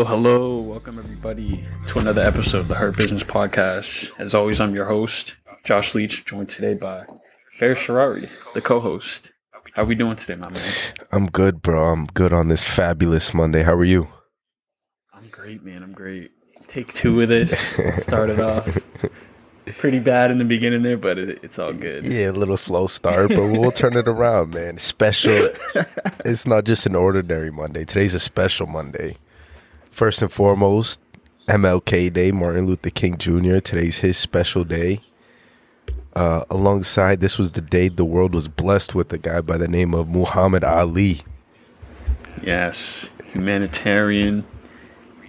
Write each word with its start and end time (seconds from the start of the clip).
Hello, 0.00 0.16
hello. 0.16 0.58
Welcome, 0.62 0.98
everybody, 0.98 1.62
to 1.88 1.98
another 1.98 2.22
episode 2.22 2.60
of 2.60 2.68
the 2.68 2.74
Hurt 2.74 2.96
Business 2.96 3.22
Podcast. 3.22 4.10
As 4.18 4.34
always, 4.34 4.58
I'm 4.58 4.74
your 4.74 4.86
host, 4.86 5.36
Josh 5.62 5.94
Leach, 5.94 6.24
joined 6.24 6.48
today 6.48 6.72
by 6.72 7.04
Fair 7.58 7.74
Sharari, 7.74 8.30
the 8.54 8.62
co 8.62 8.80
host. 8.80 9.30
How 9.74 9.82
are 9.82 9.84
we 9.84 9.94
doing 9.94 10.16
today, 10.16 10.36
my 10.36 10.48
man? 10.48 10.72
I'm 11.12 11.26
good, 11.26 11.60
bro. 11.60 11.84
I'm 11.84 12.06
good 12.06 12.32
on 12.32 12.48
this 12.48 12.64
fabulous 12.64 13.34
Monday. 13.34 13.62
How 13.62 13.74
are 13.74 13.84
you? 13.84 14.08
I'm 15.12 15.28
great, 15.28 15.62
man. 15.62 15.82
I'm 15.82 15.92
great. 15.92 16.30
Take 16.66 16.94
two 16.94 17.20
of 17.20 17.28
this. 17.28 17.50
Started 17.98 18.40
off 18.40 18.78
pretty 19.76 19.98
bad 19.98 20.30
in 20.30 20.38
the 20.38 20.46
beginning 20.46 20.80
there, 20.80 20.96
but 20.96 21.18
it, 21.18 21.40
it's 21.42 21.58
all 21.58 21.74
good. 21.74 22.04
Yeah, 22.04 22.30
a 22.30 22.32
little 22.32 22.56
slow 22.56 22.86
start, 22.86 23.28
but 23.28 23.48
we'll 23.48 23.70
turn 23.70 23.94
it 23.98 24.08
around, 24.08 24.54
man. 24.54 24.78
Special. 24.78 25.50
it's 26.24 26.46
not 26.46 26.64
just 26.64 26.86
an 26.86 26.96
ordinary 26.96 27.50
Monday. 27.50 27.84
Today's 27.84 28.14
a 28.14 28.18
special 28.18 28.66
Monday. 28.66 29.18
First 30.00 30.22
and 30.22 30.32
foremost, 30.32 30.98
MLK 31.46 32.10
Day, 32.10 32.32
Martin 32.32 32.66
Luther 32.66 32.88
King 32.88 33.18
Jr. 33.18 33.58
Today's 33.58 33.98
his 33.98 34.16
special 34.16 34.64
day. 34.64 35.02
Uh, 36.14 36.42
alongside, 36.48 37.20
this 37.20 37.38
was 37.38 37.50
the 37.50 37.60
day 37.60 37.88
the 37.88 38.06
world 38.06 38.34
was 38.34 38.48
blessed 38.48 38.94
with 38.94 39.12
a 39.12 39.18
guy 39.18 39.42
by 39.42 39.58
the 39.58 39.68
name 39.68 39.94
of 39.94 40.08
Muhammad 40.08 40.64
Ali. 40.64 41.20
Yes, 42.42 43.10
humanitarian, 43.34 44.46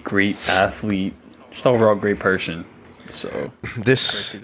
great 0.05 0.37
athlete, 0.47 1.15
just 1.51 1.67
overall 1.67 1.95
great 1.95 2.19
person. 2.19 2.63
So 3.09 3.51
This, 3.77 4.39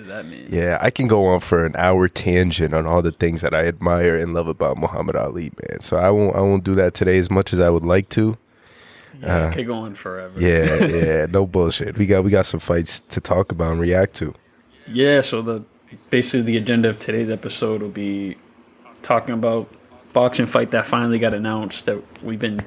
yeah, 0.50 0.78
I 0.82 0.90
can 0.90 1.08
go 1.08 1.24
on 1.24 1.40
for 1.40 1.66
an 1.66 1.74
hour 1.78 2.10
tangent 2.10 2.74
on 2.74 2.86
all 2.86 3.02
the 3.02 3.14
things 3.14 3.40
that 3.44 3.54
I 3.54 3.62
admire 3.64 4.18
and 4.18 4.34
love 4.34 4.50
about 4.50 4.78
Muhammad 4.78 5.16
Ali, 5.16 5.54
man. 5.70 5.80
So 5.80 5.96
I 5.96 6.10
won't, 6.10 6.36
I 6.36 6.42
won't 6.42 6.66
do 6.66 6.76
that 6.76 6.96
today 6.96 7.18
as 7.18 7.32
much 7.32 7.54
as 7.54 7.62
I 7.62 7.70
would 7.70 7.86
like 7.86 8.10
to. 8.10 8.38
Yeah, 9.22 9.50
I 9.50 9.54
could 9.54 9.68
go 9.68 9.76
on 9.76 9.96
forever. 9.96 10.40
Yeah, 10.40 10.86
yeah, 10.86 11.26
no 11.28 11.46
bullshit. 11.46 11.98
We 11.98 12.06
got 12.06 12.24
we 12.24 12.32
got 12.32 12.46
some 12.46 12.60
fights 12.60 13.00
to 13.00 13.22
talk 13.22 13.52
about 13.52 13.72
and 13.72 13.82
react 13.82 14.16
to. 14.16 14.34
Yeah, 14.88 15.22
so 15.22 15.42
the 15.42 15.64
basically 16.10 16.42
the 16.42 16.58
agenda 16.58 16.90
of 16.90 17.00
today's 17.00 17.30
episode 17.30 17.82
will 17.82 17.90
be 17.90 18.38
talking 19.02 19.34
about 19.34 19.70
boxing 20.14 20.46
fight 20.46 20.72
that 20.72 20.86
finally 20.86 21.20
got 21.20 21.34
announced 21.34 21.86
that 21.86 22.02
we've 22.24 22.40
been 22.40 22.66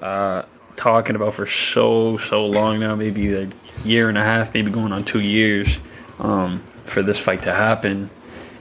uh, 0.00 0.42
talking 0.76 1.16
about 1.16 1.34
for 1.34 1.46
so 1.46 2.16
so 2.18 2.46
long 2.46 2.78
now, 2.78 2.94
maybe 2.94 3.34
a 3.34 3.48
year 3.84 4.08
and 4.08 4.18
a 4.18 4.24
half, 4.24 4.54
maybe 4.54 4.70
going 4.70 4.92
on 4.92 5.04
two 5.04 5.20
years 5.20 5.80
um, 6.18 6.62
for 6.84 7.02
this 7.02 7.18
fight 7.18 7.42
to 7.42 7.52
happen, 7.52 8.10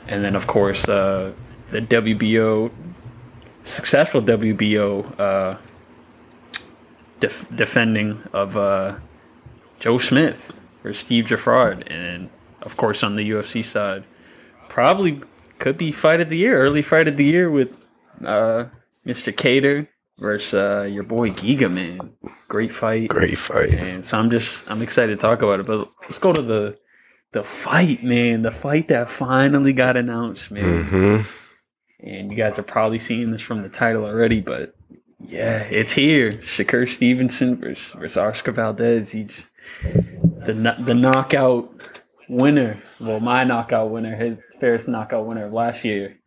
and 0.07 0.23
then 0.23 0.35
of 0.35 0.47
course 0.47 0.87
uh, 0.87 1.31
the 1.69 1.81
WBO 1.81 2.71
successful 3.63 4.21
WBO 4.21 5.19
uh, 5.19 5.57
def- 7.23 7.47
defending 7.55 8.21
of 8.33 8.55
uh, 8.57 8.95
Joe 9.79 9.97
Smith 9.97 10.41
or 10.83 10.93
Steve 10.93 11.25
Geffrard, 11.25 11.83
and 11.87 12.29
of 12.61 12.75
course 12.77 13.03
on 13.03 13.15
the 13.15 13.25
UFC 13.31 13.63
side, 13.63 14.03
probably 14.69 15.21
could 15.59 15.77
be 15.77 15.91
fight 15.91 16.19
of 16.21 16.29
the 16.29 16.37
year, 16.37 16.57
early 16.57 16.81
fight 16.81 17.07
of 17.07 17.15
the 17.17 17.23
year 17.25 17.49
with 17.49 17.69
uh, 18.25 18.65
Mr. 19.05 19.31
Kattar 19.33 19.87
versus 20.19 20.53
uh, 20.53 20.83
your 20.83 21.03
boy 21.03 21.29
Giga 21.29 21.71
man. 21.71 22.11
Great 22.49 22.71
fight, 22.73 23.07
Great 23.09 23.37
fight. 23.37 23.73
and 23.73 24.05
so 24.05 24.17
I'm 24.19 24.29
just 24.29 24.69
I'm 24.69 24.81
excited 24.81 25.19
to 25.19 25.27
talk 25.27 25.41
about 25.41 25.59
it. 25.61 25.65
But 25.65 25.87
let's 26.03 26.19
go 26.19 26.33
to 26.33 26.41
the 26.41 26.77
the 27.31 27.43
fight, 27.43 28.03
man. 28.03 28.41
The 28.43 28.51
fight 28.51 28.89
that 28.89 29.09
finally 29.09 29.73
got 29.73 29.95
announced, 29.97 30.51
man. 30.51 30.87
hmm 30.87 31.21
And 31.99 32.31
you 32.31 32.37
guys 32.37 32.59
are 32.59 32.63
probably 32.75 32.99
seeing 32.99 33.31
this 33.31 33.41
from 33.41 33.61
the 33.63 33.69
title 33.69 34.05
already, 34.05 34.41
but 34.41 34.75
yeah, 35.27 35.63
it's 35.63 35.93
here. 35.93 36.31
Shakur 36.31 36.87
Stevenson 36.87 37.55
versus, 37.55 37.91
versus 37.93 38.17
Oscar 38.17 38.51
Valdez. 38.51 39.11
He's 39.11 39.47
the 40.45 40.75
the 40.79 40.93
knockout 40.93 41.71
winner. 42.27 42.81
Well, 42.99 43.19
my 43.19 43.43
knockout 43.43 43.89
winner, 43.91 44.15
his 44.15 44.39
fairest 44.59 44.87
knockout 44.87 45.25
winner 45.25 45.45
of 45.45 45.53
last 45.53 45.85
year. 45.85 46.17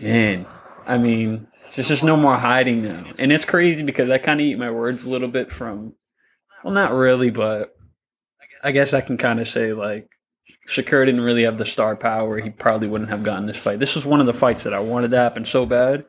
Man, 0.00 0.46
I 0.86 0.98
mean, 0.98 1.48
there's 1.74 1.88
just 1.88 2.04
no 2.04 2.16
more 2.16 2.36
hiding 2.36 2.82
now, 2.82 3.12
and 3.18 3.32
it's 3.32 3.44
crazy 3.44 3.82
because 3.82 4.10
I 4.10 4.18
kind 4.18 4.40
of 4.40 4.46
eat 4.46 4.58
my 4.58 4.70
words 4.70 5.04
a 5.04 5.10
little 5.10 5.28
bit 5.28 5.50
from. 5.50 5.94
Well, 6.64 6.74
not 6.74 6.92
really, 6.92 7.30
but 7.30 7.74
I 8.62 8.72
guess 8.72 8.92
I 8.92 9.00
can 9.00 9.16
kind 9.16 9.40
of 9.40 9.48
say 9.48 9.72
like 9.72 10.08
Shakur 10.68 11.04
didn't 11.04 11.22
really 11.22 11.44
have 11.44 11.58
the 11.58 11.64
star 11.64 11.96
power. 11.96 12.38
He 12.38 12.50
probably 12.50 12.88
wouldn't 12.88 13.10
have 13.10 13.22
gotten 13.22 13.46
this 13.46 13.56
fight. 13.56 13.78
This 13.78 13.94
was 13.94 14.06
one 14.06 14.20
of 14.20 14.26
the 14.26 14.32
fights 14.32 14.62
that 14.64 14.74
I 14.74 14.80
wanted 14.80 15.10
to 15.10 15.16
happen 15.16 15.44
so 15.44 15.66
bad, 15.66 16.04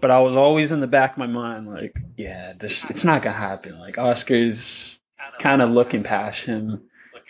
but 0.00 0.10
I 0.10 0.20
was 0.20 0.36
always 0.36 0.72
in 0.72 0.80
the 0.80 0.86
back 0.86 1.12
of 1.12 1.18
my 1.18 1.26
mind 1.26 1.66
like, 1.66 1.96
yeah, 2.16 2.52
this 2.58 2.88
it's 2.90 3.04
not 3.04 3.22
gonna 3.22 3.36
happen. 3.36 3.78
Like 3.78 3.98
Oscar's 3.98 4.98
kind 5.38 5.62
of 5.62 5.70
looking 5.70 6.02
past 6.02 6.46
him, 6.46 6.82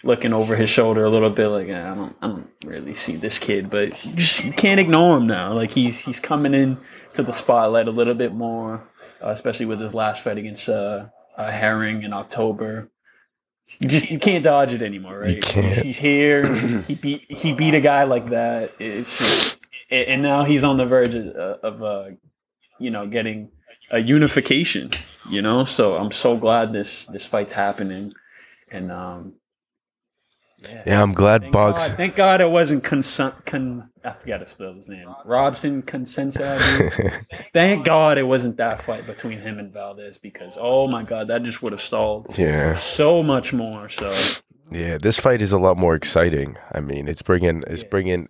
looking 0.02 0.32
over 0.32 0.56
his 0.56 0.70
shoulder 0.70 1.04
a 1.04 1.10
little 1.10 1.30
bit. 1.30 1.48
Like 1.48 1.68
I 1.68 1.94
don't, 1.94 2.16
I 2.22 2.26
don't 2.28 2.50
really 2.64 2.94
see 2.94 3.16
this 3.16 3.38
kid, 3.38 3.70
but 3.70 4.04
you 4.04 4.14
just 4.14 4.44
you 4.44 4.52
can't 4.52 4.80
ignore 4.80 5.16
him 5.18 5.26
now. 5.26 5.52
Like 5.52 5.70
he's 5.70 6.04
he's 6.04 6.20
coming 6.20 6.54
in 6.54 6.78
to 7.14 7.22
the 7.22 7.32
spotlight 7.32 7.88
a 7.88 7.92
little 7.92 8.14
bit 8.14 8.32
more, 8.34 8.88
uh, 9.22 9.28
especially 9.28 9.66
with 9.66 9.80
his 9.80 9.94
last 9.94 10.22
fight 10.22 10.38
against 10.38 10.68
uh, 10.68 11.06
uh, 11.36 11.50
Herring 11.50 12.02
in 12.02 12.12
October 12.12 12.90
you 13.80 13.88
just 13.88 14.10
you 14.10 14.18
can't 14.18 14.42
dodge 14.42 14.72
it 14.72 14.82
anymore, 14.82 15.18
right? 15.18 15.44
He's, 15.44 15.98
here. 15.98 16.42
he 16.82 16.94
beat 16.94 17.30
he 17.30 17.52
beat 17.52 17.74
a 17.74 17.80
guy 17.80 18.04
like 18.04 18.30
that. 18.30 18.72
It's 18.78 19.18
just, 19.18 19.66
and 19.90 20.08
and 20.08 20.22
now 20.22 20.44
he's 20.44 20.64
on 20.64 20.78
the 20.78 20.86
verge 20.86 21.14
of, 21.14 21.26
of 21.26 21.82
uh, 21.82 22.04
you 22.78 22.90
know 22.90 23.06
getting 23.06 23.50
a 23.90 23.98
unification. 23.98 24.90
You 25.30 25.42
know, 25.42 25.64
so 25.64 25.96
I'm 25.96 26.10
so 26.12 26.36
glad 26.36 26.72
this 26.72 27.04
this 27.06 27.26
fight's 27.26 27.52
happening, 27.52 28.12
and 28.72 28.90
um, 28.90 29.34
Yeah, 30.86 31.02
I'm 31.02 31.12
glad 31.12 31.42
Thank 31.42 31.52
Boggs. 31.52 31.88
God, 31.88 31.96
thank 31.96 32.16
God 32.16 32.40
it 32.40 32.50
wasn't 32.50 32.82
Consen- 32.82 33.44
con. 33.44 33.90
I 34.04 34.12
forgot 34.12 34.38
to 34.38 34.46
spell 34.46 34.72
his 34.74 34.88
name. 34.88 35.06
Robson 35.26 35.82
Consensa. 35.82 36.58
thank 37.52 37.84
God 37.84 38.16
it 38.18 38.22
wasn't 38.26 38.56
that 38.56 38.80
fight 38.82 39.06
between 39.06 39.38
him 39.40 39.58
and 39.58 39.72
Valdez 39.72 40.16
because 40.18 40.56
oh 40.58 40.88
my 40.88 41.02
God, 41.02 41.28
that 41.28 41.42
just 41.42 41.62
would 41.62 41.72
have 41.72 41.80
stalled 41.82 42.36
yeah, 42.38 42.74
so 42.76 43.22
much 43.22 43.52
more. 43.52 43.88
So 43.90 44.12
yeah. 44.70 44.98
This 44.98 45.18
fight 45.18 45.42
is 45.42 45.52
a 45.52 45.58
lot 45.58 45.76
more 45.76 45.94
exciting. 45.94 46.56
I 46.72 46.80
mean, 46.80 47.06
it's 47.08 47.22
bringing 47.22 47.64
it's 47.66 47.82
Yeah. 47.82 47.88
bringing 47.90 48.28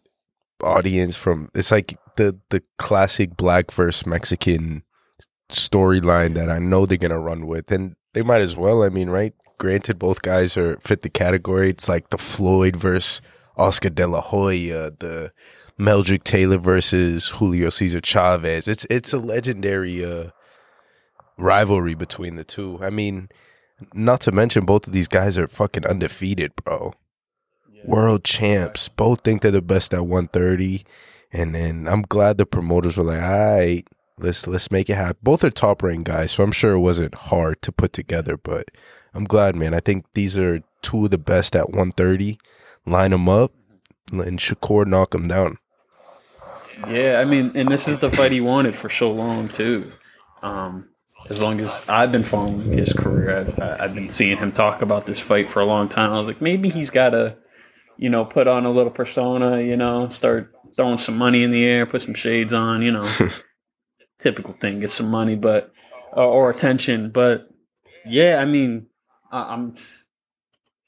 audience 0.62 1.16
from. 1.16 1.48
It's 1.54 1.70
like 1.70 1.97
the 2.18 2.38
the 2.50 2.62
classic 2.76 3.36
black 3.36 3.70
versus 3.70 4.06
Mexican 4.06 4.82
storyline 5.48 6.34
that 6.34 6.50
I 6.50 6.58
know 6.58 6.84
they're 6.84 6.98
gonna 6.98 7.18
run 7.18 7.46
with, 7.46 7.70
and 7.72 7.96
they 8.12 8.22
might 8.22 8.42
as 8.42 8.56
well. 8.56 8.82
I 8.82 8.90
mean, 8.90 9.08
right? 9.08 9.32
Granted, 9.56 9.98
both 9.98 10.20
guys 10.22 10.56
are 10.56 10.78
fit 10.80 11.02
the 11.02 11.08
category. 11.08 11.70
It's 11.70 11.88
like 11.88 12.10
the 12.10 12.18
Floyd 12.18 12.76
versus 12.76 13.22
Oscar 13.56 13.90
De 13.90 14.06
La 14.06 14.20
Hoya, 14.20 14.92
the 14.98 15.32
Meldrick 15.78 16.24
Taylor 16.24 16.58
versus 16.58 17.28
Julio 17.30 17.70
Cesar 17.70 18.00
Chavez. 18.00 18.68
It's 18.68 18.86
it's 18.90 19.12
a 19.12 19.18
legendary 19.18 20.04
uh, 20.04 20.30
rivalry 21.38 21.94
between 21.94 22.34
the 22.34 22.44
two. 22.44 22.78
I 22.82 22.90
mean, 22.90 23.28
not 23.94 24.20
to 24.22 24.32
mention 24.32 24.64
both 24.66 24.86
of 24.86 24.92
these 24.92 25.08
guys 25.08 25.38
are 25.38 25.46
fucking 25.46 25.86
undefeated, 25.86 26.52
bro. 26.56 26.92
World 27.84 28.25
champs. 28.25 28.88
Both 28.88 29.20
think 29.20 29.40
they're 29.40 29.52
the 29.52 29.62
best 29.62 29.94
at 29.94 30.04
130. 30.04 30.84
And 31.32 31.54
then 31.54 31.86
I'm 31.86 32.02
glad 32.02 32.38
the 32.38 32.46
promoters 32.46 32.96
were 32.96 33.04
like, 33.04 33.22
all 33.22 33.56
right, 33.58 33.86
let's 34.19 34.46
let's 34.46 34.70
make 34.70 34.88
it 34.88 34.96
happen. 34.96 35.19
Both 35.22 35.44
are 35.44 35.50
top 35.50 35.82
ranked 35.82 36.04
guys, 36.04 36.32
so 36.32 36.42
I'm 36.42 36.52
sure 36.52 36.72
it 36.72 36.80
wasn't 36.80 37.14
hard 37.14 37.62
to 37.62 37.72
put 37.72 37.92
together, 37.92 38.36
but 38.36 38.70
I'm 39.14 39.25
glad, 39.25 39.56
man. 39.56 39.75
I 39.75 39.80
think 39.80 40.06
these 40.14 40.36
are 40.36 40.62
two 40.82 41.04
of 41.04 41.10
the 41.10 41.19
best 41.19 41.56
at 41.56 41.70
130. 41.70 42.38
Line 42.86 43.10
them 43.10 43.28
up, 43.28 43.52
and 44.10 44.38
Shakur 44.38 44.86
knock 44.86 45.10
them 45.10 45.28
down. 45.28 45.58
Yeah, 46.88 47.19
I 47.20 47.25
mean, 47.25 47.52
and 47.54 47.69
this 47.69 47.88
is 47.88 47.98
the 47.98 48.10
fight 48.10 48.32
he 48.32 48.40
wanted 48.40 48.74
for 48.74 48.88
so 48.88 49.10
long 49.10 49.48
too. 49.48 49.90
Um, 50.42 50.88
as 51.28 51.42
long 51.42 51.60
as 51.60 51.82
I've 51.88 52.12
been 52.12 52.24
following 52.24 52.60
his 52.60 52.92
career, 52.92 53.38
I've, 53.38 53.81
I've 53.81 53.94
been 53.94 54.08
seeing 54.08 54.38
him 54.38 54.52
talk 54.52 54.82
about 54.82 55.04
this 55.06 55.19
fight 55.19 55.50
for 55.50 55.60
a 55.60 55.66
long 55.66 55.88
time. 55.88 56.12
I 56.12 56.19
was 56.19 56.28
like, 56.28 56.40
maybe 56.40 56.69
he's 56.69 56.90
got 56.90 57.10
to, 57.10 57.36
you 57.96 58.08
know, 58.08 58.24
put 58.24 58.46
on 58.46 58.64
a 58.64 58.70
little 58.70 58.92
persona, 58.92 59.60
you 59.60 59.76
know, 59.76 60.08
start 60.08 60.54
throwing 60.76 60.99
some 60.99 61.17
money 61.17 61.43
in 61.43 61.50
the 61.50 61.65
air, 61.65 61.87
put 61.87 62.03
some 62.03 62.15
shades 62.15 62.53
on, 62.53 62.82
you 62.82 62.93
know, 62.93 63.09
typical 64.19 64.55
thing, 64.55 64.81
get 64.81 64.91
some 64.91 65.11
money, 65.11 65.37
but 65.37 65.73
uh, 66.17 66.26
or 66.26 66.50
attention. 66.50 67.11
But 67.11 67.49
yeah, 68.06 68.38
I 68.41 68.44
mean, 68.44 68.87
I, 69.31 69.55
I'm. 69.55 69.75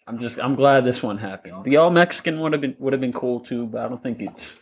I'm 0.07 0.19
just 0.19 0.41
I'm 0.41 0.57
glad 0.57 0.85
this 0.85 1.05
one 1.05 1.19
happened. 1.19 1.63
The 1.63 1.77
all 1.77 1.91
Mexican 1.91 2.41
would 2.41 2.53
have 2.53 2.61
been 2.61 2.75
would 2.81 2.93
have 2.93 3.01
been 3.01 3.13
cool 3.13 3.39
too, 3.39 3.67
but 3.67 3.83
I 3.83 3.89
don't 3.89 4.03
think 4.03 4.21
it's 4.21 4.57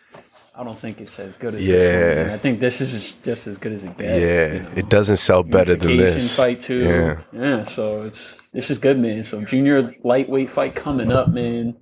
I 0.59 0.65
don't 0.65 0.77
think 0.77 1.01
it's 1.01 1.17
as 1.21 1.37
good 1.37 1.55
as. 1.55 1.67
Yeah. 1.67 2.33
I 2.35 2.37
think 2.37 2.59
this 2.59 2.81
is 2.81 3.13
just 3.23 3.47
as 3.47 3.59
good 3.59 3.71
as 3.73 3.85
it 3.85 3.97
gets. 3.97 4.21
yeah, 4.21 4.53
you 4.55 4.63
know. 4.63 4.71
it 4.75 4.89
doesn't 4.89 5.19
sell 5.19 5.45
better 5.45 5.77
than 5.77 5.97
this. 5.97 6.37
fight 6.37 6.61
too. 6.61 6.83
Yeah. 6.83 7.23
yeah. 7.33 7.65
So 7.65 8.03
it's 8.03 8.43
this 8.53 8.69
is 8.69 8.79
good, 8.79 9.01
man. 9.01 9.23
So 9.23 9.41
junior 9.43 9.95
lightweight 10.03 10.51
fight 10.51 10.75
coming 10.75 11.13
up, 11.13 11.29
man. 11.29 11.77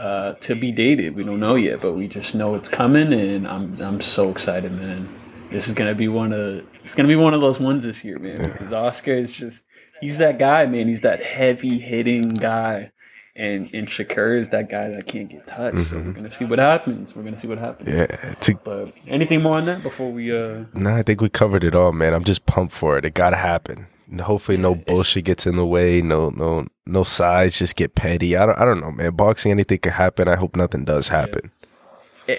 Uh, 0.00 0.32
to 0.40 0.54
be 0.54 0.72
dated, 0.72 1.14
we 1.14 1.22
don't 1.22 1.40
know 1.40 1.56
yet, 1.56 1.82
but 1.82 1.92
we 1.92 2.08
just 2.08 2.34
know 2.34 2.54
it's 2.54 2.70
coming, 2.70 3.12
and 3.12 3.46
I'm 3.46 3.78
I'm 3.82 4.00
so 4.00 4.30
excited, 4.30 4.72
man. 4.72 5.06
This 5.50 5.68
is 5.68 5.74
gonna 5.74 5.94
be 5.94 6.08
one 6.08 6.32
of 6.32 6.66
it's 6.82 6.94
gonna 6.94 7.06
be 7.06 7.16
one 7.16 7.34
of 7.34 7.42
those 7.42 7.60
ones 7.60 7.84
this 7.84 8.02
year, 8.02 8.18
man. 8.18 8.38
Because 8.38 8.72
Oscar 8.72 9.12
is 9.12 9.30
just 9.30 9.62
he's 10.00 10.16
that 10.16 10.38
guy, 10.38 10.64
man. 10.64 10.88
He's 10.88 11.02
that 11.02 11.22
heavy 11.22 11.78
hitting 11.78 12.22
guy. 12.22 12.92
And 13.36 13.68
and 13.74 13.88
Shakur 13.88 14.38
is 14.38 14.48
that 14.50 14.70
guy 14.70 14.88
that 14.88 15.06
can't 15.06 15.28
get 15.28 15.46
touched. 15.46 15.88
So 15.88 15.96
we're 15.96 16.12
gonna 16.12 16.30
see 16.30 16.46
what 16.46 16.58
happens. 16.58 17.14
We're 17.14 17.22
gonna 17.22 17.36
see 17.36 17.48
what 17.48 17.58
happens. 17.58 17.88
Yeah. 17.90 18.06
To, 18.06 18.54
But 18.64 18.94
anything 19.06 19.42
more 19.42 19.58
on 19.58 19.66
that 19.66 19.82
before 19.82 20.10
we 20.10 20.34
uh 20.34 20.64
nah, 20.72 20.96
I 20.96 21.02
think 21.02 21.20
we 21.20 21.28
covered 21.28 21.62
it 21.62 21.76
all, 21.76 21.92
man. 21.92 22.14
I'm 22.14 22.24
just 22.24 22.46
pumped 22.46 22.72
for 22.72 22.96
it. 22.96 23.04
It 23.04 23.12
gotta 23.12 23.36
happen. 23.36 23.86
Hopefully, 24.18 24.58
no 24.58 24.74
bullshit 24.74 25.24
gets 25.24 25.46
in 25.46 25.56
the 25.56 25.66
way. 25.66 26.02
No, 26.02 26.30
no, 26.30 26.66
no 26.86 27.02
sides 27.02 27.58
just 27.58 27.76
get 27.76 27.94
petty. 27.94 28.36
I 28.36 28.46
don't, 28.46 28.58
I 28.58 28.64
don't 28.64 28.80
know, 28.80 28.90
man. 28.90 29.14
Boxing, 29.14 29.52
anything 29.52 29.78
could 29.78 29.92
happen. 29.92 30.28
I 30.28 30.36
hope 30.36 30.56
nothing 30.56 30.84
does 30.84 31.08
happen. 31.08 31.52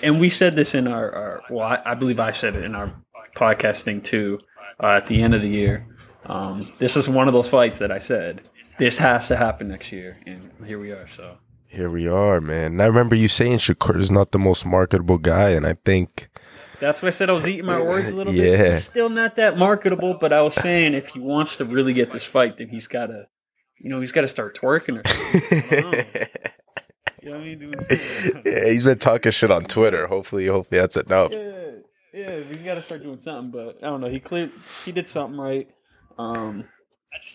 and 0.03 0.19
we 0.19 0.29
said 0.29 0.55
this 0.55 0.75
in 0.75 0.87
our, 0.87 1.11
our 1.13 1.41
well, 1.49 1.65
I, 1.65 1.81
I 1.85 1.93
believe 1.93 2.19
I 2.19 2.31
said 2.31 2.55
it 2.55 2.63
in 2.65 2.75
our 2.75 2.93
podcasting 3.35 4.03
too 4.03 4.39
uh, 4.81 4.87
at 4.97 5.07
the 5.07 5.21
end 5.21 5.33
of 5.33 5.41
the 5.41 5.49
year. 5.49 5.87
Um, 6.25 6.67
this 6.79 6.97
is 6.97 7.09
one 7.09 7.27
of 7.27 7.33
those 7.33 7.49
fights 7.49 7.79
that 7.79 7.91
I 7.91 7.97
said 7.97 8.41
this 8.77 8.97
has 8.97 9.27
to 9.27 9.37
happen 9.37 9.67
next 9.67 9.91
year, 9.91 10.17
and 10.25 10.51
here 10.65 10.79
we 10.79 10.91
are. 10.91 11.07
So 11.07 11.37
Here 11.69 11.89
we 11.89 12.07
are, 12.07 12.41
man. 12.41 12.73
And 12.73 12.81
I 12.81 12.85
remember 12.85 13.15
you 13.15 13.27
saying 13.27 13.57
Shakur 13.57 13.97
is 13.97 14.11
not 14.11 14.31
the 14.31 14.39
most 14.39 14.65
marketable 14.65 15.17
guy, 15.17 15.51
and 15.51 15.65
I 15.65 15.75
think 15.85 16.29
that's 16.81 17.01
why 17.01 17.07
I 17.07 17.11
said 17.11 17.29
I 17.29 17.33
was 17.33 17.47
eating 17.47 17.65
my 17.65 17.79
words 17.83 18.11
a 18.11 18.15
little 18.15 18.33
Yeah. 18.33 18.57
bit. 18.57 18.71
He's 18.73 18.83
still 18.83 19.07
not 19.09 19.37
that 19.37 19.57
marketable, 19.57 20.15
but 20.19 20.33
I 20.33 20.41
was 20.41 20.55
saying 20.55 20.93
if 20.93 21.09
he 21.09 21.19
wants 21.19 21.55
to 21.57 21.65
really 21.65 21.93
get 21.93 22.11
this 22.11 22.25
fight, 22.25 22.57
then 22.57 22.67
he's 22.67 22.87
got 22.87 23.05
to, 23.07 23.27
you 23.79 23.89
know, 23.89 24.01
he's 24.01 24.11
got 24.11 24.21
to 24.21 24.27
start 24.27 24.57
twerking 24.59 24.97
or. 24.97 25.03
You 27.23 27.29
know 27.29 27.37
what 27.37 27.41
I 27.41 27.55
mean? 27.55 27.71
Yeah, 28.45 28.65
he's 28.71 28.81
been 28.83 28.97
talking 28.97 29.31
shit 29.31 29.51
on 29.51 29.63
Twitter. 29.65 30.07
Hopefully, 30.07 30.47
hopefully 30.47 30.81
that's 30.81 30.97
enough. 30.97 31.31
Yeah, 31.31 31.69
yeah, 32.13 32.39
we 32.49 32.55
got 32.57 32.75
to 32.75 32.81
start 32.81 33.03
doing 33.03 33.19
something. 33.19 33.51
But 33.51 33.77
I 33.83 33.87
don't 33.87 34.01
know. 34.01 34.09
He 34.09 34.19
cleared. 34.19 34.51
He 34.83 34.91
did 34.91 35.07
something 35.07 35.39
right. 35.39 35.67
Um, 36.17 36.65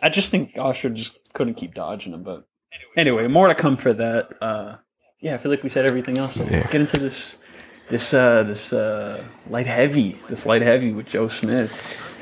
I 0.02 0.08
just 0.08 0.30
think 0.32 0.52
Austria 0.58 0.92
just 0.92 1.16
couldn't 1.34 1.54
keep 1.54 1.74
dodging 1.74 2.12
him. 2.14 2.24
But 2.24 2.48
anyway, 2.96 3.28
more 3.28 3.46
to 3.46 3.54
come 3.54 3.76
for 3.76 3.92
that. 3.92 4.30
Uh, 4.42 4.76
yeah, 5.20 5.34
I 5.34 5.38
feel 5.38 5.50
like 5.52 5.62
we 5.62 5.70
said 5.70 5.84
everything 5.88 6.18
else. 6.18 6.34
So 6.34 6.42
let's 6.44 6.68
get 6.68 6.80
into 6.80 6.98
this. 6.98 7.36
This 7.88 8.12
uh, 8.12 8.42
this 8.42 8.72
uh, 8.72 9.22
light 9.48 9.66
heavy, 9.66 10.20
this 10.28 10.44
light 10.44 10.62
heavy 10.62 10.92
with 10.92 11.06
Joe 11.06 11.28
Smith. 11.28 11.72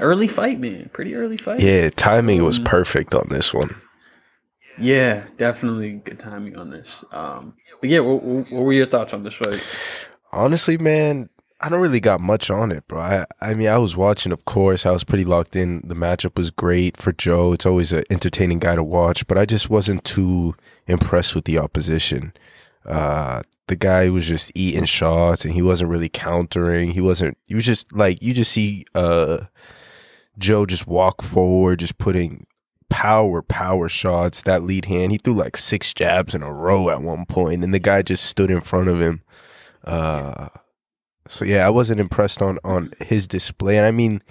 Early 0.01 0.29
fight, 0.29 0.61
man. 0.61 0.91
Pretty 0.93 1.15
early 1.15 1.37
fight. 1.37 1.61
Yeah, 1.61 1.91
timing 1.91 2.45
was 2.45 2.59
perfect 2.59 3.15
on 3.15 3.29
this 3.31 3.55
one. 3.55 3.71
Yeah, 4.79 5.25
definitely 5.37 6.03
good 6.05 6.19
timing 6.19 6.57
on 6.57 6.71
this. 6.71 7.05
Um, 7.13 7.55
but 7.81 7.89
yeah, 7.91 8.01
what, 8.01 8.23
what 8.23 8.51
were 8.51 8.73
your 8.73 8.87
thoughts 8.87 9.15
on 9.15 9.23
this 9.23 9.35
fight? 9.35 9.65
Honestly, 10.33 10.77
man, 10.77 11.31
I 11.61 11.69
don't 11.69 11.81
really 11.81 12.01
got 12.01 12.21
much 12.21 12.51
on 12.51 12.73
it, 12.73 12.87
bro. 12.89 13.01
I, 13.01 13.27
I 13.41 13.55
mean, 13.55 13.69
I 13.69 13.79
was 13.79 13.97
watching, 13.97 14.33
of 14.33 14.45
course. 14.45 14.85
I 14.85 14.91
was 14.91 15.05
pretty 15.05 15.25
locked 15.25 15.55
in. 15.57 15.81
The 15.87 15.95
matchup 15.95 16.37
was 16.37 16.51
great 16.51 16.97
for 16.97 17.13
Joe. 17.13 17.53
It's 17.53 17.65
always 17.65 17.93
an 17.93 18.05
entertaining 18.11 18.59
guy 18.59 18.75
to 18.75 18.83
watch, 18.83 19.27
but 19.27 19.39
I 19.39 19.47
just 19.47 19.71
wasn't 19.71 20.05
too 20.05 20.57
impressed 20.87 21.35
with 21.35 21.45
the 21.45 21.57
opposition. 21.59 22.35
Uh, 22.85 23.43
the 23.67 23.77
guy 23.77 24.09
was 24.11 24.27
just 24.27 24.53
eating 24.55 24.85
shots 24.85 25.45
and 25.45 25.55
he 25.55 25.63
wasn't 25.63 25.91
really 25.91 26.09
countering. 26.09 26.91
He 26.91 27.01
wasn't, 27.01 27.39
he 27.47 27.55
was 27.55 27.65
just 27.65 27.93
like, 27.93 28.23
you 28.23 28.35
just 28.35 28.53
see, 28.53 28.85
uh, 28.95 29.45
Joe 30.39 30.67
just 30.67 30.87
walk 30.87 31.23
forward, 31.23 31.79
just 31.79 31.99
putting 31.99 32.47
power, 32.91 33.43
power 33.43 33.89
shots. 33.89 34.43
That 34.43 34.63
lead 34.63 34.87
hand, 34.87 35.13
he 35.13 35.19
threw 35.19 35.35
like 35.35 35.57
six 35.57 35.95
jabs 35.95 36.35
in 36.35 36.43
a 36.43 36.53
row 36.53 36.91
at 36.91 37.03
one 37.03 37.27
point, 37.27 37.65
and 37.65 37.73
the 37.73 37.79
guy 37.79 38.03
just 38.03 38.25
stood 38.25 38.51
in 38.51 38.61
front 38.61 38.89
of 38.89 39.01
him. 39.01 39.23
Uh, 39.85 40.49
so 41.29 41.45
yeah, 41.45 41.67
I 41.67 41.71
wasn't 41.71 42.01
impressed 42.01 42.43
on 42.43 42.59
on 42.65 42.93
his 43.01 43.27
display. 43.27 43.77
And 43.77 43.87
I 43.87 43.91
mean, 43.91 44.23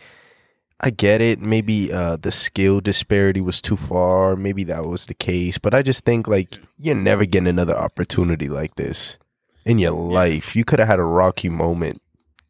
I 0.80 0.90
get 0.90 1.22
it. 1.22 1.40
Maybe 1.40 1.92
uh, 1.92 2.18
the 2.18 2.32
skill 2.32 2.82
disparity 2.82 3.42
was 3.42 3.62
too 3.62 3.78
far. 3.78 4.36
Maybe 4.36 4.64
that 4.66 4.86
was 4.86 5.06
the 5.06 5.14
case. 5.14 5.58
But 5.58 5.74
I 5.74 5.82
just 5.82 6.04
think 6.04 6.28
like 6.28 6.58
you're 6.78 6.96
never 6.96 7.26
getting 7.26 7.48
another 7.48 7.78
opportunity 7.78 8.50
like 8.50 8.76
this 8.76 9.18
in 9.66 9.80
your 9.80 9.92
life. 9.92 10.56
You 10.56 10.64
could 10.66 10.80
have 10.80 10.88
had 10.88 11.00
a 11.00 11.04
rocky 11.04 11.50
moment, 11.50 12.02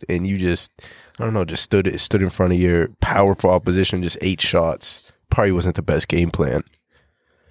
and 0.10 0.26
you 0.28 0.38
just 0.38 0.72
I 1.20 1.24
don't 1.24 1.34
know, 1.34 1.46
just 1.46 1.64
stood 1.64 1.88
it 1.88 2.00
stood 2.00 2.22
in 2.22 2.30
front 2.30 2.54
of 2.54 2.60
your 2.60 2.90
powerful 3.02 3.50
opposition, 3.50 4.02
just 4.02 4.18
eight 4.22 4.42
shots. 4.42 5.04
Probably 5.30 5.52
wasn't 5.52 5.76
the 5.76 5.82
best 5.82 6.08
game 6.08 6.32
plan. 6.32 6.64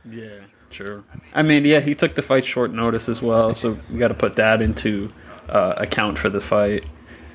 Yeah, 0.08 0.40
sure. 0.70 1.04
I 1.34 1.42
mean, 1.42 1.64
yeah, 1.64 1.80
he 1.80 1.94
took 1.94 2.14
the 2.14 2.22
fight 2.22 2.44
short 2.44 2.72
notice 2.72 3.08
as 3.08 3.22
well, 3.22 3.54
so 3.54 3.78
we 3.90 3.98
got 3.98 4.08
to 4.08 4.14
put 4.14 4.36
that 4.36 4.60
into 4.60 5.12
uh, 5.48 5.74
account 5.76 6.18
for 6.18 6.28
the 6.28 6.40
fight. 6.40 6.84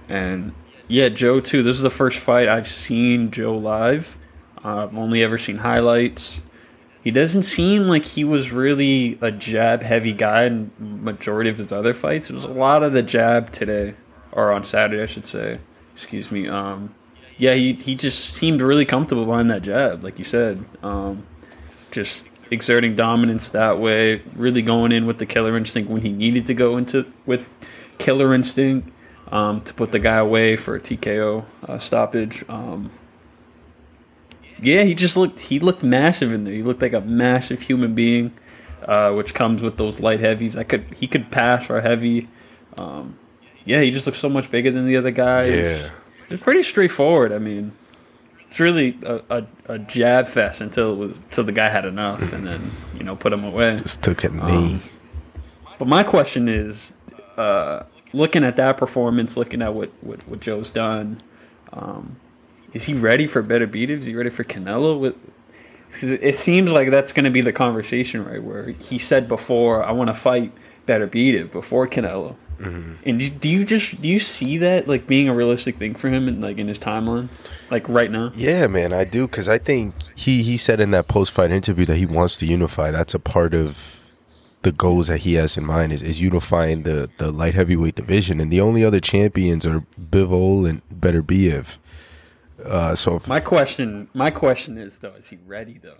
And 0.09 0.53
yeah, 0.87 1.09
Joe 1.09 1.39
too. 1.39 1.63
This 1.63 1.77
is 1.77 1.81
the 1.81 1.89
first 1.89 2.19
fight 2.19 2.47
I've 2.49 2.67
seen 2.67 3.31
Joe 3.31 3.57
live. 3.57 4.17
Uh, 4.63 4.83
I've 4.83 4.97
only 4.97 5.23
ever 5.23 5.37
seen 5.37 5.57
highlights. 5.57 6.41
He 7.07 7.11
doesn't 7.11 7.43
seem 7.43 7.83
like 7.83 8.03
he 8.03 8.25
was 8.25 8.51
really 8.51 9.17
a 9.21 9.31
jab 9.31 9.81
heavy 9.81 10.11
guy 10.11 10.43
in 10.43 10.71
majority 10.77 11.49
of 11.49 11.57
his 11.57 11.71
other 11.71 11.93
fights. 11.93 12.29
It 12.29 12.33
was 12.33 12.43
a 12.43 12.51
lot 12.51 12.83
of 12.83 12.91
the 12.91 13.01
jab 13.01 13.49
today, 13.49 13.95
or 14.33 14.51
on 14.51 14.65
Saturday, 14.65 15.01
I 15.01 15.05
should 15.05 15.25
say. 15.25 15.59
Excuse 15.93 16.31
me. 16.31 16.49
Um, 16.49 16.93
yeah, 17.37 17.53
he 17.53 17.71
he 17.71 17.95
just 17.95 18.35
seemed 18.35 18.59
really 18.59 18.83
comfortable 18.83 19.25
behind 19.25 19.49
that 19.51 19.61
jab, 19.61 20.03
like 20.03 20.19
you 20.19 20.25
said. 20.25 20.65
Um, 20.83 21.25
just 21.91 22.25
exerting 22.51 22.97
dominance 22.97 23.51
that 23.51 23.79
way, 23.79 24.21
really 24.35 24.61
going 24.61 24.91
in 24.91 25.05
with 25.05 25.17
the 25.17 25.25
killer 25.25 25.55
instinct 25.55 25.89
when 25.89 26.01
he 26.01 26.11
needed 26.11 26.45
to 26.47 26.53
go 26.53 26.75
into 26.75 27.09
with 27.25 27.49
killer 27.99 28.33
instinct 28.33 28.91
um, 29.31 29.61
to 29.61 29.73
put 29.73 29.93
the 29.93 29.99
guy 29.99 30.17
away 30.17 30.57
for 30.57 30.75
a 30.75 30.81
TKO 30.81 31.45
uh, 31.69 31.79
stoppage. 31.79 32.43
Um, 32.49 32.91
yeah, 34.61 34.83
he 34.83 34.93
just 34.93 35.17
looked 35.17 35.39
he 35.39 35.59
looked 35.59 35.83
massive 35.83 36.33
in 36.33 36.43
there. 36.43 36.53
He 36.53 36.63
looked 36.63 36.81
like 36.81 36.93
a 36.93 37.01
massive 37.01 37.61
human 37.61 37.93
being, 37.93 38.33
uh, 38.83 39.11
which 39.13 39.33
comes 39.33 39.61
with 39.61 39.77
those 39.77 39.99
light 39.99 40.19
heavies. 40.19 40.55
I 40.57 40.63
could 40.63 40.85
he 40.95 41.07
could 41.07 41.31
pass 41.31 41.65
for 41.65 41.77
a 41.77 41.81
heavy. 41.81 42.27
Um, 42.77 43.17
yeah, 43.65 43.81
he 43.81 43.91
just 43.91 44.05
looked 44.05 44.19
so 44.19 44.29
much 44.29 44.49
bigger 44.49 44.71
than 44.71 44.85
the 44.85 44.97
other 44.97 45.11
guys. 45.11 45.53
Yeah. 45.53 45.89
It's 46.29 46.41
pretty 46.41 46.63
straightforward. 46.63 47.31
I 47.31 47.39
mean, 47.39 47.71
it's 48.49 48.59
really 48.59 48.97
a, 49.03 49.21
a, 49.29 49.47
a 49.67 49.79
jab 49.79 50.27
fest 50.27 50.61
until 50.61 50.93
it 50.93 50.95
was 50.95 51.19
until 51.19 51.43
the 51.43 51.51
guy 51.51 51.69
had 51.69 51.85
enough, 51.85 52.33
and 52.33 52.45
then 52.45 52.71
you 52.97 53.03
know 53.03 53.15
put 53.15 53.33
him 53.33 53.43
away. 53.43 53.77
Just 53.77 54.01
took 54.01 54.23
a 54.23 54.29
knee. 54.29 54.81
But 55.77 55.87
my 55.87 56.03
question 56.03 56.49
is, 56.49 56.93
uh, 57.37 57.83
looking 58.13 58.43
at 58.43 58.55
that 58.55 58.77
performance, 58.77 59.37
looking 59.37 59.61
at 59.61 59.73
what 59.73 59.91
what, 60.01 60.27
what 60.27 60.39
Joe's 60.39 60.71
done, 60.71 61.21
um, 61.73 62.17
is 62.77 62.83
he 62.83 62.93
ready 62.93 63.25
for 63.25 63.41
Beterbiev? 63.41 63.89
Is 63.89 64.05
he 64.05 64.13
ready 64.13 64.29
for 64.29 64.43
Canelo? 64.43 64.99
With 64.99 65.15
it 66.03 66.35
seems 66.35 66.71
like 66.71 66.91
that's 66.91 67.11
going 67.11 67.23
to 67.25 67.31
be 67.31 67.41
the 67.41 67.51
conversation, 67.51 68.23
right? 68.23 68.43
Where 68.43 68.69
he 68.69 68.99
said 68.99 69.27
before, 69.27 69.83
"I 69.83 69.91
want 69.93 70.09
to 70.09 70.13
fight 70.13 70.53
Beterbiev 70.85 71.51
before 71.51 71.87
Canelo." 71.87 72.35
Mm-hmm. 72.59 72.93
And 73.03 73.41
do- 73.41 73.49
you 73.49 73.65
just 73.65 73.99
do 73.99 74.07
you 74.07 74.19
see 74.19 74.59
that 74.59 74.87
like 74.87 75.07
being 75.07 75.27
a 75.27 75.33
realistic 75.33 75.77
thing 75.77 75.95
for 75.95 76.09
him 76.09 76.27
and 76.27 76.39
like 76.39 76.59
in 76.59 76.67
his 76.67 76.77
timeline, 76.77 77.29
like 77.71 77.89
right 77.89 78.11
now? 78.11 78.31
Yeah, 78.35 78.67
man, 78.67 78.93
I 78.93 79.05
do 79.05 79.25
because 79.25 79.49
I 79.49 79.57
think 79.57 79.95
he 80.15 80.43
he 80.43 80.55
said 80.55 80.79
in 80.79 80.91
that 80.91 81.07
post 81.07 81.31
fight 81.31 81.49
interview 81.49 81.85
that 81.85 81.97
he 81.97 82.05
wants 82.05 82.37
to 82.37 82.45
unify. 82.45 82.91
That's 82.91 83.15
a 83.15 83.19
part 83.19 83.55
of 83.55 84.11
the 84.61 84.71
goals 84.71 85.07
that 85.07 85.19
he 85.19 85.33
has 85.35 85.57
in 85.57 85.65
mind 85.65 85.93
is, 85.93 86.03
is 86.03 86.21
unifying 86.21 86.83
the 86.83 87.09
the 87.17 87.31
light 87.31 87.55
heavyweight 87.55 87.95
division, 87.95 88.39
and 88.39 88.51
the 88.51 88.61
only 88.61 88.85
other 88.85 88.99
champions 88.99 89.65
are 89.65 89.81
Bivol 89.99 90.69
and 90.69 90.83
Beterbiev. 90.93 91.79
Uh, 92.63 92.95
so 92.95 93.15
if, 93.15 93.27
My 93.27 93.39
question, 93.39 94.09
my 94.13 94.31
question 94.31 94.77
is 94.77 94.99
though, 94.99 95.13
is 95.13 95.27
he 95.29 95.37
ready 95.45 95.77
though? 95.81 95.97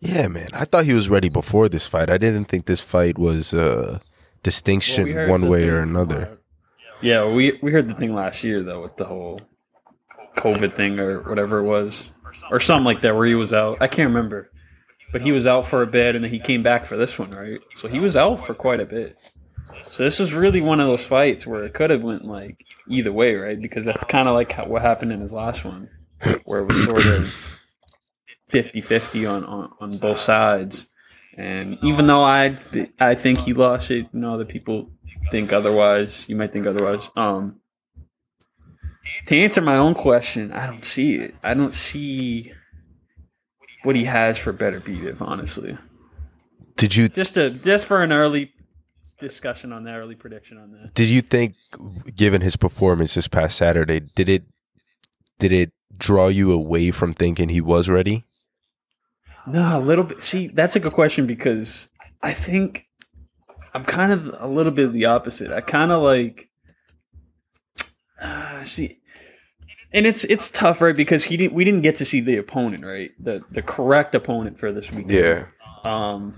yeah, 0.00 0.28
man, 0.28 0.48
I 0.54 0.64
thought 0.64 0.86
he 0.86 0.94
was 0.94 1.10
ready 1.10 1.28
before 1.28 1.68
this 1.68 1.86
fight. 1.86 2.08
I 2.10 2.16
didn't 2.18 2.46
think 2.46 2.66
this 2.66 2.80
fight 2.80 3.18
was 3.18 3.52
uh, 3.52 3.98
distinction 4.42 5.14
Well, 5.14 5.24
we 5.26 5.30
one 5.30 5.48
way 5.48 5.68
or 5.68 5.80
another. 5.80 6.38
Yeah, 7.02 7.26
we 7.28 7.58
we 7.62 7.70
heard 7.72 7.88
the 7.88 7.94
thing 7.94 8.14
last 8.14 8.42
year 8.44 8.62
though 8.62 8.82
with 8.82 8.96
the 8.96 9.04
whole 9.04 9.40
COVID 10.36 10.74
thing 10.74 10.98
or 10.98 11.20
whatever 11.28 11.58
it 11.58 11.64
was, 11.68 12.10
or 12.50 12.60
something 12.60 12.84
like 12.84 13.00
that, 13.02 13.14
where 13.14 13.26
he 13.26 13.34
was 13.34 13.52
out. 13.52 13.78
I 13.80 13.88
can't 13.88 14.08
remember, 14.08 14.50
but 15.12 15.20
he 15.22 15.32
was 15.32 15.46
out 15.46 15.66
for 15.66 15.82
a 15.82 15.86
bit 15.86 16.14
and 16.14 16.24
then 16.24 16.30
he 16.30 16.38
came 16.40 16.62
back 16.62 16.86
for 16.86 16.96
this 16.96 17.18
one, 17.18 17.30
right? 17.30 17.60
So 17.74 17.88
he 17.88 17.98
was 17.98 18.16
out 18.16 18.44
for 18.44 18.54
quite 18.54 18.80
a 18.80 18.86
bit. 18.86 19.16
So 19.86 20.04
this 20.04 20.18
was 20.18 20.34
really 20.34 20.60
one 20.60 20.80
of 20.80 20.86
those 20.86 21.04
fights 21.04 21.46
where 21.46 21.64
it 21.64 21.74
could 21.74 21.90
have 21.90 22.02
went 22.02 22.24
like 22.24 22.64
either 22.88 23.12
way, 23.12 23.34
right? 23.34 23.60
Because 23.60 23.84
that's 23.84 24.04
kind 24.04 24.28
of 24.28 24.34
like 24.34 24.52
how, 24.52 24.66
what 24.66 24.82
happened 24.82 25.12
in 25.12 25.20
his 25.20 25.32
last 25.32 25.64
one, 25.64 25.88
where 26.44 26.60
it 26.60 26.68
was 26.68 26.84
sort 26.84 27.06
of 27.06 27.60
50-50 28.50 29.30
on, 29.30 29.44
on 29.44 29.72
on 29.80 29.98
both 29.98 30.18
sides. 30.18 30.86
And 31.36 31.78
even 31.82 32.06
though 32.06 32.22
I 32.22 32.58
I 32.98 33.14
think 33.14 33.38
he 33.38 33.52
lost 33.52 33.90
it, 33.90 34.06
you 34.12 34.20
know, 34.20 34.34
other 34.34 34.44
people 34.44 34.90
think 35.30 35.52
otherwise. 35.52 36.28
You 36.28 36.36
might 36.36 36.52
think 36.52 36.66
otherwise. 36.66 37.10
Um, 37.16 37.60
to 39.26 39.36
answer 39.36 39.60
my 39.60 39.76
own 39.76 39.94
question, 39.94 40.52
I 40.52 40.66
don't 40.66 40.84
see 40.84 41.16
it. 41.16 41.34
I 41.42 41.54
don't 41.54 41.74
see 41.74 42.52
what 43.82 43.96
he 43.96 44.04
has 44.04 44.38
for 44.38 44.52
Beterbiev 44.52 45.04
if 45.04 45.22
honestly. 45.22 45.76
Did 46.76 46.96
you 46.96 47.08
Just 47.08 47.34
to 47.34 47.50
just 47.50 47.86
for 47.86 48.02
an 48.02 48.12
early 48.12 48.52
discussion 49.18 49.72
on 49.72 49.84
that, 49.84 49.96
early 49.96 50.14
prediction 50.14 50.56
on 50.58 50.72
that. 50.72 50.94
did 50.94 51.08
you 51.08 51.20
think, 51.20 51.54
given 52.16 52.40
his 52.40 52.56
performance 52.56 53.14
this 53.14 53.28
past 53.28 53.56
Saturday, 53.56 54.00
did 54.00 54.28
it 54.28 54.44
did 55.38 55.52
it 55.52 55.72
draw 55.96 56.28
you 56.28 56.52
away 56.52 56.90
from 56.90 57.12
thinking 57.12 57.48
he 57.48 57.60
was 57.60 57.88
ready? 57.88 58.24
No, 59.46 59.78
a 59.78 59.80
little 59.80 60.04
bit. 60.04 60.22
See, 60.22 60.48
that's 60.48 60.76
a 60.76 60.80
good 60.80 60.92
question 60.92 61.26
because 61.26 61.88
I 62.22 62.32
think 62.32 62.86
I'm 63.74 63.84
kind 63.84 64.12
of 64.12 64.34
a 64.38 64.46
little 64.46 64.72
bit 64.72 64.92
the 64.92 65.06
opposite. 65.06 65.50
I 65.50 65.60
kind 65.60 65.92
of 65.92 66.02
like 66.02 66.50
uh, 68.20 68.64
see, 68.64 69.00
and 69.92 70.06
it's 70.06 70.24
it's 70.24 70.50
tough, 70.50 70.80
right? 70.80 70.96
Because 70.96 71.24
he 71.24 71.36
didn't. 71.36 71.54
We 71.54 71.64
didn't 71.64 71.82
get 71.82 71.96
to 71.96 72.04
see 72.04 72.20
the 72.20 72.36
opponent, 72.36 72.84
right? 72.84 73.10
The 73.18 73.42
the 73.50 73.62
correct 73.62 74.14
opponent 74.14 74.58
for 74.58 74.72
this 74.72 74.90
weekend. 74.90 75.10
Yeah. 75.10 75.46
Um, 75.84 76.34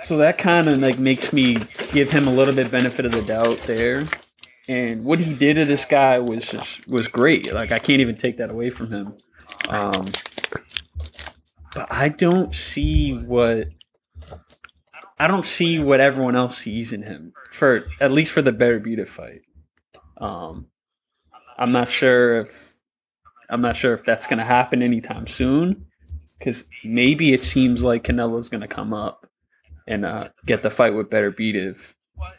so 0.00 0.16
that 0.18 0.38
kind 0.38 0.68
of 0.68 0.78
like 0.78 0.98
makes 0.98 1.32
me 1.32 1.58
give 1.92 2.10
him 2.10 2.26
a 2.26 2.32
little 2.32 2.54
bit 2.54 2.70
benefit 2.70 3.04
of 3.04 3.12
the 3.12 3.22
doubt 3.22 3.58
there. 3.66 4.04
And 4.68 5.04
what 5.04 5.18
he 5.18 5.34
did 5.34 5.54
to 5.54 5.64
this 5.64 5.84
guy 5.84 6.18
was 6.18 6.48
just 6.48 6.86
was 6.86 7.08
great. 7.08 7.52
Like 7.52 7.72
I 7.72 7.78
can't 7.78 8.00
even 8.00 8.16
take 8.16 8.38
that 8.38 8.50
away 8.50 8.70
from 8.70 8.92
him. 8.92 9.14
Um, 9.68 10.06
but 11.74 11.88
I 11.90 12.08
don't 12.08 12.54
see 12.54 13.12
what 13.12 13.68
I 15.18 15.26
don't 15.26 15.46
see 15.46 15.78
what 15.78 16.00
everyone 16.00 16.36
else 16.36 16.58
sees 16.58 16.92
in 16.92 17.02
him 17.02 17.32
for 17.50 17.86
at 18.00 18.12
least 18.12 18.32
for 18.32 18.42
the 18.42 18.52
Better 18.52 18.80
Beterbiev 18.80 19.08
fight. 19.08 19.42
Um, 20.16 20.66
I'm 21.58 21.72
not 21.72 21.88
sure 21.88 22.40
if 22.40 22.72
I'm 23.48 23.60
not 23.60 23.76
sure 23.76 23.92
if 23.92 24.04
that's 24.04 24.26
going 24.26 24.38
to 24.38 24.44
happen 24.44 24.82
anytime 24.82 25.26
soon 25.26 25.86
because 26.38 26.64
maybe 26.84 27.32
it 27.32 27.44
seems 27.44 27.84
like 27.84 28.04
Canelo's 28.04 28.48
going 28.48 28.62
to 28.62 28.68
come 28.68 28.92
up 28.92 29.26
and 29.86 30.04
uh, 30.04 30.28
get 30.46 30.62
the 30.62 30.70
fight 30.70 30.94
with 30.94 31.10
Beterbiev. 31.10 31.94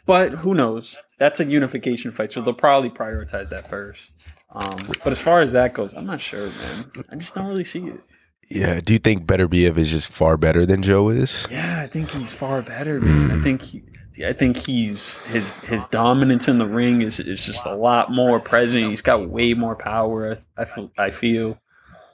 But 0.06 0.32
who 0.32 0.54
knows? 0.54 0.96
That's 1.18 1.40
a 1.40 1.44
unification 1.44 2.10
fight, 2.10 2.32
so 2.32 2.40
they'll 2.40 2.54
probably 2.54 2.90
prioritize 2.90 3.50
that 3.50 3.68
first. 3.68 4.10
Um, 4.50 4.76
but 5.02 5.12
as 5.12 5.18
far 5.18 5.40
as 5.40 5.52
that 5.52 5.74
goes, 5.74 5.94
I'm 5.94 6.06
not 6.06 6.20
sure, 6.20 6.48
man. 6.48 6.90
I 7.10 7.16
just 7.16 7.34
don't 7.34 7.46
really 7.46 7.64
see 7.64 7.86
it. 7.86 8.00
Yeah. 8.48 8.80
Do 8.80 8.92
you 8.92 8.98
think 8.98 9.26
Beterbiev 9.26 9.78
is 9.78 9.90
just 9.90 10.10
far 10.10 10.36
better 10.36 10.66
than 10.66 10.82
Joe 10.82 11.08
is? 11.08 11.46
Yeah, 11.50 11.80
I 11.80 11.86
think 11.86 12.10
he's 12.10 12.32
far 12.32 12.62
better, 12.62 13.00
man. 13.00 13.30
I 13.30 13.42
think 13.42 13.62
he, 13.62 13.82
I 14.24 14.32
think 14.32 14.56
he's 14.56 15.18
his 15.18 15.52
his 15.62 15.86
dominance 15.86 16.46
in 16.46 16.58
the 16.58 16.66
ring 16.66 17.02
is 17.02 17.18
is 17.18 17.44
just 17.44 17.66
a 17.66 17.74
lot 17.74 18.12
more 18.12 18.38
present. 18.38 18.88
He's 18.90 19.00
got 19.00 19.28
way 19.28 19.54
more 19.54 19.74
power. 19.74 20.38
I, 20.56 20.62
I 20.62 20.64
feel. 20.66 20.90
I 20.98 21.10
feel. 21.10 21.58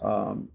Um, 0.03 0.49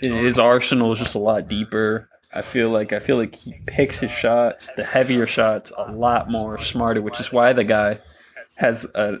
his 0.00 0.38
arsenal 0.38 0.92
is 0.92 0.98
just 0.98 1.14
a 1.14 1.18
lot 1.18 1.48
deeper. 1.48 2.08
I 2.34 2.42
feel 2.42 2.70
like 2.70 2.92
I 2.92 2.98
feel 2.98 3.16
like 3.18 3.34
he 3.34 3.54
picks 3.66 4.00
his 4.00 4.10
shots, 4.10 4.70
the 4.76 4.84
heavier 4.84 5.26
shots, 5.26 5.72
a 5.76 5.92
lot 5.92 6.30
more 6.30 6.58
smarter, 6.58 7.02
which 7.02 7.20
is 7.20 7.32
why 7.32 7.52
the 7.52 7.64
guy 7.64 7.98
has 8.56 8.86
a 8.94 9.16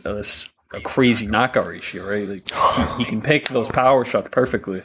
crazy 0.82 1.26
knockout 1.26 1.66
ratio, 1.66 2.08
right? 2.08 2.26
Like 2.26 2.50
he, 2.50 3.04
he 3.04 3.04
can 3.04 3.20
pick 3.20 3.48
those 3.48 3.68
power 3.68 4.04
shots 4.04 4.28
perfectly. 4.30 4.82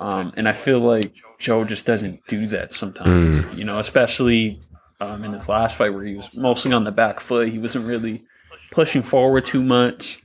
Um, 0.00 0.32
and 0.36 0.48
I 0.48 0.52
feel 0.52 0.80
like 0.80 1.14
Joe 1.38 1.64
just 1.64 1.86
doesn't 1.86 2.26
do 2.26 2.46
that 2.48 2.72
sometimes, 2.72 3.44
you 3.56 3.64
know, 3.64 3.78
especially 3.78 4.60
um, 5.00 5.24
in 5.24 5.32
his 5.32 5.48
last 5.48 5.76
fight 5.76 5.94
where 5.94 6.04
he 6.04 6.14
was 6.14 6.36
mostly 6.36 6.72
on 6.72 6.84
the 6.84 6.90
back 6.90 7.20
foot. 7.20 7.48
He 7.48 7.58
wasn't 7.58 7.86
really 7.86 8.24
pushing 8.70 9.02
forward 9.02 9.44
too 9.44 9.62
much. 9.62 10.22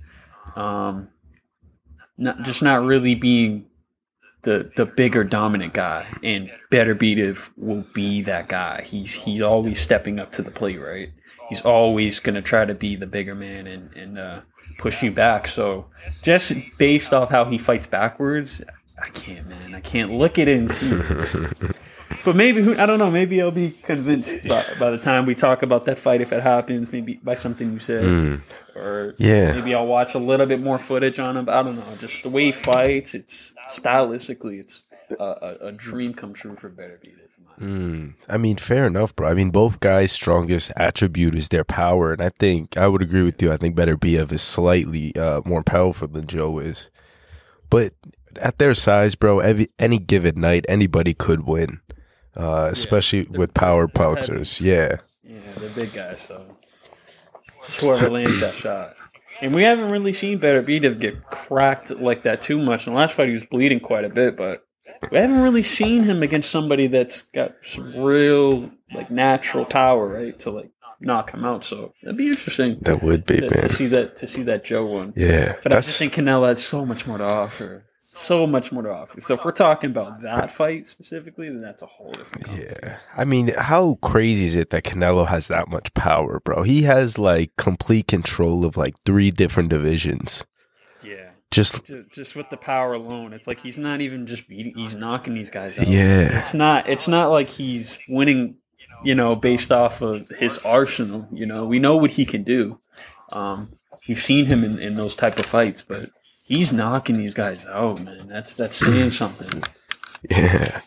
Um, 0.56 1.10
not 2.18 2.42
just 2.44 2.62
not 2.62 2.84
really 2.84 3.14
being 3.16 3.66
the 4.46 4.72
the 4.78 4.86
bigger 4.86 5.24
dominant 5.24 5.74
guy. 5.74 6.08
And 6.24 6.50
Beterbiev 6.72 7.52
will 7.58 7.84
be 7.94 8.22
that 8.22 8.48
guy. 8.48 8.82
He's 8.82 9.14
he's 9.14 9.42
always 9.42 9.80
stepping 9.80 10.20
up 10.20 10.32
to 10.34 10.42
the 10.42 10.52
plate, 10.52 10.80
right? 10.80 11.10
He's 11.50 11.62
always 11.62 12.20
gonna 12.20 12.42
try 12.42 12.64
to 12.64 12.74
be 12.74 12.96
the 12.96 13.08
bigger 13.08 13.36
man 13.36 13.68
and 13.68 13.94
and 13.94 14.18
uh, 14.18 14.42
push 14.78 15.04
you 15.04 15.12
back. 15.12 15.48
So 15.48 15.88
just 16.24 16.54
based 16.78 17.12
off 17.12 17.30
how 17.30 17.46
he 17.46 17.58
fights 17.58 17.88
backwards, 17.88 18.62
I 19.02 19.10
can't, 19.10 19.48
man. 19.48 19.75
I 19.75 19.82
can't 19.82 20.14
look 20.14 20.40
at 20.40 20.48
it 20.48 20.58
and 20.58 20.72
see. 20.72 21.68
But 22.24 22.36
maybe 22.36 22.62
who 22.62 22.78
I 22.78 22.86
don't 22.86 23.00
know. 23.00 23.12
Maybe 23.12 23.42
I'll 23.42 23.52
be 23.52 23.72
convinced 23.84 24.48
by, 24.48 24.66
by 24.80 24.90
the 24.92 24.98
time 24.98 25.26
we 25.26 25.36
talk 25.36 25.62
about 25.64 25.86
that 25.86 26.00
fight 26.00 26.22
if 26.22 26.34
it 26.34 26.42
happens. 26.42 26.92
Maybe 26.92 27.20
by 27.24 27.36
something 27.36 27.72
you 27.72 27.80
said, 27.80 28.42
or 28.76 29.16
Yeah. 29.18 29.54
maybe 29.54 29.74
I'll 29.76 29.88
watch 29.88 30.16
a 30.16 30.20
little 30.20 30.46
bit 30.46 30.60
more 30.60 30.80
footage 30.80 31.20
on 31.20 31.38
him. 31.38 31.50
I 31.50 31.64
don't 31.64 31.76
know. 31.76 31.96
Just 32.00 32.24
the 32.24 32.30
way 32.30 32.46
he 32.46 32.52
fights, 32.52 33.14
it's 33.14 33.54
stylistically, 33.70 34.60
it's 34.60 34.82
a, 35.20 35.58
a, 35.62 35.72
dream 35.72 36.14
come 36.14 36.34
true 36.34 36.56
for 36.56 36.70
Beterbiev. 36.70 37.20
Mm, 37.60 38.16
I 38.28 38.38
mean, 38.38 38.58
fair 38.58 38.86
enough, 38.88 39.16
bro. 39.16 39.30
I 39.30 39.34
mean, 39.34 39.50
both 39.50 39.80
guys' 39.80 40.12
strongest 40.12 40.72
attribute 40.76 41.36
is 41.36 41.50
their 41.50 41.64
power, 41.64 42.12
and 42.12 42.22
I 42.22 42.30
think 42.30 42.76
I 42.76 42.88
would 42.88 43.02
agree 43.02 43.24
with 43.24 43.42
you. 43.42 43.52
I 43.52 43.58
think 43.58 43.76
Better 43.76 43.96
Beterbiev 43.96 44.32
is 44.34 44.42
slightly 44.42 45.16
uh, 45.16 45.42
more 45.46 45.64
powerful 45.64 46.08
than 46.10 46.28
Joe 46.28 46.60
is, 46.60 46.90
but 47.70 47.94
at 48.42 48.58
their 48.60 48.74
size, 48.74 49.16
bro, 49.16 49.40
every, 49.40 49.70
any 49.80 50.00
given 50.00 50.42
night, 50.42 50.66
anybody 50.68 51.14
could 51.14 51.46
win, 51.48 51.80
uh, 52.36 52.70
especially 52.72 53.24
with 53.24 53.54
power 53.54 53.88
boxers. 53.88 54.62
Yeah, 54.65 54.98
Yeah, 55.24 55.39
they're 55.58 55.70
big 55.70 55.94
guys, 55.94 56.22
so 56.22 56.46
whoever 57.80 58.10
lands 58.10 58.39
that 58.39 58.54
shot. 58.54 58.96
And 59.42 59.54
we 59.54 59.63
haven't 59.63 59.89
really 59.89 60.13
seen 60.13 60.38
Better 60.38 60.63
Beterbiev 60.63 61.00
get 61.00 61.25
cracked 61.25 61.92
like 61.92 62.24
that 62.24 62.42
too 62.42 62.60
much. 62.62 62.88
In 62.88 62.94
the 62.94 63.00
last 63.00 63.15
fight, 63.15 63.27
he 63.27 63.34
was 63.34 63.44
bleeding 63.44 63.82
quite 63.82 64.06
a 64.06 64.10
bit, 64.10 64.38
but 64.38 64.65
we 65.12 65.18
haven't 65.18 65.42
really 65.42 65.63
seen 65.63 66.04
him 66.04 66.24
against 66.24 66.50
somebody 66.50 66.88
that's 66.88 67.24
got 67.24 67.54
some 67.62 67.96
real, 67.98 68.72
like, 68.94 69.12
natural 69.12 69.65
power, 69.65 70.08
right, 70.08 70.39
to 70.39 70.51
like 70.51 70.72
knock 71.01 71.34
him 71.34 71.44
out. 71.44 71.65
So 71.65 71.94
it'd 72.04 72.18
be 72.18 72.27
interesting 72.27 72.77
that 72.82 73.04
would 73.04 73.25
be 73.25 73.42
to, 73.42 73.50
to 73.50 73.56
man. 73.56 73.70
see 73.70 73.88
that 73.88 74.15
to 74.18 74.27
see 74.27 74.44
that 74.44 74.63
Joe 74.63 74.86
one. 74.86 75.13
Yeah, 75.15 75.56
But 75.63 75.74
I 75.74 75.77
just 75.77 76.00
think 76.00 76.13
Canelo 76.13 76.48
has 76.48 76.65
so 76.65 76.86
much 76.86 77.06
more 77.06 77.18
to 77.18 77.25
offer. 77.25 77.86
So 78.16 78.48
much 78.48 78.72
more 78.72 78.82
to 78.82 78.92
offer. 78.92 79.20
So 79.20 79.34
if 79.34 79.44
we're 79.44 79.52
talking 79.52 79.90
about 79.90 80.22
that 80.22 80.50
fight 80.50 80.88
specifically, 80.88 81.50
then 81.50 81.62
that's 81.62 81.82
a 81.82 81.86
whole 81.86 82.12
different. 82.12 82.48
Yeah. 82.58 83.00
I 83.16 83.26
mean, 83.26 83.50
how 83.50 83.96
crazy 83.96 84.46
is 84.46 84.56
it 84.56 84.70
that 84.70 84.86
Canelo 84.86 85.28
has 85.28 85.50
that 85.50 85.68
much 85.68 85.94
power, 85.94 86.40
bro? 86.40 86.64
He 86.64 86.84
has 86.84 87.20
like 87.20 87.54
complete 87.58 88.08
control 88.08 88.64
of 88.64 88.78
like 88.78 88.96
three 89.06 89.32
different 89.32 89.68
divisions. 89.68 90.46
Yeah. 91.04 91.32
Just 91.52 91.86
just, 91.86 92.10
just 92.10 92.36
with 92.38 92.50
the 92.50 92.56
power 92.56 92.94
alone, 92.94 93.34
it's 93.34 93.48
like 93.48 93.60
he's 93.60 93.78
not 93.78 94.00
even 94.00 94.26
just 94.28 94.48
beating; 94.48 94.74
he's 94.76 94.94
knocking 94.94 95.34
these 95.34 95.50
guys 95.50 95.78
out. 95.78 95.88
Yeah. 95.88 96.40
it's 96.40 96.54
not. 96.54 96.88
It's 96.88 97.10
not 97.10 97.32
like 97.32 97.50
he's 97.50 98.00
winning, 98.08 98.56
you 99.04 99.14
know, 99.14 99.36
based 99.36 99.74
off 99.74 100.02
of 100.02 100.30
his 100.30 100.58
arsenal. 100.60 101.28
You 101.34 101.46
know, 101.46 101.66
we 101.66 101.80
know 101.80 101.98
what 101.98 102.12
he 102.12 102.26
can 102.26 102.44
do. 102.44 102.80
Um, 103.34 103.74
we've 104.08 104.22
seen 104.22 104.46
him 104.46 104.64
in, 104.64 104.80
in 104.80 104.96
those 104.96 105.16
type 105.16 105.38
of 105.38 105.46
fights, 105.46 105.82
but 105.82 106.12
he's 106.46 106.72
knocking 106.72 107.18
these 107.18 107.34
guys 107.34 107.66
out, 107.66 108.02
man. 108.02 108.28
That's 108.28 108.56
that's 108.56 108.78
saying 108.78 109.12
something. 109.12 109.64
yeah. 110.30 110.82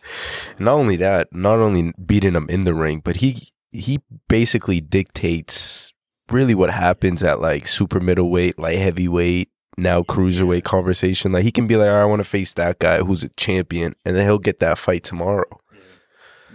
Not 0.59 0.75
only 0.75 0.97
that, 0.97 1.33
not 1.33 1.59
only 1.59 1.93
beating 2.05 2.33
them 2.33 2.47
in 2.49 2.65
the 2.65 2.75
ring, 2.75 3.01
but 3.05 3.17
he 3.17 3.49
he 3.71 4.01
basically 4.29 4.81
dictates 4.81 5.93
really 6.31 6.55
what 6.55 6.71
happens 6.71 7.23
at 7.23 7.41
like 7.41 7.67
super 7.67 8.01
middleweight, 8.01 8.59
light 8.59 8.79
heavyweight, 8.79 9.51
now 9.77 10.03
cruiserweight 10.03 10.65
conversation. 10.65 11.33
Like 11.33 11.45
he 11.45 11.53
can 11.53 11.67
be 11.67 11.77
like, 11.77 11.89
I 11.89 12.05
want 12.05 12.21
to 12.21 12.29
face 12.29 12.55
that 12.55 12.79
guy 12.79 12.99
who's 12.99 13.25
a 13.25 13.29
champion, 13.31 13.95
and 14.05 14.17
then 14.17 14.25
he'll 14.25 14.39
get 14.39 14.59
that 14.61 14.79
fight 14.79 15.05
tomorrow. 15.05 15.61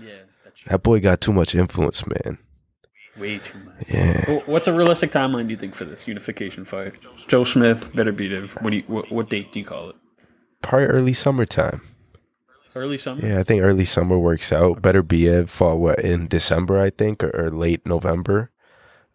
Yeah, 0.01 0.13
that's 0.43 0.63
That 0.63 0.83
boy 0.83 0.99
got 0.99 1.21
too 1.21 1.33
much 1.33 1.55
influence, 1.55 2.03
man. 2.07 2.37
Way 3.17 3.37
too 3.37 3.59
much. 3.59 3.89
Yeah. 3.89 4.39
What's 4.45 4.67
a 4.67 4.73
realistic 4.73 5.11
timeline 5.11 5.45
do 5.47 5.51
you 5.51 5.57
think 5.57 5.75
for 5.75 5.85
this 5.85 6.07
unification 6.07 6.65
fight? 6.65 6.93
Joe 7.27 7.43
Smith 7.43 7.93
better 7.95 8.11
beat 8.11 8.31
him. 8.31 8.47
What 8.61 8.71
do 8.71 8.77
you, 8.77 8.83
what, 8.87 9.11
what 9.11 9.29
date 9.29 9.51
do 9.51 9.59
you 9.59 9.65
call 9.65 9.89
it? 9.91 9.95
Probably 10.61 10.87
early 10.87 11.13
summertime. 11.13 11.81
Early 12.75 12.97
summer. 12.97 13.23
Yeah, 13.23 13.39
I 13.39 13.43
think 13.43 13.61
early 13.61 13.85
summer 13.85 14.17
works 14.17 14.51
out. 14.51 14.81
Beterbiev 14.81 15.49
fought 15.49 15.77
what 15.77 15.99
in 15.99 16.27
December, 16.27 16.79
I 16.79 16.89
think, 16.89 17.23
or, 17.23 17.29
or 17.35 17.51
late 17.51 17.85
November, 17.85 18.49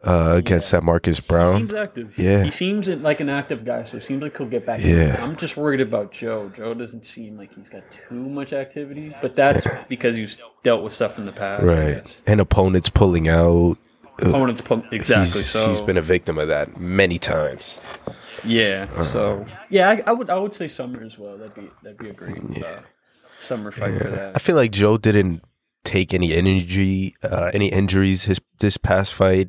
uh, 0.04 0.34
against 0.36 0.70
that 0.70 0.84
Marcus 0.84 1.18
Browne. 1.18 1.66
Seems 1.66 1.74
active. 1.74 2.16
Yeah. 2.16 2.44
He 2.44 2.52
seems 2.52 2.86
like 2.86 3.18
an 3.18 3.28
active 3.28 3.64
guy, 3.64 3.82
so 3.82 3.96
it 3.96 4.04
seems 4.04 4.22
like 4.22 4.36
he'll 4.36 4.48
get 4.48 4.64
back. 4.64 4.80
Yeah. 4.80 5.20
I'm 5.20 5.34
just 5.34 5.56
worried 5.56 5.80
about 5.80 6.12
Joe. 6.12 6.52
Joe 6.54 6.72
doesn't 6.72 7.04
seem 7.04 7.36
like 7.36 7.52
he's 7.52 7.68
got 7.68 7.90
too 7.90 8.14
much 8.14 8.52
activity, 8.52 9.12
but 9.20 9.34
that's 9.34 9.66
because 9.88 10.14
he's 10.14 10.38
dealt 10.62 10.84
with 10.84 10.92
stuff 10.92 11.18
in 11.18 11.26
the 11.26 11.32
past. 11.32 11.64
Right, 11.64 12.20
and 12.28 12.40
opponents 12.40 12.90
pulling 12.90 13.26
out. 13.26 13.76
Opponents, 14.20 14.60
pu- 14.60 14.82
exactly. 14.90 15.40
He's, 15.40 15.50
so 15.50 15.68
he's 15.68 15.80
been 15.82 15.96
a 15.96 16.02
victim 16.02 16.38
of 16.38 16.48
that 16.48 16.80
many 16.80 17.18
times. 17.18 17.80
yeah. 18.44 18.86
So 19.04 19.46
yeah, 19.70 19.90
I, 19.90 20.02
I 20.06 20.12
would 20.12 20.28
I 20.30 20.38
would 20.38 20.54
say 20.54 20.68
summer 20.68 21.02
as 21.02 21.18
well. 21.18 21.36
That'd 21.38 21.54
be 21.54 21.70
that'd 21.82 21.98
be 21.98 22.10
a 22.10 22.12
great 22.12 22.36
uh, 22.64 22.80
summer 23.40 23.70
fight 23.70 24.00
for 24.00 24.08
that. 24.10 24.32
I 24.34 24.38
feel 24.38 24.56
like 24.56 24.72
Joe 24.72 24.96
didn't 24.98 25.42
take 25.84 26.12
any 26.12 26.34
energy, 26.34 27.14
uh, 27.22 27.50
any 27.54 27.68
injuries 27.68 28.24
his 28.24 28.40
this 28.60 28.76
past 28.76 29.14
fight. 29.14 29.48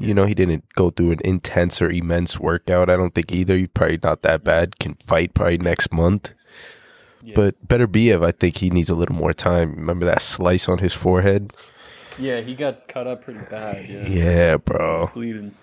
You 0.00 0.14
know, 0.14 0.26
he 0.26 0.34
didn't 0.34 0.64
go 0.74 0.90
through 0.90 1.12
an 1.12 1.18
intense 1.24 1.82
or 1.82 1.90
immense 1.90 2.38
workout. 2.38 2.88
I 2.88 2.96
don't 2.96 3.14
think 3.14 3.32
either. 3.32 3.56
He's 3.56 3.68
probably 3.68 3.98
not 4.00 4.22
that 4.22 4.44
bad. 4.44 4.78
Can 4.78 4.94
fight 4.94 5.34
probably 5.34 5.58
next 5.58 5.92
month. 5.92 6.34
Yeah. 7.20 7.32
But 7.34 7.66
Beterbiev, 7.66 8.24
I 8.24 8.30
think 8.30 8.58
he 8.58 8.70
needs 8.70 8.90
a 8.90 8.94
little 8.94 9.16
more 9.16 9.32
time. 9.32 9.74
Remember 9.74 10.06
that 10.06 10.22
slice 10.22 10.68
on 10.68 10.78
his 10.78 10.94
forehead? 10.94 11.52
Yeah, 12.18 12.40
he 12.40 12.54
got 12.54 12.88
cut 12.88 13.06
up 13.06 13.22
pretty 13.24 13.40
bad. 13.50 13.88
Yeah, 13.88 14.06
Yeah, 14.08 14.56
bro. 14.56 15.10
bleeding. 15.14 15.54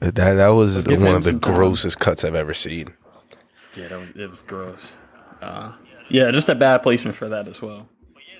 That 0.00 0.14
that 0.14 0.48
was 0.48 0.84
Give 0.84 1.00
one 1.00 1.14
of 1.14 1.24
the 1.24 1.32
time. 1.32 1.54
grossest 1.54 1.98
cuts 2.00 2.24
I've 2.24 2.34
ever 2.34 2.54
seen. 2.54 2.88
Yeah, 3.76 3.88
that 3.88 3.98
was 4.00 4.10
it 4.10 4.28
was 4.28 4.42
gross. 4.42 4.96
Uh, 5.40 5.72
Yeah, 6.10 6.30
just 6.30 6.48
a 6.48 6.54
bad 6.54 6.82
placement 6.82 7.16
for 7.16 7.28
that 7.28 7.46
as 7.48 7.60
well. 7.62 7.88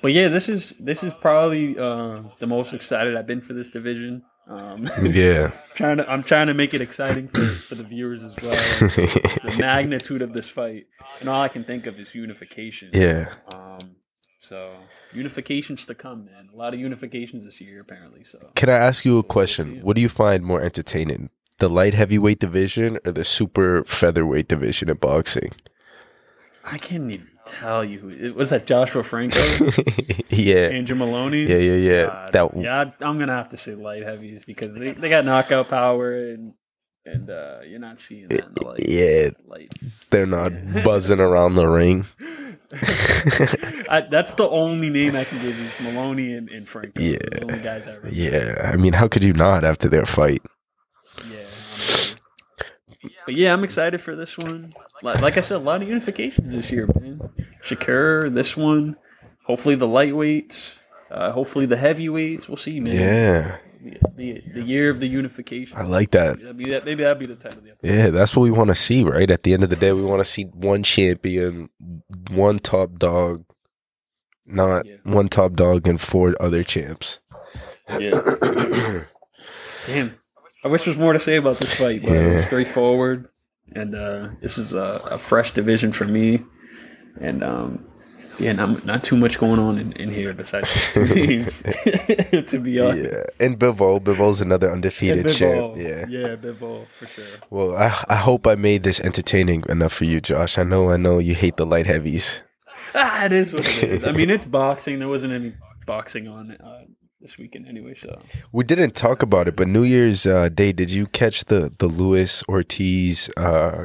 But 0.03 0.13
yeah, 0.13 0.29
this 0.29 0.49
is 0.49 0.75
this 0.81 1.03
is 1.05 1.15
probably 1.15 1.79
uh, 1.79 2.23
the 2.39 2.47
most 2.47 2.73
excited 2.75 3.17
I've 3.17 3.27
been 3.27 3.41
for 3.41 3.53
this 3.53 3.69
division. 3.69 4.23
Um, 4.49 4.89
Yeah. 5.03 5.51
trying 5.75 5.99
to 5.99 6.11
I'm 6.11 6.23
trying 6.23 6.47
to 6.49 6.55
make 6.55 6.73
it 6.75 6.81
exciting 6.81 7.29
for, 7.29 7.45
for 7.47 7.75
the 7.77 7.85
viewers 7.85 8.23
as 8.23 8.35
well. 8.43 8.55
the 8.81 9.57
magnitude 9.59 10.23
of 10.23 10.33
this 10.33 10.49
fight, 10.49 10.87
and 11.21 11.29
all 11.29 11.43
I 11.43 11.49
can 11.49 11.63
think 11.65 11.87
of 11.87 11.99
is 12.01 12.15
unification. 12.15 12.91
yeah. 12.93 13.35
Um, 13.55 13.79
so 14.41 14.75
unifications 15.15 15.87
to 15.87 15.95
come, 15.95 16.27
man. 16.27 16.49
A 16.53 16.57
lot 16.57 16.75
of 16.75 16.81
unifications 16.81 17.45
this 17.45 17.61
year, 17.61 17.81
apparently. 17.81 18.25
So 18.25 18.51
Can 18.55 18.69
I 18.69 18.75
ask 18.75 19.05
you 19.05 19.19
a 19.19 19.23
question? 19.23 19.81
What 19.83 19.97
do 19.97 20.03
you 20.03 20.09
find 20.09 20.45
more 20.45 20.61
entertaining? 20.63 21.31
The 21.59 21.69
light 21.69 21.95
heavyweight 21.95 22.39
division 22.39 22.99
or 23.05 23.13
the 23.13 23.25
super 23.25 23.83
featherweight 23.85 24.47
division 24.49 24.91
in 24.91 24.97
boxing? 24.97 25.51
I 26.65 26.77
can't 26.79 27.13
even 27.15 27.29
tell 27.47 27.83
you 27.85 28.33
was. 28.37 28.51
That 28.51 28.67
Joshua 28.67 29.03
Franco, 29.03 29.39
yeah. 30.29 30.69
Andrew 30.69 30.95
Moloney. 30.97 31.45
Yeah, 31.45 31.57
yeah, 31.57 31.75
yeah. 31.77 32.07
God, 32.07 32.33
That 32.33 32.57
yeah, 32.57 32.81
I- 33.01 33.05
I'm 33.05 33.19
gonna 33.19 33.33
have 33.35 33.49
to 33.51 33.57
say 33.57 33.75
light 33.75 34.03
heavies 34.05 34.43
because 34.47 34.75
they, 34.77 34.87
they 34.89 35.09
got 35.09 35.25
knockout 35.25 35.69
power 35.69 36.13
and 36.13 36.53
and 37.07 37.31
uh, 37.31 37.61
you're 37.67 37.79
not 37.81 37.99
seeing 37.99 38.29
that 38.29 38.45
in 38.49 38.53
the 38.55 38.67
light. 38.67 38.81
yeah, 38.87 39.31
lights. 39.47 40.07
they're 40.11 40.27
not 40.27 40.53
buzzing 40.85 41.21
around 41.21 41.55
the 41.55 41.67
ring. 41.67 42.05
I, 43.89 44.07
that's 44.11 44.35
the 44.35 44.49
only 44.49 44.91
name 44.91 45.17
I 45.17 45.25
can 45.25 45.41
give 45.41 45.59
you: 45.59 45.91
Moloney 45.91 46.35
and, 46.35 46.51
and 46.51 46.69
Franco. 46.69 47.01
Yeah. 47.01 47.17
the 47.19 47.43
only 47.45 47.61
guys 47.61 47.89
I 47.89 47.95
remember. 47.95 48.15
Yeah, 48.15 48.71
I 48.73 48.77
mean, 48.77 48.93
how 48.93 49.09
could 49.09 49.25
you 49.25 49.33
not 49.33 49.65
after 49.65 49.89
their 49.89 50.05
fight? 50.05 50.43
Yeah, 51.31 51.47
but 53.25 53.35
yeah, 53.35 53.53
I'm 53.53 53.65
excited 53.65 54.01
for 54.01 54.15
this 54.15 54.37
one. 54.37 54.75
Like, 55.03 55.21
like 55.23 55.37
I 55.39 55.41
said, 55.41 55.57
a 55.57 55.61
lot 55.61 55.83
of 55.83 55.89
unifications 55.89 56.53
this 56.53 56.71
year, 56.71 56.89
man. 57.01 57.21
Shakur, 57.63 58.33
this 58.35 58.57
one. 58.57 58.97
Hopefully 59.45 59.75
the 59.75 59.87
lightweights. 59.87 60.79
Uh, 61.11 61.33
hopefully 61.33 61.65
the 61.65 61.77
heavyweights. 61.77 62.49
We'll 62.49 62.59
see, 62.59 62.81
man. 62.81 62.95
Yeah, 62.95 63.57
The, 63.81 63.99
the, 64.17 64.43
the 64.55 64.63
year 64.63 64.91
of 64.91 64.99
the 65.01 65.07
unification. 65.07 65.79
I 65.79 65.83
like 65.85 66.11
that. 66.11 66.39
That'd 66.41 66.57
be 66.57 66.71
that, 66.71 66.85
maybe 66.85 67.03
that'd 67.05 67.19
be 67.19 67.27
the 67.27 67.37
title 67.37 67.59
of 67.59 67.65
the 67.65 67.71
episode. 67.73 67.95
Yeah, 67.97 68.11
that's 68.11 68.37
what 68.37 68.43
we 68.43 68.51
want 68.51 68.69
to 68.69 68.75
see, 68.75 69.05
right? 69.05 69.31
At 69.31 69.45
the 69.45 69.55
end 69.55 69.63
of 69.63 69.71
the 69.71 69.77
day, 69.77 69.93
we 69.93 70.03
want 70.03 70.21
to 70.21 70.25
see 70.25 70.45
one 70.45 70.83
champion, 70.83 71.69
one 72.31 72.59
top 72.59 72.99
dog, 72.99 73.45
not 74.47 74.85
Yeah. 74.87 74.97
one 75.05 75.29
top 75.29 75.53
dog 75.55 75.87
and 75.87 76.01
four 76.01 76.35
other 76.41 76.65
champs. 76.65 77.21
Yeah. 77.99 78.21
Damn. 79.87 80.15
I 80.65 80.69
wish 80.69 80.85
there 80.85 80.91
was 80.93 80.99
more 80.99 81.13
to 81.13 81.19
say 81.19 81.37
about 81.37 81.59
this 81.59 81.75
fight, 81.75 82.01
but 82.03 82.13
it 82.13 82.33
Yeah. 82.33 82.45
straightforward. 82.45 83.29
And 83.75 83.95
uh, 83.95 84.31
this 84.41 84.59
is 84.59 84.73
a, 84.73 85.01
a 85.11 85.19
fresh 85.19 85.53
division 85.53 85.93
for 85.93 86.05
me. 86.05 86.43
And 87.21 87.45
um, 87.45 87.88
yeah, 88.39 88.53
not, 88.53 88.85
not 88.85 89.03
too 89.05 89.17
much 89.17 89.39
going 89.39 89.59
on 89.59 89.79
in, 89.79 89.93
in 89.93 90.11
here 90.11 90.33
besides 90.33 90.69
the 90.95 92.43
to 92.47 92.61
be 92.61 92.81
honest. 92.81 93.05
Yeah, 93.05 93.47
and 93.47 93.59
Bivol, 93.59 94.01
Bivol's 94.01 94.41
another 94.41 94.71
undefeated 94.71 95.27
And 95.27 95.35
champ. 95.35 95.77
Yeah. 95.77 96.07
Yeah, 96.09 96.37
Bivol, 96.37 96.87
for 96.99 97.07
sure. 97.07 97.25
Well, 97.51 97.77
I 97.77 97.87
I 98.09 98.17
hope 98.17 98.47
I 98.47 98.55
made 98.55 98.83
this 98.83 99.01
entertaining 99.01 99.65
enough 99.69 99.93
for 99.93 100.05
you, 100.05 100.21
Josh. 100.21 100.59
I 100.59 100.63
know 100.63 100.91
I 100.91 100.97
know 100.97 101.19
you 101.19 101.35
hate 101.35 101.57
the 101.57 101.67
light 101.67 101.87
heavies. 101.87 102.43
Ah, 102.95 103.27
it 103.27 103.33
is 103.33 103.53
what 103.53 103.69
it 103.83 103.91
is. 103.91 104.05
I 104.05 104.13
mean, 104.13 104.31
it's 104.31 104.47
boxing. 104.47 104.99
There 104.99 105.09
wasn't 105.09 105.35
any 105.35 105.53
boxing 105.85 106.27
on 106.27 106.53
uh, 106.53 106.85
this 107.21 107.37
weekend 107.37 107.69
anyway, 107.69 107.95
so. 107.95 108.19
We 108.51 108.65
didn't 108.65 108.95
talk 108.95 109.23
about 109.23 109.47
it, 109.47 109.57
but 109.57 109.69
New 109.69 109.83
Year's 109.83 110.25
uh, 110.25 110.49
Day, 110.49 110.73
did 110.73 110.91
you 110.91 111.07
catch 111.07 111.45
the 111.45 111.71
the 111.79 111.87
Luis 111.87 112.43
Ortiz 112.49 113.29
uh, 113.37 113.85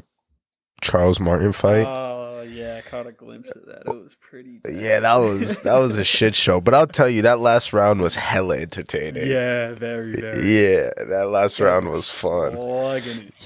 Charles 0.81 1.19
Martin 1.19 1.51
fight? 1.51 1.85
Oh, 1.85 2.43
yeah, 2.43 2.81
I 2.83 2.89
caught 2.89 3.07
a 3.07 3.11
glimpse 3.11 3.51
of 3.51 3.65
that. 3.65 3.83
It 3.87 3.93
was 3.93 4.15
pretty. 4.33 4.59
yeah, 4.67 4.99
that 4.99 5.15
was 5.17 5.59
that 5.59 5.77
was 5.77 5.97
a 5.97 6.03
shit 6.03 6.33
show. 6.33 6.59
But 6.59 6.73
I'll 6.73 6.87
tell 6.87 7.07
you, 7.07 7.21
that 7.21 7.39
last 7.39 7.71
round 7.71 8.01
was 8.01 8.15
hella 8.15 8.57
entertaining. 8.57 9.29
Yeah, 9.29 9.73
very, 9.73 10.15
very. 10.15 10.41
Yeah, 10.41 10.89
that 11.07 11.27
last 11.29 11.59
round 11.59 11.89
was 11.89 12.09
fun. 12.09 12.57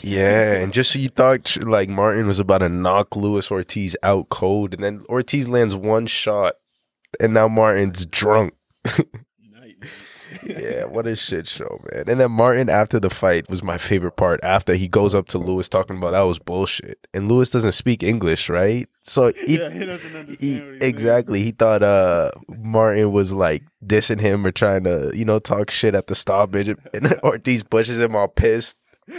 Yeah, 0.02 0.54
and 0.54 0.72
just 0.72 0.92
so 0.92 1.00
you 1.00 1.10
thought 1.10 1.58
like 1.62 1.90
Martin 1.90 2.26
was 2.26 2.40
about 2.40 2.60
to 2.60 2.70
knock 2.70 3.18
Luis 3.18 3.52
Ortiz 3.52 3.98
out 4.02 4.30
cold, 4.30 4.74
and 4.74 4.82
then 4.84 5.04
Ortiz 5.10 5.50
lands 5.50 5.76
one 5.76 6.08
shot, 6.08 6.56
and 7.20 7.34
now 7.34 7.50
Martin's 7.50 8.06
drunk. 8.06 8.54
Yeah, 10.48 10.86
what 10.86 11.08
a 11.08 11.16
shit 11.16 11.48
show, 11.48 11.82
man. 11.92 12.06
And 12.08 12.20
then 12.20 12.32
Martin 12.32 12.70
after 12.70 13.00
the 13.00 13.10
fight 13.10 13.50
was 13.50 13.62
my 13.64 13.78
favorite 13.78 14.16
part. 14.16 14.40
After 14.44 14.74
he 14.76 14.88
goes 14.88 15.14
up 15.16 15.28
to 15.30 15.38
Luis 15.38 15.68
talking 15.68 15.98
about 15.98 16.12
that 16.12 16.22
was 16.22 16.40
bullshit, 16.40 17.00
and 17.14 17.28
Luis 17.28 17.50
doesn't 17.50 17.72
speak 17.74 18.04
English, 18.04 18.50
right? 18.50 18.88
So 19.04 19.32
he, 19.46 19.58
yeah, 19.60 19.70
he 19.70 19.86
doesn't 19.86 20.16
understand. 20.16 20.38
he- 20.40 20.86
exactly, 20.86 21.44
he 21.44 21.52
thought 21.52 21.84
uh 21.84 22.32
Martin 22.58 23.12
was 23.12 23.34
like 23.34 23.64
dissing 23.86 24.20
him 24.22 24.46
or 24.46 24.52
trying 24.52 24.84
to 24.86 25.12
you 25.14 25.26
know 25.26 25.40
talk 25.40 25.72
shit 25.72 25.96
at 25.96 26.08
the 26.08 26.16
stoppage, 26.16 26.70
and 26.70 27.14
Ortiz 27.24 27.64
pushes 27.64 28.00
him 28.00 28.16
all 28.16 28.28
pissed. 28.28 28.78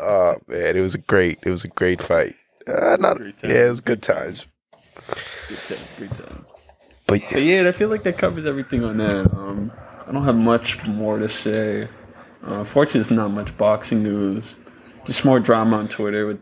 Oh 0.00 0.36
man, 0.46 0.76
it 0.76 0.80
was 0.80 0.94
a 0.94 0.98
great, 0.98 1.38
it 1.44 1.50
was 1.50 1.64
a 1.64 1.68
great 1.68 2.02
fight. 2.02 2.34
Uh, 2.66 2.96
not, 3.00 3.18
yeah, 3.42 3.66
it 3.66 3.68
was 3.70 3.80
good 3.80 4.02
times. 4.02 4.46
Good 5.48 5.58
times, 5.58 5.92
great 5.96 6.10
times. 6.10 6.46
But 7.06 7.22
But 7.32 7.42
yeah, 7.42 7.66
I 7.66 7.72
feel 7.72 7.88
like 7.88 8.02
that 8.02 8.18
covers 8.18 8.44
everything 8.44 8.84
on 8.84 8.98
that. 8.98 9.32
Um, 9.32 9.72
I 10.08 10.12
don't 10.12 10.24
have 10.24 10.36
much 10.36 10.84
more 10.86 11.18
to 11.18 11.28
say. 11.28 11.86
Uh, 12.42 12.64
fortunately, 12.64 13.00
it's 13.00 13.10
not 13.10 13.30
much 13.30 13.56
boxing 13.58 14.02
news. 14.02 14.56
Just 15.04 15.24
more 15.24 15.38
drama 15.38 15.76
on 15.76 15.88
Twitter 15.88 16.26
with 16.26 16.40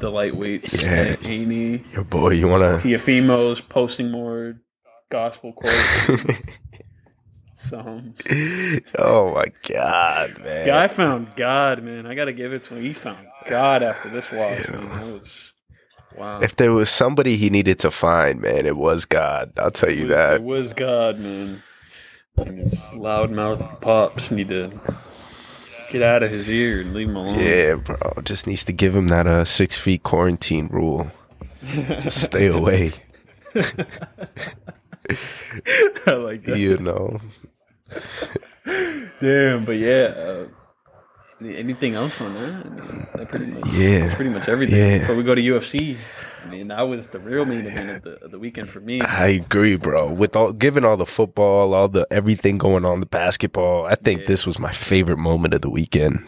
the 0.00 0.10
lightweights. 0.10 0.82
Yeah. 0.82 1.14
Haney, 1.16 1.82
your 1.92 2.02
boy, 2.02 2.30
you 2.30 2.48
wanna? 2.48 2.72
Teofimo's 2.74 3.60
posting 3.60 4.10
more 4.10 4.60
gospel 5.10 5.52
quotes. 5.52 6.32
Some 7.54 8.14
oh 8.98 9.32
my 9.34 9.44
god, 9.68 10.40
man! 10.42 10.66
guy 10.66 10.88
found 10.88 11.28
God, 11.36 11.84
man. 11.84 12.06
I 12.06 12.16
gotta 12.16 12.32
give 12.32 12.52
it 12.52 12.64
to 12.64 12.74
him. 12.74 12.82
He 12.82 12.92
found 12.92 13.28
God 13.48 13.84
after 13.84 14.10
this 14.10 14.32
loss, 14.32 14.68
man. 14.68 14.88
That 14.88 15.06
was 15.06 15.52
wow. 16.18 16.40
If 16.40 16.56
there 16.56 16.72
was 16.72 16.90
somebody 16.90 17.36
he 17.36 17.48
needed 17.48 17.78
to 17.80 17.92
find, 17.92 18.40
man, 18.40 18.66
it 18.66 18.76
was 18.76 19.04
God. 19.04 19.52
I'll 19.56 19.70
tell 19.70 19.92
you 19.92 20.08
was, 20.08 20.16
that. 20.16 20.34
It 20.34 20.42
was 20.42 20.72
God, 20.72 21.20
man. 21.20 21.62
And 22.36 22.58
his 22.58 22.74
loudmouth 22.94 23.80
pops 23.80 24.30
need 24.30 24.48
to 24.48 24.70
get 25.90 26.02
out 26.02 26.22
of 26.22 26.30
his 26.30 26.48
ear 26.48 26.80
and 26.80 26.94
leave 26.94 27.08
him 27.08 27.16
alone. 27.16 27.38
Yeah, 27.38 27.74
bro. 27.74 27.96
Just 28.24 28.46
needs 28.46 28.64
to 28.64 28.72
give 28.72 28.96
him 28.96 29.08
that 29.08 29.26
uh 29.26 29.44
six 29.44 29.78
feet 29.78 30.02
quarantine 30.02 30.68
rule. 30.68 31.10
Just 32.00 32.22
stay 32.22 32.46
away. 32.58 32.92
I 36.06 36.12
like 36.12 36.44
that. 36.44 36.58
You 36.58 36.78
know. 36.78 37.18
Damn, 39.20 39.64
but 39.64 39.72
yeah. 39.76 40.14
Uh, 40.16 40.46
anything 41.44 41.94
else 41.94 42.20
on 42.20 42.34
that? 42.34 43.12
That 43.16 43.28
pretty 43.30 43.52
much, 43.52 43.72
Yeah. 43.74 43.98
that's 44.00 44.14
pretty 44.14 44.30
much 44.30 44.48
everything. 44.48 44.78
Yeah. 44.78 44.98
Before 44.98 45.16
we 45.16 45.22
go 45.22 45.34
to 45.34 45.42
UFC, 45.42 45.96
I 46.44 46.48
mean, 46.48 46.68
that 46.68 46.82
was 46.82 47.08
the 47.08 47.18
real 47.20 47.44
main 47.44 47.66
event 47.66 47.90
of 47.90 48.02
the, 48.02 48.24
of 48.24 48.30
the 48.32 48.38
weekend 48.38 48.68
for 48.70 48.80
me. 48.80 49.00
I 49.00 49.28
agree, 49.28 49.76
bro. 49.76 50.12
With 50.12 50.34
all 50.36 50.52
given 50.52 50.84
all 50.84 50.96
the 50.96 51.06
football, 51.06 51.74
all 51.74 51.88
the 51.88 52.06
everything 52.10 52.58
going 52.58 52.84
on, 52.84 53.00
the 53.00 53.06
basketball, 53.06 53.86
I 53.86 53.94
think 53.94 54.20
Yeah. 54.20 54.26
this 54.28 54.46
was 54.46 54.58
my 54.58 54.72
favorite 54.72 55.18
moment 55.18 55.54
of 55.54 55.60
the 55.62 55.70
weekend. 55.70 56.26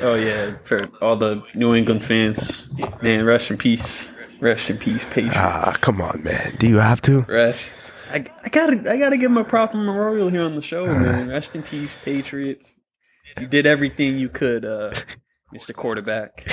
Oh 0.00 0.14
yeah, 0.14 0.56
for 0.62 0.80
all 1.00 1.16
the 1.16 1.42
New 1.54 1.74
England 1.74 2.04
fans, 2.04 2.68
man, 3.02 3.24
rest 3.24 3.50
in 3.50 3.56
peace, 3.56 4.14
rest 4.40 4.70
in 4.70 4.78
peace, 4.78 5.04
Patriots. 5.06 5.36
Ah, 5.36 5.76
come 5.80 6.00
on, 6.00 6.22
man. 6.22 6.52
Do 6.58 6.68
you 6.68 6.76
have 6.78 7.00
to? 7.02 7.22
Rest. 7.22 7.72
I, 8.12 8.24
I 8.44 8.48
gotta 8.48 8.90
I 8.90 8.96
gotta 8.96 9.16
give 9.16 9.30
him 9.30 9.36
a 9.38 9.44
proper 9.44 9.76
memorial 9.76 10.28
here 10.28 10.42
on 10.42 10.54
the 10.54 10.62
show, 10.62 10.86
man. 10.86 11.28
Rest 11.28 11.54
in 11.54 11.62
peace, 11.62 11.96
Patriots. 12.04 12.74
You 13.40 13.46
did 13.46 13.66
everything 13.66 14.18
you 14.18 14.28
could, 14.28 14.64
uh, 14.64 14.92
Mr. 15.54 15.74
Quarterback. 15.74 16.46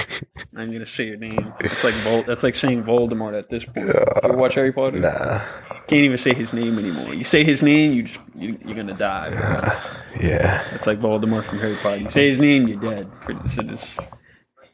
I'm 0.55 0.71
gonna 0.71 0.85
say 0.85 1.05
your 1.07 1.17
name. 1.17 1.51
It's 1.59 1.83
like 1.83 1.93
Vol- 1.95 2.23
that's 2.23 2.43
like 2.43 2.55
saying 2.55 2.83
Voldemort 2.83 3.37
at 3.37 3.49
this 3.49 3.65
point. 3.65 3.87
You 3.87 3.93
ever 4.23 4.37
watch 4.37 4.53
Harry 4.55 4.71
Potter? 4.71 4.99
Nah. 4.99 5.39
Can't 5.87 6.03
even 6.05 6.17
say 6.17 6.33
his 6.33 6.53
name 6.53 6.79
anymore. 6.79 7.13
You 7.13 7.25
say 7.25 7.43
his 7.43 7.61
name, 7.61 7.91
you 7.91 8.03
just 8.03 8.19
you, 8.35 8.57
you're 8.65 8.75
gonna 8.75 8.93
die. 8.93 9.31
Bro. 9.31 10.21
Yeah. 10.21 10.63
It's 10.73 10.87
like 10.87 10.99
Voldemort 10.99 11.43
from 11.43 11.59
Harry 11.59 11.75
Potter. 11.75 11.97
You 11.97 12.09
say 12.09 12.29
his 12.29 12.39
name, 12.39 12.67
you're 12.67 12.79
dead. 12.79 13.11
So 13.49 13.63
just 13.63 13.99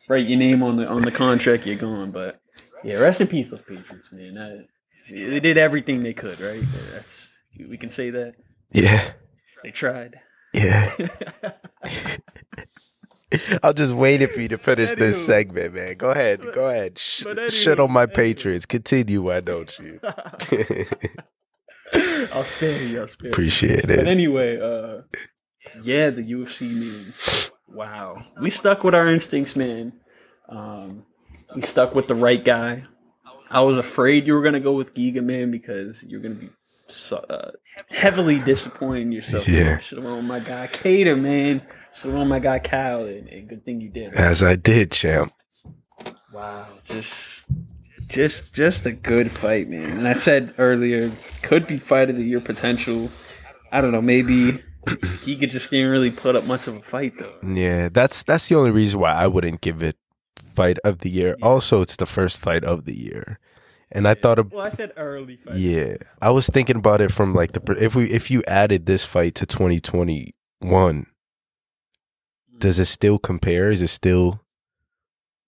write 0.08 0.28
your 0.28 0.38
name 0.38 0.62
on 0.62 0.78
the 0.78 0.88
on 0.88 1.02
the 1.02 1.12
contract, 1.12 1.66
you're 1.66 1.76
gone. 1.78 2.12
But 2.12 2.40
yeah, 2.84 2.96
rest 2.96 3.22
in 3.22 3.28
peace, 3.28 3.50
those 3.50 3.62
Patriots, 3.64 4.12
man. 4.12 4.36
That, 4.36 4.68
they 5.10 5.40
did 5.40 5.58
everything 5.58 6.04
they 6.04 6.14
could, 6.14 6.40
right? 6.40 6.64
That's 6.94 7.28
we 7.70 7.78
can 7.78 7.90
say 7.90 8.12
that 8.12 8.36
Yeah. 8.72 9.14
they 9.64 9.72
tried. 9.72 10.20
Yeah. 10.54 10.96
I'll 13.64 13.74
just 13.74 13.94
wait 13.94 14.26
for 14.32 14.40
you 14.42 14.48
to 14.50 14.58
finish 14.58 14.94
this 14.94 15.26
segment, 15.26 15.74
man. 15.74 15.96
Go 15.96 16.10
ahead. 16.12 16.42
Go 16.54 16.68
ahead. 16.68 16.98
Sh- 17.00 17.24
but 17.24 17.52
shit 17.54 17.80
on 17.80 17.92
my. 17.92 18.06
Patriots. 18.06 18.66
Continue, 18.66 19.22
why 19.22 19.40
don't 19.40 19.78
you? 19.80 20.00
I'll 22.34 22.44
spare 22.44 22.82
you. 22.82 23.00
I'll 23.02 23.08
spare 23.08 23.28
you. 23.28 23.32
Appreciate 23.32 23.88
But 23.88 24.00
it. 24.00 24.08
anyway, 24.08 24.60
uh, 24.60 25.02
yeah, 25.84 26.10
the 26.10 26.24
UFC 26.24 26.70
man. 26.72 27.14
Wow, 27.68 28.20
we 28.42 28.50
stuck 28.50 28.84
with 28.84 28.94
our 28.96 29.08
instincts, 29.08 29.56
man. 29.56 29.94
Um, 30.50 31.06
we 31.56 31.62
stuck 31.62 31.96
with 31.96 32.08
the 32.08 32.16
right 32.16 32.44
guy. 32.44 32.84
I 33.50 33.62
was 33.62 33.78
afraid 33.78 34.28
you 34.28 34.34
were 34.34 34.42
gonna 34.42 34.60
go 34.60 34.74
with 34.74 34.94
Giga 34.94 35.24
Man 35.24 35.52
because 35.52 36.04
you're 36.04 36.22
gonna 36.22 36.36
be 36.36 36.48
so, 36.48 36.54
uh, 37.12 37.52
heavily 37.90 38.40
disappointed 38.40 39.02
in 39.02 39.12
yourself. 39.12 39.48
Yeah. 39.48 39.78
Should 39.78 40.00
have 40.00 40.06
went 40.06 40.24
my 40.24 40.40
guy 40.40 40.68
Kattar, 40.68 41.20
man. 41.20 41.62
Should 41.94 42.12
have 42.12 42.18
went 42.18 42.30
my 42.30 42.40
guy 42.40 42.60
Kyle, 42.60 43.06
and, 43.06 43.28
and 43.28 43.48
good 43.48 43.66
thing 43.66 43.82
you 43.82 43.90
did. 43.90 44.14
As 44.14 44.44
I 44.44 44.56
did, 44.56 44.92
champ. 44.92 45.34
Wow, 46.34 46.68
just 46.86 47.28
just 48.08 48.54
just 48.54 48.86
a 48.86 48.92
good 48.92 49.32
fight, 49.32 49.70
man. 49.70 49.98
And 49.98 50.08
I 50.08 50.14
said 50.14 50.54
earlier, 50.58 51.12
could 51.42 51.68
be 51.68 51.78
fight 51.78 52.10
of 52.10 52.18
the 52.18 52.24
year 52.24 52.42
potential. 52.42 53.10
I 53.72 53.82
don't 53.82 53.92
know, 53.92 54.02
maybe 54.02 54.62
he 55.24 55.38
could 55.38 55.52
just 55.52 55.70
didn't 55.70 55.92
really 55.92 56.12
put 56.12 56.36
up 56.36 56.46
much 56.46 56.68
of 56.68 56.78
a 56.78 56.82
fight 56.82 57.14
though. 57.18 57.40
Yeah, 57.44 57.90
that's 57.90 58.24
that's 58.24 58.50
the 58.50 58.56
only 58.56 58.72
reason 58.72 59.00
why 59.00 59.14
I 59.14 59.28
wouldn't 59.28 59.62
give 59.62 59.84
it 59.84 59.98
fight 60.38 60.78
of 60.84 61.00
the 61.00 61.10
year. 61.10 61.36
Also, 61.42 61.82
it's 61.82 61.96
the 61.96 62.06
first 62.06 62.38
fight 62.38 62.64
of 62.64 62.86
the 62.86 62.98
year, 62.98 63.40
and 63.92 64.08
I 64.08 64.14
thought, 64.14 64.40
of, 64.40 64.52
Well, 64.52 64.66
I 64.66 64.70
said 64.70 64.92
early 64.98 65.38
fight. 65.38 65.56
yeah, 65.56 65.96
I 66.22 66.30
was 66.32 66.48
thinking 66.48 66.78
about 66.78 67.02
it 67.02 67.12
from 67.12 67.34
like 67.34 67.52
the 67.54 67.62
if 67.80 67.96
we 67.96 68.06
if 68.12 68.30
you 68.32 68.44
added 68.48 68.86
this 68.86 69.04
fight 69.06 69.36
to 69.36 69.46
2021, 69.46 71.06
does 72.58 72.80
it 72.80 72.86
still 72.86 73.18
compare? 73.20 73.70
Is 73.72 73.82
it 73.82 73.88
still 73.88 74.42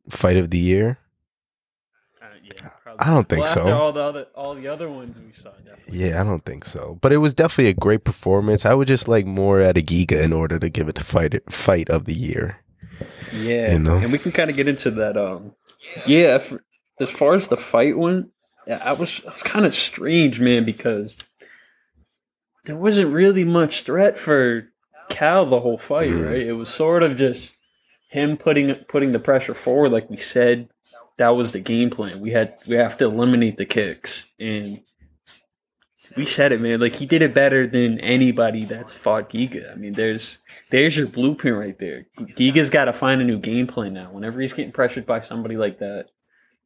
fight 0.09 0.37
of 0.37 0.49
the 0.49 0.57
year? 0.59 0.99
Uh, 2.21 2.25
yeah. 2.43 2.69
I 2.99 3.09
don't 3.09 3.27
think 3.27 3.45
well, 3.45 3.53
so. 3.53 3.61
After 3.61 3.73
all 3.73 3.91
the 3.91 4.01
other 4.03 4.27
all 4.35 4.55
the 4.55 4.67
other 4.67 4.89
ones 4.89 5.19
we 5.19 5.31
saw, 5.33 5.51
definitely. 5.65 5.99
Yeah, 6.05 6.21
I 6.21 6.23
don't 6.23 6.45
think 6.45 6.65
so. 6.65 6.97
But 7.01 7.11
it 7.13 7.17
was 7.17 7.33
definitely 7.33 7.69
a 7.69 7.73
great 7.73 8.03
performance. 8.03 8.65
I 8.65 8.73
would 8.75 8.87
just 8.87 9.07
like 9.07 9.25
more 9.25 9.59
at 9.61 9.77
a 9.77 9.81
Giga 9.81 10.21
in 10.21 10.31
order 10.33 10.59
to 10.59 10.69
give 10.69 10.87
it 10.89 10.95
the 10.95 11.03
fight 11.03 11.41
fight 11.51 11.89
of 11.89 12.05
the 12.05 12.13
year. 12.13 12.57
Yeah, 13.33 13.73
You 13.73 13.79
know? 13.79 13.95
and 13.95 14.11
we 14.11 14.19
can 14.19 14.31
kind 14.31 14.49
of 14.51 14.55
get 14.55 14.67
into 14.67 14.91
that. 14.91 15.17
Um, 15.17 15.53
yeah, 16.05 16.35
if, 16.35 16.53
as 16.99 17.09
far 17.09 17.33
as 17.33 17.47
the 17.47 17.57
fight 17.57 17.97
went, 17.97 18.27
yeah, 18.67 18.81
I 18.83 18.93
was 18.93 19.21
I 19.25 19.29
was 19.31 19.43
kind 19.43 19.65
of 19.65 19.73
strange, 19.75 20.39
man, 20.39 20.65
because 20.65 21.15
there 22.65 22.75
wasn't 22.77 23.13
really 23.13 23.43
much 23.43 23.81
threat 23.83 24.17
for 24.17 24.69
Cal 25.09 25.45
the 25.45 25.59
whole 25.59 25.77
fight, 25.77 26.09
Mhm. 26.11 26.25
right? 26.27 26.41
It 26.41 26.53
was 26.53 26.69
sort 26.69 27.03
of 27.03 27.17
just 27.17 27.53
him 28.09 28.37
putting 28.37 28.73
putting 28.87 29.11
the 29.11 29.19
pressure 29.19 29.53
forward, 29.53 29.91
like 29.91 30.09
we 30.09 30.17
said. 30.17 30.69
That 31.17 31.29
was 31.29 31.51
the 31.51 31.59
game 31.59 31.89
plan. 31.89 32.19
We 32.21 32.31
had 32.31 32.55
we 32.67 32.75
have 32.75 32.97
to 32.97 33.05
eliminate 33.05 33.57
the 33.57 33.65
kicks, 33.65 34.25
and 34.39 34.81
we 36.17 36.25
said 36.25 36.51
it, 36.51 36.59
man. 36.61 36.79
Like 36.79 36.95
he 36.95 37.05
did 37.05 37.21
it 37.21 37.33
better 37.33 37.67
than 37.67 37.99
anybody 37.99 38.65
that's 38.65 38.93
fought 38.93 39.29
Giga. 39.29 39.71
I 39.71 39.75
mean, 39.75 39.93
there's 39.93 40.39
there's 40.71 40.97
your 40.97 41.07
blueprint 41.07 41.57
right 41.57 41.77
there. 41.77 42.07
Giga's 42.19 42.69
got 42.71 42.85
to 42.85 42.93
find 42.93 43.21
a 43.21 43.25
new 43.25 43.37
game 43.37 43.67
plan 43.67 43.93
now. 43.93 44.09
Whenever 44.11 44.41
he's 44.41 44.53
getting 44.53 44.71
pressured 44.71 45.05
by 45.05 45.19
somebody 45.19 45.55
like 45.55 45.77
that, 45.79 46.07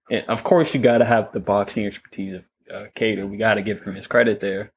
and 0.10 0.26
of 0.28 0.44
course 0.44 0.74
you 0.74 0.80
got 0.80 1.00
to 1.00 1.06
have 1.06 1.32
the 1.32 1.40
boxing 1.40 1.86
expertise 1.86 2.36
of 2.36 2.48
uh, 2.74 2.86
Kattar. 2.96 3.28
We 3.30 3.38
got 3.38 3.56
to 3.56 3.62
give 3.62 3.82
him 3.82 3.96
his 3.96 4.08
credit 4.08 4.40
there. 4.40 4.72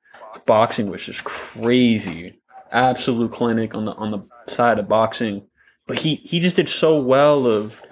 Boxing 0.47 0.91
was 0.91 1.05
just 1.05 1.25
crazy, 1.25 2.41
absolute 2.71 3.33
clinic 3.33 3.75
on 3.75 3.85
the 3.85 3.93
on 3.93 4.11
the 4.11 4.29
side 4.47 4.79
of 4.79 4.89
boxing. 4.89 5.43
But 5.87 5.99
he 6.01 6.17
he 6.17 6.39
just 6.41 6.57
did 6.57 6.69
so 6.69 7.01
well 7.01 7.47
of 7.47 7.83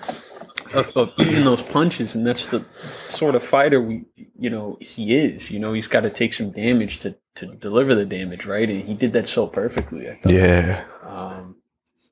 of, 0.75 0.93
of 0.97 1.13
eating 1.19 1.45
those 1.45 1.63
punches, 1.63 2.15
and 2.15 2.27
that's 2.27 2.47
the 2.47 2.65
sort 3.09 3.35
of 3.35 3.43
fighter 3.43 3.81
we 3.81 4.05
you 4.39 4.51
know 4.51 4.77
he 4.81 5.15
is. 5.17 5.51
You 5.51 5.59
know 5.59 5.73
he's 5.73 5.89
got 5.89 6.03
to 6.03 6.11
take 6.11 6.33
some 6.33 6.51
damage 6.53 7.01
to 7.01 7.17
to 7.37 7.47
deliver 7.47 7.95
the 7.95 8.05
damage, 8.05 8.47
right? 8.47 8.69
And 8.69 8.83
he 8.83 8.95
did 8.95 9.13
that 9.15 9.29
so 9.29 9.47
perfectly. 9.47 10.09
I 10.09 10.15
thought 10.17 10.33
Yeah. 10.33 10.85
um, 11.05 11.57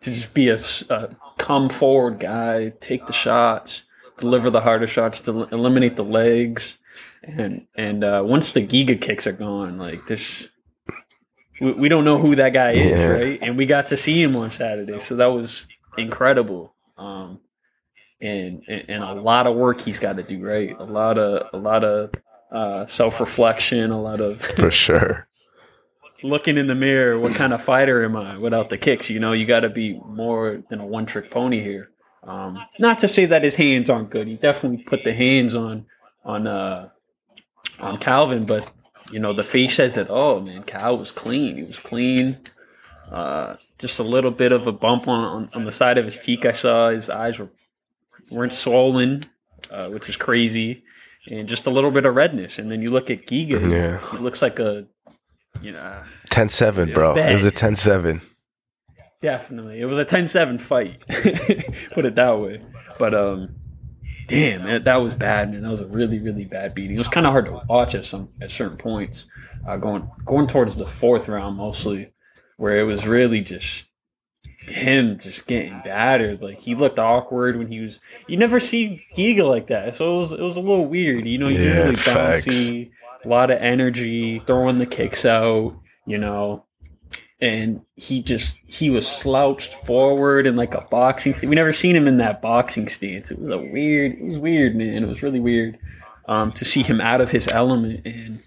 to 0.00 0.10
just 0.10 0.34
be 0.34 0.48
a 0.48 0.58
come 1.38 1.68
forward 1.68 2.20
guy, 2.20 2.70
take 2.80 3.06
the 3.06 3.12
shots, 3.12 3.84
deliver 4.18 4.50
the 4.50 4.60
harder 4.60 4.86
shots, 4.86 5.20
to 5.22 5.42
eliminate 5.52 5.96
the 5.96 6.04
legs, 6.04 6.78
and 7.22 7.66
and 7.74 8.04
uh, 8.04 8.22
once 8.24 8.52
the 8.52 8.66
Giga 8.66 9.00
kicks 9.00 9.26
are 9.26 9.32
gone, 9.32 9.78
like 9.78 10.06
this, 10.06 10.48
we, 11.60 11.72
we 11.72 11.88
don't 11.88 12.04
know 12.04 12.18
who 12.18 12.36
that 12.36 12.52
guy 12.52 12.72
is, 12.72 12.86
Yeah. 12.98 13.06
right? 13.06 13.38
And 13.42 13.56
we 13.56 13.66
got 13.66 13.86
to 13.88 13.96
see 13.96 14.22
him 14.22 14.36
on 14.36 14.50
Saturday, 14.50 14.98
so 14.98 15.16
that 15.16 15.26
was 15.26 15.66
incredible. 15.98 16.74
Um, 16.98 17.40
and, 18.20 18.62
and 18.68 18.84
and 18.88 19.02
a 19.04 19.12
lot 19.14 19.46
of 19.46 19.54
work 19.56 19.80
he's 19.82 20.00
got 20.00 20.16
to 20.16 20.22
do, 20.22 20.42
right? 20.44 20.74
A 20.78 20.84
lot 20.84 21.18
of 21.18 21.48
a 21.52 21.58
lot 21.58 21.84
of 21.84 22.10
uh, 22.50 22.86
self 22.86 23.20
reflection, 23.20 23.90
a 23.90 24.00
lot 24.00 24.20
of 24.20 24.40
For 24.40 24.70
sure. 24.70 25.28
looking 26.22 26.56
in 26.56 26.66
the 26.66 26.74
mirror, 26.74 27.18
what 27.18 27.34
kind 27.34 27.52
of 27.52 27.62
fighter 27.62 28.04
am 28.04 28.16
I 28.16 28.38
without 28.38 28.70
the 28.70 28.78
kicks? 28.78 29.10
You 29.10 29.20
know, 29.20 29.32
you 29.32 29.44
got 29.44 29.60
to 29.60 29.68
be 29.68 30.00
more 30.06 30.62
than 30.70 30.80
a 30.80 30.86
one 30.86 31.04
trick 31.04 31.30
pony 31.30 31.60
here. 31.60 31.90
Um, 32.26 32.58
not 32.78 32.98
to 33.00 33.08
say 33.08 33.26
that 33.26 33.44
his 33.44 33.54
hands 33.54 33.88
aren't 33.88 34.10
good. 34.10 34.26
He 34.26 34.34
definitely 34.34 34.82
put 34.82 35.04
the 35.04 35.14
hands 35.14 35.54
on 35.54 35.86
on 36.24 36.46
uh, 36.46 36.88
on 37.78 37.98
Calvin, 37.98 38.44
but 38.46 38.70
you 39.12 39.20
know 39.20 39.32
the 39.32 39.44
face 39.44 39.74
says 39.76 39.96
it 39.96 40.08
Oh 40.10 40.40
Man, 40.40 40.64
Cal 40.64 40.98
was 40.98 41.12
clean. 41.12 41.56
He 41.56 41.62
was 41.62 41.78
clean. 41.78 42.38
Uh, 43.10 43.56
just 43.78 44.00
a 44.00 44.02
little 44.02 44.32
bit 44.32 44.50
of 44.50 44.66
a 44.66 44.72
bump 44.72 45.06
on, 45.06 45.22
on, 45.24 45.48
on 45.54 45.64
the 45.64 45.70
side 45.70 45.96
of 45.96 46.04
his 46.04 46.18
cheek. 46.18 46.44
I 46.44 46.52
saw 46.52 46.90
his 46.90 47.08
eyes 47.08 47.38
were 47.38 47.48
weren't 48.32 48.52
swollen, 48.52 49.20
uh, 49.70 49.88
which 49.90 50.08
is 50.08 50.16
crazy, 50.16 50.82
and 51.30 51.48
just 51.48 51.66
a 51.66 51.70
little 51.70 51.92
bit 51.92 52.04
of 52.04 52.16
redness. 52.16 52.58
And 52.58 52.70
then 52.70 52.82
you 52.82 52.90
look 52.90 53.08
at 53.08 53.26
Giga. 53.26 53.70
Yeah. 53.70 54.10
He 54.10 54.18
looks 54.18 54.42
like 54.42 54.58
a 54.58 54.86
you 55.62 55.72
know 55.72 56.02
10-7, 56.30 56.92
bro. 56.92 57.16
It 57.16 57.32
was 57.32 57.44
a 57.44 57.52
10-7. 57.52 58.20
Definitely. 59.22 59.80
It 59.80 59.86
was 59.86 59.98
a 59.98 60.04
10-7 60.04 60.60
fight. 60.60 61.00
Put 61.94 62.04
it 62.04 62.14
that 62.14 62.38
way. 62.38 62.62
But 62.98 63.14
um 63.14 63.56
damn, 64.28 64.64
man, 64.64 64.84
that 64.84 64.96
was 64.96 65.14
bad, 65.14 65.52
man. 65.52 65.62
That 65.62 65.70
was 65.70 65.80
a 65.80 65.86
really, 65.86 66.18
really 66.18 66.44
bad 66.44 66.74
beating. 66.74 66.96
It 66.96 66.98
was 66.98 67.08
kind 67.08 67.26
of 67.26 67.32
hard 67.32 67.46
to 67.46 67.60
watch 67.68 67.94
at 67.94 68.04
some 68.04 68.28
at 68.40 68.50
certain 68.50 68.76
points. 68.76 69.26
Uh, 69.66 69.76
going 69.76 70.08
going 70.24 70.46
towards 70.46 70.76
the 70.76 70.86
fourth 70.86 71.28
round 71.28 71.56
mostly, 71.56 72.12
where 72.56 72.78
it 72.78 72.84
was 72.84 73.06
really 73.06 73.40
just 73.40 73.84
him 74.68 75.18
just 75.18 75.46
getting 75.46 75.80
battered. 75.84 76.42
Like 76.42 76.60
he 76.60 76.74
looked 76.74 76.98
awkward 76.98 77.56
when 77.56 77.68
he 77.68 77.80
was. 77.80 78.00
You 78.26 78.36
never 78.36 78.60
see 78.60 79.04
Giga 79.14 79.48
like 79.48 79.68
that, 79.68 79.94
so 79.94 80.14
it 80.14 80.18
was 80.18 80.32
it 80.32 80.40
was 80.40 80.56
a 80.56 80.60
little 80.60 80.86
weird. 80.86 81.26
You 81.26 81.38
know, 81.38 81.48
he's 81.48 81.64
Yeah, 81.66 81.74
really 81.84 81.94
bouncy, 81.96 82.90
a 83.24 83.28
lot 83.28 83.50
of 83.50 83.58
energy, 83.58 84.40
throwing 84.46 84.78
the 84.78 84.86
kicks 84.86 85.24
out. 85.24 85.76
You 86.06 86.18
know, 86.18 86.64
and 87.40 87.82
he 87.96 88.22
just 88.22 88.56
he 88.66 88.90
was 88.90 89.06
slouched 89.06 89.74
forward 89.74 90.46
in 90.46 90.56
like 90.56 90.74
a 90.74 90.86
boxing 90.90 91.34
stance. 91.34 91.48
We 91.48 91.54
never 91.54 91.72
seen 91.72 91.94
him 91.94 92.08
in 92.08 92.18
that 92.18 92.40
boxing 92.40 92.88
stance. 92.88 93.30
It 93.30 93.38
was 93.38 93.50
a 93.50 93.58
weird. 93.58 94.12
It 94.12 94.24
was 94.24 94.38
weird, 94.38 94.74
man. 94.76 95.02
It 95.02 95.08
was 95.08 95.22
really 95.22 95.40
weird 95.40 95.78
um, 96.26 96.52
to 96.52 96.64
see 96.64 96.82
him 96.82 97.00
out 97.00 97.20
of 97.20 97.30
his 97.30 97.48
element, 97.48 98.06
and 98.06 98.42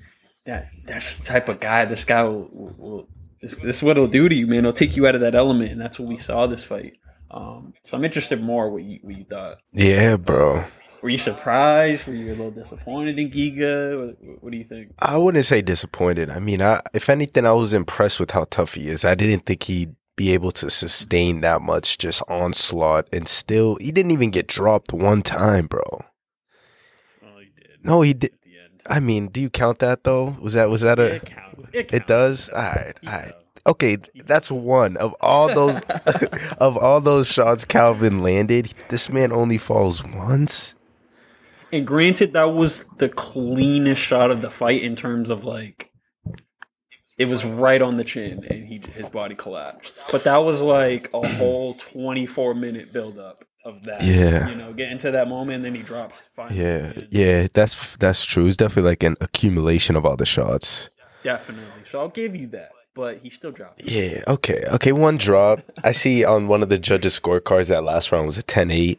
that 0.45 0.69
that's 0.85 1.17
the 1.17 1.25
type 1.25 1.49
of 1.49 1.59
guy. 1.59 1.85
This 1.85 2.05
guy 2.05 2.23
will. 2.23 2.49
will, 2.51 2.75
will 2.77 3.07
this, 3.41 3.55
this 3.55 3.77
is 3.77 3.83
what 3.83 3.91
it'll 3.95 4.07
do 4.09 4.27
to 4.27 4.35
you, 4.35 4.47
man. 4.47 4.59
It'll 4.59 4.73
take 4.73 4.97
you 4.97 5.07
out 5.07 5.15
of 5.15 5.21
that 5.21 5.33
element, 5.33 5.71
and 5.71 5.79
that's 5.79 5.97
what 5.97 6.09
we 6.09 6.17
saw 6.17 6.45
this 6.45 6.65
fight. 6.65 6.97
Um, 7.31 7.73
so 7.83 7.95
I'm 7.95 8.03
interested 8.03 8.43
more 8.43 8.69
what 8.69 8.83
you 8.83 8.99
what 9.01 9.15
you 9.15 9.23
thought. 9.23 9.59
Yeah, 9.71 10.17
bro. 10.17 10.65
Were 11.01 11.09
you 11.09 11.17
surprised? 11.17 12.07
Were 12.07 12.13
you 12.13 12.27
a 12.27 12.35
little 12.35 12.51
disappointed 12.51 13.17
in 13.17 13.29
Giga? 13.29 14.07
What, 14.07 14.43
what 14.43 14.51
do 14.51 14.57
you 14.57 14.63
think? 14.63 14.91
I 14.99 15.17
wouldn't 15.17 15.45
say 15.45 15.61
disappointed. 15.61 16.29
I 16.29 16.39
mean, 16.39 16.61
I, 16.61 16.81
if 16.93 17.09
anything, 17.09 17.45
I 17.45 17.53
was 17.53 17.73
impressed 17.73 18.19
with 18.19 18.31
how 18.31 18.45
tough 18.49 18.73
he 18.73 18.89
is. 18.89 19.05
I 19.05 19.15
didn't 19.15 19.45
think 19.45 19.63
he'd 19.63 19.95
be 20.17 20.33
able 20.33 20.51
to 20.51 20.69
sustain 20.69 21.39
that 21.39 21.61
much 21.61 21.97
just 21.97 22.21
onslaught 22.27 23.07
and 23.13 23.25
still, 23.25 23.77
he 23.77 23.91
didn't 23.91 24.11
even 24.11 24.31
get 24.31 24.47
dropped 24.47 24.91
one 24.91 25.21
time, 25.21 25.67
bro. 25.67 25.81
Oh, 27.23 27.39
he 27.39 27.45
did. 27.55 27.85
No, 27.85 28.01
he 28.01 28.13
did. 28.13 28.33
At 28.33 28.41
the 28.41 28.57
end. 28.57 28.81
I 28.85 28.99
mean, 28.99 29.27
do 29.27 29.39
you 29.39 29.49
count 29.49 29.79
that 29.79 30.03
though? 30.03 30.35
Was 30.41 30.53
that 30.53 30.69
was 30.69 30.81
that 30.81 30.99
a? 30.99 31.15
it 31.15 31.25
counts. 31.25 31.69
It, 31.71 31.93
It 31.93 32.07
does. 32.07 32.49
All 32.49 32.61
right, 32.61 32.97
all 33.07 33.13
right. 33.13 33.33
Okay, 33.65 33.97
that's 34.25 34.51
one 34.51 34.97
of 34.97 35.15
all 35.21 35.47
those 35.53 35.79
of 36.57 36.75
all 36.75 36.99
those 36.99 37.31
shots 37.31 37.63
Calvin 37.63 38.21
landed. 38.21 38.73
This 38.89 39.09
man 39.09 39.31
only 39.31 39.57
falls 39.57 40.03
once. 40.03 40.75
And 41.71 41.85
granted, 41.85 42.33
that 42.33 42.53
was 42.53 42.85
the 42.97 43.09
cleanest 43.09 44.01
shot 44.01 44.31
of 44.31 44.41
the 44.41 44.49
fight 44.49 44.81
in 44.81 44.95
terms 44.95 45.29
of 45.29 45.45
like, 45.45 45.91
it 47.17 47.27
was 47.27 47.45
right 47.45 47.81
on 47.81 47.97
the 47.97 48.03
chin, 48.03 48.45
and 48.49 48.65
he 48.65 48.81
his 48.93 49.09
body 49.09 49.35
collapsed. 49.35 49.93
But 50.11 50.23
that 50.23 50.37
was 50.37 50.61
like 50.61 51.09
a 51.13 51.27
whole 51.27 51.73
twenty 51.75 52.25
four 52.25 52.53
minute 52.55 52.93
build 52.93 53.19
up 53.19 53.43
of 53.65 53.83
that. 53.83 54.01
Yeah. 54.03 54.47
you 54.49 54.55
know, 54.55 54.71
get 54.73 54.91
into 54.91 55.11
that 55.11 55.27
moment, 55.27 55.57
and 55.57 55.65
then 55.65 55.75
he 55.75 55.81
drops. 55.81 56.29
Yeah, 56.51 56.93
yeah, 57.11 57.47
that's 57.53 57.97
that's 57.97 58.23
true. 58.25 58.47
It's 58.47 58.55
definitely 58.57 58.89
like 58.91 59.03
an 59.03 59.17
accumulation 59.19 59.95
of 59.97 60.05
all 60.05 60.15
the 60.15 60.25
shots. 60.25 60.89
definitely. 61.23 61.83
So 61.85 61.99
I'll 61.99 62.07
give 62.07 62.35
you 62.35 62.47
that, 62.49 62.71
but 62.95 63.19
he 63.21 63.29
still 63.29 63.51
dropped. 63.51 63.81
Yeah, 63.83 64.23
okay, 64.27 64.63
okay. 64.71 64.93
One 64.93 65.17
drop. 65.17 65.59
I 65.83 65.91
see 65.91 66.23
on 66.23 66.47
one 66.47 66.63
of 66.63 66.69
the 66.69 66.79
judges' 66.79 67.19
scorecards 67.19 67.67
that 67.67 67.83
last 67.83 68.11
round 68.13 68.27
was 68.27 68.37
a 68.37 68.43
10-8. 68.43 68.97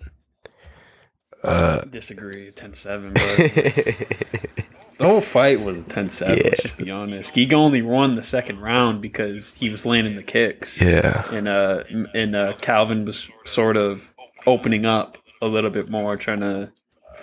Uh, 1.42 1.80
Disagree. 1.82 2.50
10-7, 2.50 3.14
but 3.14 4.66
the 4.98 5.06
whole 5.06 5.20
fight 5.20 5.60
was 5.60 5.86
a 5.86 5.90
10-7. 5.90 6.28
Yeah. 6.36 6.42
Let's 6.44 6.62
just 6.62 6.76
be 6.76 6.90
honest. 6.90 7.34
Giga 7.34 7.54
only 7.54 7.82
won 7.82 8.14
the 8.16 8.22
second 8.22 8.60
round 8.60 9.00
because 9.00 9.54
he 9.54 9.70
was 9.70 9.86
landing 9.86 10.16
the 10.16 10.22
kicks. 10.22 10.80
yeah, 10.80 11.28
and 11.32 11.48
uh 11.48 11.84
and 12.14 12.36
uh 12.36 12.52
Calvin 12.60 13.04
was 13.04 13.28
sort 13.44 13.76
of 13.76 14.14
opening 14.46 14.86
up 14.86 15.18
a 15.42 15.46
little 15.46 15.70
bit 15.70 15.88
more, 15.88 16.16
trying 16.16 16.40
to 16.40 16.70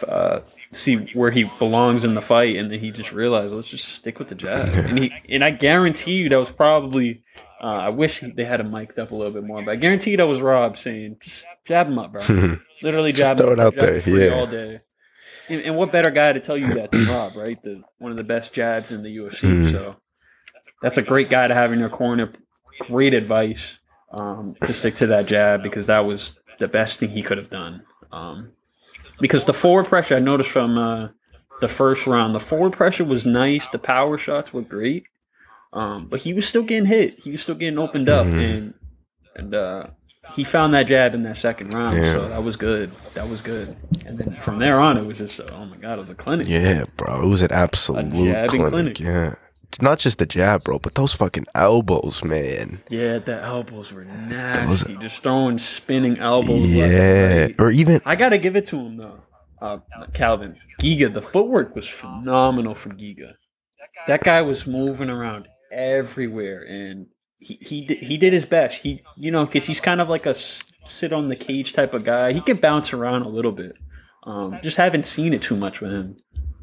uh, 0.08 0.42
see 0.72 0.96
where 1.14 1.32
he 1.32 1.46
belongs 1.60 2.06
in 2.06 2.14
the 2.14 2.22
fight, 2.22 2.56
and 2.56 2.72
then 2.72 2.80
he 2.80 2.92
just 2.92 3.12
realized 3.12 3.54
let's 3.54 3.68
just 3.70 3.88
stick 3.88 4.20
with 4.20 4.28
the 4.28 4.36
jab. 4.36 4.64
And 4.76 5.00
he 5.00 5.14
and 5.30 5.44
I 5.44 5.52
guarantee 5.52 6.14
you 6.14 6.30
that 6.30 6.38
was 6.38 6.52
probably. 6.52 7.24
Uh, 7.62 7.66
I 7.66 7.90
wish 7.90 8.20
they 8.22 8.46
had 8.46 8.60
him 8.60 8.72
mic'd 8.72 9.00
up 9.00 9.12
a 9.12 9.16
little 9.16 9.34
bit 9.34 9.44
more, 9.44 9.64
but 9.64 9.72
I 9.72 9.76
guarantee 9.76 10.16
that 10.16 10.28
was 10.28 10.42
Rob 10.42 10.78
saying, 10.78 11.18
"Just 11.22 11.46
jab 11.66 11.88
him 11.88 11.98
up, 11.98 12.12
bro. 12.14 12.58
Literally 12.84 13.12
Just 13.12 13.30
jab 13.30 13.38
throw 13.38 13.48
him 13.48 13.54
it 13.54 13.60
up, 13.60 13.74
out 13.74 13.80
there, 13.80 13.98
yeah. 14.10 14.36
all 14.36 14.46
day." 14.48 14.82
And, 15.50 15.62
and 15.62 15.76
what 15.76 15.92
better 15.92 16.12
guy 16.12 16.34
to 16.34 16.40
tell 16.40 16.58
you 16.58 16.74
that 16.76 16.92
than 16.92 17.06
Rob, 17.10 17.36
right? 17.36 17.62
The 17.62 17.82
one 17.98 18.12
of 18.12 18.18
the 18.18 18.24
best 18.24 18.54
jabs 18.54 18.92
in 18.92 19.02
the 19.02 19.18
UFC. 19.18 19.50
Mhm. 19.50 19.72
So 19.72 19.96
that's 20.82 20.98
a 20.98 21.02
great 21.02 21.30
guy 21.30 21.48
to 21.48 21.54
have 21.54 21.72
in 21.74 21.80
your 21.80 21.90
corner. 21.90 22.32
Great 22.82 23.14
advice 23.16 23.80
um, 24.12 24.56
to 24.62 24.74
stick 24.74 24.96
to 24.96 25.08
that 25.08 25.26
jab 25.26 25.64
because 25.64 25.88
that 25.88 26.02
was 26.02 26.32
the 26.60 26.68
best 26.68 27.00
thing 27.00 27.10
he 27.10 27.24
could 27.24 27.38
have 27.40 27.50
done. 27.50 27.84
Um, 28.12 28.52
because 29.20 29.46
the 29.46 29.54
forward 29.54 29.88
pressure, 29.88 30.16
I 30.16 30.20
noticed 30.20 30.52
from 30.52 30.78
uh, 30.78 31.08
the 31.60 31.68
first 31.68 32.06
round, 32.06 32.36
the 32.36 32.40
forward 32.40 32.74
pressure 32.74 33.04
was 33.04 33.26
nice. 33.26 33.68
The 33.70 33.80
power 33.80 34.18
shots 34.18 34.54
were 34.54 34.62
great, 34.62 35.06
um, 35.78 36.08
but 36.10 36.20
he 36.22 36.34
was 36.34 36.48
still 36.48 36.64
getting 36.64 36.86
hit. 36.88 37.24
He 37.24 37.32
was 37.32 37.42
still 37.42 37.56
getting 37.56 37.80
opened 37.80 38.10
up, 38.10 38.26
Mhm. 38.28 38.40
and 38.58 38.74
and 39.36 39.56
uh, 39.56 39.88
he 40.36 40.44
found 40.44 40.74
that 40.74 40.84
jab 40.88 41.14
in 41.14 41.24
that 41.24 41.38
second 41.38 41.74
round. 41.74 41.96
Yeah. 41.98 42.12
So 42.14 42.30
that 42.30 42.44
was 42.44 42.56
good. 42.56 42.92
That 43.14 43.30
was 43.30 43.42
good. 43.42 43.76
And 44.06 44.18
then 44.18 44.36
from 44.40 44.60
there 44.60 44.80
on, 44.80 44.98
it 44.98 45.06
was 45.06 45.18
just 45.18 45.40
oh 45.52 45.66
my 45.66 45.78
god, 45.78 45.98
it 45.98 46.02
was 46.02 46.10
a 46.10 46.16
clinic. 46.16 46.48
Yeah, 46.50 46.84
bro. 46.98 47.22
It 47.24 47.28
was 47.28 47.44
an 47.44 47.52
absolute 47.52 48.12
jabbing 48.12 48.50
clinic. 48.66 48.96
clinic. 48.96 49.00
Yeah. 49.00 49.36
Not 49.82 50.00
just 50.00 50.18
the 50.20 50.26
jab, 50.26 50.64
bro, 50.64 50.80
but 50.80 50.96
those 50.96 51.14
fucking 51.14 51.46
elbows, 51.54 52.24
man. 52.24 52.80
Yeah, 52.90 53.20
the 53.20 53.42
elbows 53.44 53.92
were 53.94 54.06
nasty. 54.06 54.96
just 54.98 55.22
throwing 55.22 55.58
spinning 55.58 56.18
elbows. 56.20 56.66
Yeah. 56.72 57.50
Or 57.60 57.70
even 57.70 58.02
I 58.06 58.16
gotta 58.16 58.38
give 58.38 58.56
it 58.56 58.66
to 58.68 58.78
him 58.78 58.98
though. 58.98 59.20
Uh, 59.62 59.78
Calvin 60.14 60.56
Giga, 60.82 61.14
the 61.14 61.22
footwork 61.22 61.76
was 61.76 61.88
phenomenal 61.88 62.76
from 62.76 62.94
Giga. 62.98 63.34
That 64.08 64.24
guy 64.24 64.42
was 64.42 64.66
moving 64.68 65.10
around 65.10 65.48
everywhere, 65.72 66.64
and 66.64 67.08
he 67.40 67.60
he 67.62 67.86
did, 67.86 68.00
he 68.00 68.18
did 68.18 68.34
his 68.34 68.46
best. 68.46 68.84
He 68.84 69.04
you 69.16 69.32
know 69.32 69.46
because 69.46 69.66
he's 69.66 69.80
kind 69.80 70.02
of 70.02 70.10
like 70.10 70.26
a 70.26 70.36
sit 70.86 71.14
on 71.14 71.30
the 71.30 71.36
cage 71.36 71.74
type 71.74 71.94
of 71.94 72.04
guy. 72.04 72.34
He 72.34 72.42
can 72.42 72.58
bounce 72.58 72.94
around 72.94 73.24
a 73.24 73.30
little 73.30 73.52
bit. 73.52 73.76
Um, 74.24 74.60
just 74.62 74.78
haven't 74.78 75.06
seen 75.06 75.34
it 75.34 75.42
too 75.42 75.56
much 75.56 75.80
with 75.82 75.92
him. 75.92 76.18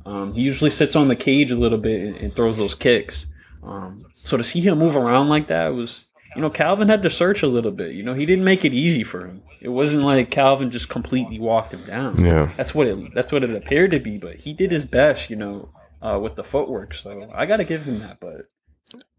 Um, 0.07 0.35
he 0.35 0.43
usually 0.43 0.71
sits 0.71 0.97
on 0.97 1.09
the 1.09 1.17
cage 1.17 1.51
a 1.51 1.57
little 1.57 1.79
bit 1.79 2.01
and, 2.01 2.17
and 2.17 2.37
throws 2.37 2.59
those 2.59 2.75
kicks. 2.75 3.27
Um, 3.63 4.05
so 4.13 4.37
to 4.37 4.43
see 4.43 4.61
him 4.61 4.79
move 4.79 4.97
around 4.97 5.31
like 5.31 5.47
that 5.49 5.69
was, 5.69 6.07
you 6.37 6.43
know, 6.43 6.51
Calvin 6.51 6.89
had 6.89 7.03
to 7.03 7.11
search 7.11 7.43
a 7.43 7.47
little 7.47 7.71
bit. 7.71 7.93
You 7.93 8.03
know, 8.03 8.13
he 8.13 8.27
didn't 8.27 8.45
make 8.45 8.65
it 8.65 8.75
easy 8.75 9.03
for 9.03 9.27
him. 9.27 9.43
It 9.63 9.69
wasn't 9.69 10.03
like 10.03 10.31
Calvin 10.31 10.71
just 10.71 10.91
completely 10.91 11.39
walked 11.39 11.73
him 11.73 11.87
down. 11.87 12.23
Yeah. 12.23 12.53
That's 12.57 12.75
what 12.75 12.87
it. 12.87 13.15
That's 13.15 13.33
what 13.33 13.45
it 13.45 13.55
appeared 13.55 13.93
to 13.93 14.01
be. 14.01 14.19
But 14.19 14.41
he 14.41 14.53
did 14.53 14.71
his 14.71 14.85
best, 14.85 15.31
you 15.31 15.37
know, 15.37 15.71
uh, 16.03 16.19
with 16.21 16.37
the 16.37 16.45
footwork. 16.45 16.93
So 16.93 17.31
I 17.33 17.47
got 17.47 17.59
to 17.59 17.65
give 17.65 17.85
him 17.85 18.01
that. 18.01 18.19
But 18.21 18.51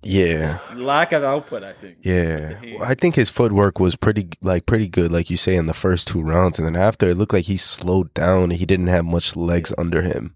Yeah. 0.06 0.58
lack 0.76 1.12
of 1.14 1.24
output, 1.24 1.64
I 1.64 1.74
think. 1.74 1.98
Yeah, 2.02 2.60
well, 2.78 2.84
I 2.84 2.94
think 2.94 3.16
his 3.16 3.30
footwork 3.30 3.80
was 3.80 3.96
pretty 3.96 4.30
like 4.42 4.66
pretty 4.66 4.88
good, 4.88 5.12
like 5.12 5.30
you 5.30 5.38
say 5.38 5.56
in 5.56 5.66
the 5.66 5.74
first 5.74 6.08
two 6.08 6.22
rounds, 6.22 6.60
and 6.60 6.68
then 6.68 6.76
after 6.76 7.10
it 7.10 7.16
looked 7.18 7.34
like 7.34 7.46
he 7.46 7.58
slowed 7.58 8.14
down. 8.14 8.44
and 8.44 8.54
He 8.54 8.66
didn't 8.66 8.88
have 8.88 9.06
much 9.06 9.36
legs 9.36 9.74
under 9.78 10.02
him, 10.04 10.36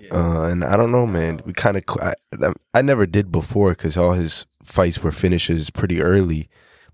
Yeah. 0.00 0.14
uh, 0.14 0.42
and 0.44 0.64
I 0.64 0.76
don't 0.76 0.90
know, 0.92 1.06
man. 1.06 1.42
We 1.44 1.52
kind 1.52 1.76
of 1.76 1.84
I, 2.00 2.14
I 2.74 2.82
never 2.82 3.06
did 3.06 3.30
before 3.30 3.70
because 3.70 3.96
all 3.96 4.12
his 4.12 4.46
fights 4.64 5.02
were 5.02 5.12
finishes 5.12 5.70
pretty 5.70 6.00
early, 6.02 6.48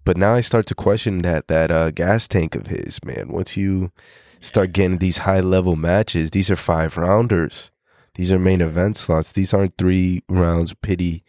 but 0.05 0.17
now 0.17 0.35
I 0.35 0.41
start 0.41 0.67
to 0.67 0.75
question 0.75 1.19
that 1.19 1.49
that 1.49 1.71
uh, 1.71 1.91
gas 1.93 2.27
tank 2.29 2.57
of 2.57 2.67
his, 2.67 2.99
man. 3.05 3.29
Once 3.29 3.57
you 3.57 3.93
start 4.41 4.73
getting 4.73 4.99
these 4.99 5.19
high 5.19 5.41
level 5.41 5.77
matches, 5.77 6.33
these 6.33 6.51
are 6.51 6.57
five 6.57 6.97
rounders. 6.97 7.71
These 8.17 8.31
are 8.31 8.39
main 8.39 8.61
event 8.61 8.97
slots. 8.97 9.33
These 9.33 9.53
aren't 9.55 9.77
three 9.79 10.23
rounds 10.29 10.73
pity 10.75 11.25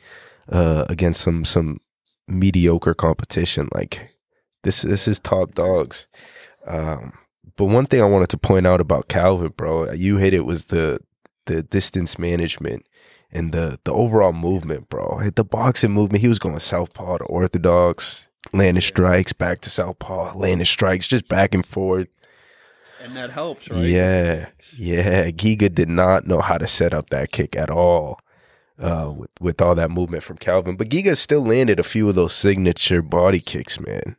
uh, 0.51 0.85
against 0.89 1.21
some 1.21 1.45
some 1.45 1.79
mediocre 2.27 2.93
competition. 2.93 3.69
Like 3.73 4.09
this 4.63 4.81
this 4.81 5.07
is 5.07 5.19
top 5.19 5.53
dogs. 5.53 6.07
Um, 6.67 7.13
but 7.57 7.65
one 7.65 7.85
thing 7.85 8.01
I 8.01 8.05
wanted 8.05 8.29
to 8.29 8.37
point 8.37 8.67
out 8.67 8.81
about 8.81 9.07
Calvin, 9.07 9.53
bro, 9.55 9.91
you 9.91 10.17
hit 10.17 10.33
it 10.33 10.45
was 10.45 10.65
the 10.65 10.99
the 11.45 11.61
distance 11.61 12.17
management 12.17 12.85
and 13.31 13.51
the 13.51 13.79
the 13.83 13.93
overall 13.93 14.33
movement, 14.33 14.89
bro. 14.89 15.17
Hit 15.17 15.35
the 15.35 15.43
boxing 15.43 15.91
movement. 15.91 16.21
He 16.21 16.27
was 16.27 16.39
going 16.39 16.59
southpaw 16.59 17.19
to 17.19 17.23
orthodox, 17.25 18.27
landing 18.53 18.81
strikes, 18.81 19.33
back 19.33 19.61
to 19.61 19.69
southpaw, 19.69 20.35
landing 20.35 20.65
strikes, 20.65 21.07
just 21.07 21.27
back 21.27 21.53
and 21.53 21.65
forth. 21.65 22.07
and 23.03 23.15
that 23.15 23.29
helps, 23.29 23.69
right? 23.69 23.83
Yeah, 23.83 24.47
yeah. 24.77 25.29
Giga 25.29 25.73
did 25.73 25.89
not 25.89 26.25
know 26.25 26.41
how 26.41 26.57
to 26.57 26.67
set 26.67 26.93
up 26.93 27.09
that 27.11 27.31
kick 27.31 27.55
at 27.55 27.69
all. 27.69 28.19
Uh, 28.77 29.09
with 29.15 29.29
with 29.39 29.61
all 29.61 29.73
that 29.75 29.89
movement 29.89 30.21
from 30.23 30.37
Calvin, 30.37 30.75
but 30.75 30.89
Giga 30.89 31.15
still 31.15 31.45
landed 31.45 31.79
a 31.79 31.83
few 31.83 32.09
of 32.09 32.15
those 32.15 32.33
signature 32.33 33.01
body 33.01 33.39
kicks, 33.39 33.79
man. 33.79 34.17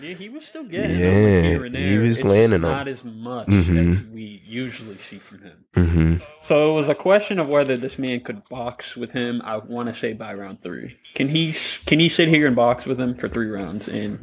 Yeah, 0.00 0.14
he 0.14 0.28
was 0.30 0.46
still 0.46 0.64
getting 0.64 0.98
Yeah, 0.98 1.10
them 1.10 1.44
here 1.44 1.64
and 1.66 1.74
there. 1.74 1.82
he 1.82 1.98
was 1.98 2.18
It's 2.20 2.26
landing 2.26 2.62
not 2.62 2.88
as 2.88 3.04
much 3.04 3.46
Mhm. 3.48 3.88
as 3.88 4.02
we 4.02 4.42
usually 4.46 4.96
see 4.98 5.18
from 5.18 5.42
him. 5.42 5.64
Mm-hmm. 5.76 6.14
So 6.40 6.70
it 6.70 6.74
was 6.74 6.88
a 6.88 6.94
question 6.94 7.38
of 7.38 7.48
whether 7.48 7.76
this 7.76 7.98
man 7.98 8.20
could 8.20 8.42
box 8.48 8.96
with 8.96 9.12
him. 9.12 9.40
I 9.44 9.58
want 9.58 9.88
to 9.88 9.94
say 9.94 10.14
by 10.14 10.32
round 10.34 10.62
three. 10.62 10.96
Can 11.14 11.28
he? 11.28 11.54
Can 11.86 12.00
he 12.00 12.08
sit 12.08 12.28
here 12.28 12.46
and 12.46 12.56
box 12.56 12.86
with 12.86 12.98
him 12.98 13.14
for 13.14 13.28
three 13.28 13.48
rounds? 13.50 13.88
And 13.88 14.18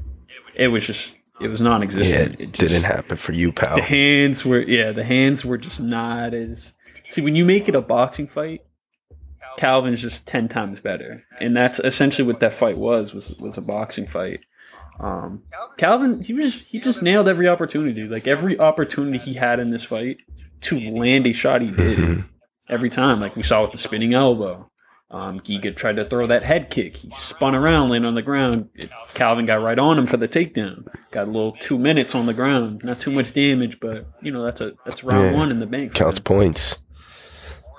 it 0.56 0.70
was 0.70 0.86
just, 0.86 1.16
it 1.40 1.48
was 1.48 1.62
Yeah, 1.62 1.70
non-existent. 1.70 2.34
it 2.34 2.42
it 2.42 2.52
just, 2.54 2.74
didn't 2.74 2.84
happen 2.86 3.16
for 3.16 3.32
you, 3.34 3.52
pal. 3.54 3.76
The 3.76 3.82
hands 3.84 4.44
were, 4.46 4.62
yeah, 4.64 4.92
the 4.92 5.04
hands 5.06 5.46
were 5.46 5.58
just 5.60 5.80
not 5.80 6.34
as. 6.34 6.74
See, 7.08 7.22
when 7.22 7.36
you 7.36 7.46
make 7.46 7.70
it 7.70 7.76
a 7.76 7.82
boxing 7.82 8.28
fight, 8.28 8.62
Calvin's 9.58 10.02
just 10.02 10.26
ten 10.26 10.48
times 10.48 10.80
better, 10.80 11.24
and 11.40 11.56
that's 11.58 11.80
essentially 11.80 12.26
what 12.28 12.40
that 12.40 12.54
fight 12.54 12.78
was. 12.78 13.14
Was 13.14 13.32
was 13.40 13.58
a 13.58 13.62
boxing 13.62 14.08
fight. 14.08 14.40
Um, 15.00 15.44
Calvin, 15.78 16.22
he 16.22 16.34
was 16.34 16.56
he 16.56 16.80
just 16.80 17.02
nailed 17.04 17.28
every 17.28 17.48
opportunity. 17.48 18.04
Like 18.04 18.28
every 18.28 18.58
opportunity 18.60 19.18
he 19.18 19.34
had 19.34 19.60
in 19.60 19.70
this 19.72 19.84
fight 19.84 20.18
to 20.62 20.80
land 20.80 21.28
a 21.28 21.34
shot, 21.34 21.62
he 21.62 21.70
did 21.72 21.98
Mhm. 21.98 22.26
every 22.70 22.90
time. 22.90 23.20
Like 23.20 23.36
we 23.36 23.44
saw 23.44 23.62
with 23.62 23.72
the 23.74 23.78
spinning 23.78 24.14
elbow. 24.14 24.70
Um, 25.10 25.40
Giga 25.40 25.74
tried 25.74 25.96
to 25.96 26.04
throw 26.06 26.28
that 26.28 26.44
head 26.44 26.70
kick. 26.70 26.98
He 26.98 27.10
spun 27.12 27.56
around, 27.56 27.90
landed 27.90 28.10
on 28.10 28.16
the 28.16 28.22
ground. 28.22 28.68
It- 28.76 28.90
Calvin 29.14 29.46
got 29.46 29.62
right 29.62 29.80
on 29.80 29.98
him 29.98 30.06
for 30.06 30.18
the 30.18 30.28
takedown. 30.28 30.86
Got 31.12 31.30
a 31.30 31.32
little 31.32 31.54
two 31.62 31.78
minutes 31.80 32.14
on 32.14 32.26
the 32.26 32.34
ground. 32.34 32.82
Not 32.84 33.00
too 33.00 33.12
much 33.12 33.32
damage, 33.34 33.80
but 33.80 34.06
you 34.22 34.34
know 34.34 34.44
that's 34.44 34.60
a 34.62 34.74
that's 34.86 35.04
round 35.04 35.32
Yeah. 35.32 35.38
one 35.38 35.50
in 35.52 35.60
the 35.60 35.66
bank. 35.66 35.94
Counts 35.94 36.18
him. 36.18 36.24
points. 36.24 36.78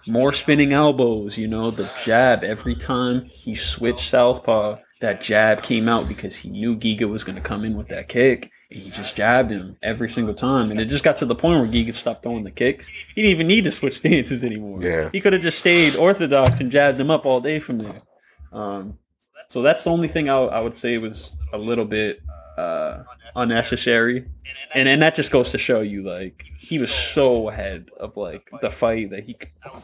More 0.08 0.32
spinning 0.32 0.72
elbows. 0.72 1.38
You 1.38 1.48
know 1.48 1.70
the 1.70 1.90
jab 2.04 2.44
every 2.44 2.74
time 2.74 3.24
he 3.24 3.54
switched 3.54 4.08
southpaw. 4.08 4.78
That 5.00 5.22
jab 5.22 5.62
came 5.62 5.88
out 5.88 6.08
because 6.08 6.36
he 6.36 6.50
knew 6.50 6.74
Giga 6.74 7.08
was 7.08 7.22
going 7.22 7.36
to 7.36 7.42
come 7.42 7.64
in 7.64 7.76
with 7.76 7.88
that 7.88 8.08
kick. 8.08 8.50
And 8.70 8.80
he 8.80 8.90
just 8.90 9.16
jabbed 9.16 9.50
him 9.50 9.76
every 9.82 10.10
single 10.10 10.34
time, 10.34 10.70
and 10.70 10.78
it 10.78 10.86
just 10.86 11.02
got 11.02 11.16
to 11.18 11.24
the 11.24 11.34
point 11.34 11.60
where 11.60 11.70
Giga 11.70 11.94
stopped 11.94 12.22
throwing 12.22 12.44
the 12.44 12.50
kicks. 12.50 12.90
He 13.14 13.22
didn't 13.22 13.30
even 13.30 13.46
need 13.46 13.64
to 13.64 13.70
switch 13.70 13.94
stances 13.98 14.44
anymore. 14.44 14.82
Yeah. 14.82 15.08
He 15.10 15.20
could 15.20 15.32
have 15.32 15.40
just 15.40 15.58
stayed 15.58 15.96
orthodox 15.96 16.60
and 16.60 16.70
jabbed 16.70 17.00
him 17.00 17.10
up 17.10 17.24
all 17.24 17.40
day 17.40 17.60
from 17.60 17.78
there. 17.78 18.02
Um, 18.52 18.98
so 19.48 19.62
that's 19.62 19.84
the 19.84 19.90
only 19.90 20.08
thing 20.08 20.28
I, 20.28 20.36
I 20.36 20.60
would 20.60 20.74
say 20.74 20.98
was 20.98 21.32
a 21.52 21.58
little 21.58 21.86
bit 21.86 22.20
uh, 22.58 23.04
unnecessary, 23.40 24.26
and 24.74 24.88
and 24.88 25.00
that 25.02 25.14
just 25.14 25.30
goes 25.30 25.50
to 25.50 25.58
show 25.58 25.80
you 25.80 26.02
like 26.02 26.44
he 26.56 26.78
was 26.78 26.92
so 26.92 27.48
ahead 27.48 27.90
of 27.98 28.16
like 28.16 28.50
the 28.60 28.70
fight 28.70 29.10
that 29.10 29.24
he. 29.24 29.36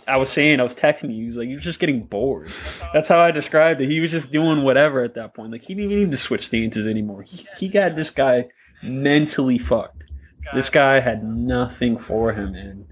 I 0.07 0.17
was 0.17 0.31
saying 0.31 0.61
I 0.61 0.63
was 0.63 0.75
texting 0.75 1.11
you. 1.11 1.21
He 1.21 1.27
was 1.27 1.37
like 1.37 1.49
he 1.49 1.55
was 1.55 1.65
just 1.65 1.81
getting 1.81 2.03
bored. 2.03 2.51
That's 2.93 3.09
how 3.09 3.21
I 3.21 3.31
described 3.31 3.81
it. 3.81 3.89
He 3.89 4.01
was 4.01 4.11
just 4.11 4.31
doing 4.31 4.63
whatever 4.63 5.03
at 5.03 5.15
that 5.15 5.35
point. 5.35 5.53
Like 5.53 5.63
he 5.63 5.75
didn't 5.75 5.91
even 5.91 6.05
need 6.05 6.11
to 6.11 6.17
switch 6.17 6.43
stances 6.43 6.87
anymore. 6.87 7.23
He 7.23 7.47
he 7.59 7.69
got 7.69 7.95
this 7.95 8.11
guy 8.11 8.49
mentally 8.83 9.59
fucked. 9.59 10.05
This 10.53 10.69
guy 10.69 11.01
had 11.01 11.25
nothing 11.25 11.99
for 11.99 12.33
him, 12.33 12.55
and 12.55 12.87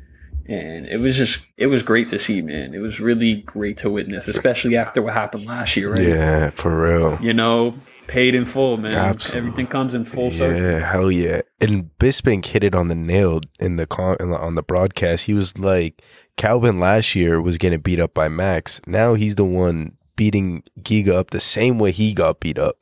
and 0.46 0.86
it 0.86 0.98
was 0.98 1.16
just 1.16 1.46
it 1.56 1.66
was 1.66 1.82
great 1.82 2.08
to 2.08 2.18
see, 2.18 2.42
man. 2.42 2.74
It 2.74 2.78
was 2.78 3.00
really 3.00 3.42
great 3.42 3.76
to 3.78 3.90
witness, 3.90 4.28
especially 4.28 4.76
after 4.76 5.02
what 5.02 5.14
happened 5.14 5.46
last 5.46 5.76
year, 5.76 5.92
right? 5.92 6.02
Yeah, 6.02 6.50
for 6.50 6.80
real. 6.80 7.18
You 7.20 7.34
know, 7.34 7.74
paid 8.06 8.34
in 8.34 8.44
full, 8.44 8.76
man. 8.76 8.94
Absolutely. 8.94 9.38
Everything 9.48 9.66
comes 9.66 9.94
in 9.94 10.04
full 10.04 10.30
circle. 10.30 10.60
Yeah, 10.60 10.78
hell 10.80 11.10
yeah. 11.10 11.42
And 11.60 11.90
Bisping 11.98 12.44
hit 12.44 12.62
it 12.64 12.74
on 12.74 12.88
the 12.88 12.94
nail 12.94 13.40
in 13.60 13.76
the 13.76 13.86
con- 13.86 14.16
in 14.20 14.30
the- 14.30 14.38
on 14.38 14.54
the 14.54 14.62
broadcast. 14.62 15.26
He 15.26 15.34
was 15.34 15.58
like, 15.58 16.02
Calvin 16.36 16.78
last 16.80 17.14
year 17.14 17.40
was 17.40 17.58
getting 17.58 17.80
beat 17.80 18.00
up 18.00 18.14
by 18.14 18.28
Max. 18.28 18.80
Now 18.86 19.14
he's 19.14 19.34
the 19.36 19.44
one 19.44 19.96
beating 20.16 20.62
Giga 20.80 21.10
up 21.14 21.30
the 21.30 21.40
same 21.40 21.78
way 21.78 21.90
he 21.92 22.12
got 22.12 22.40
beat 22.40 22.58
up 22.58 22.76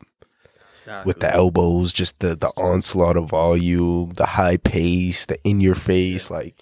with 1.05 1.21
the 1.21 1.33
elbows, 1.33 1.93
just 1.93 2.19
the 2.21 2.35
the 2.37 2.49
onslaught 2.57 3.17
of 3.17 3.31
volume, 3.31 4.11
the 4.17 4.27
high 4.27 4.57
pace, 4.57 5.27
the 5.27 5.39
in 5.45 5.61
your 5.61 5.75
face. 5.75 6.31
Like 6.31 6.61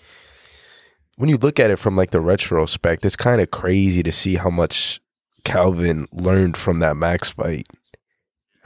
when 1.17 1.29
you 1.31 1.37
look 1.37 1.59
at 1.59 1.71
it 1.71 1.79
from 1.79 1.97
like 1.97 2.11
the 2.11 2.21
retrospect, 2.21 3.05
it's 3.05 3.17
kind 3.17 3.41
of 3.41 3.51
crazy 3.51 4.03
to 4.03 4.13
see 4.13 4.37
how 4.37 4.51
much 4.51 5.01
Calvin 5.45 6.07
learned 6.13 6.57
from 6.57 6.81
that 6.81 6.97
Max 6.97 7.31
fight. 7.31 7.67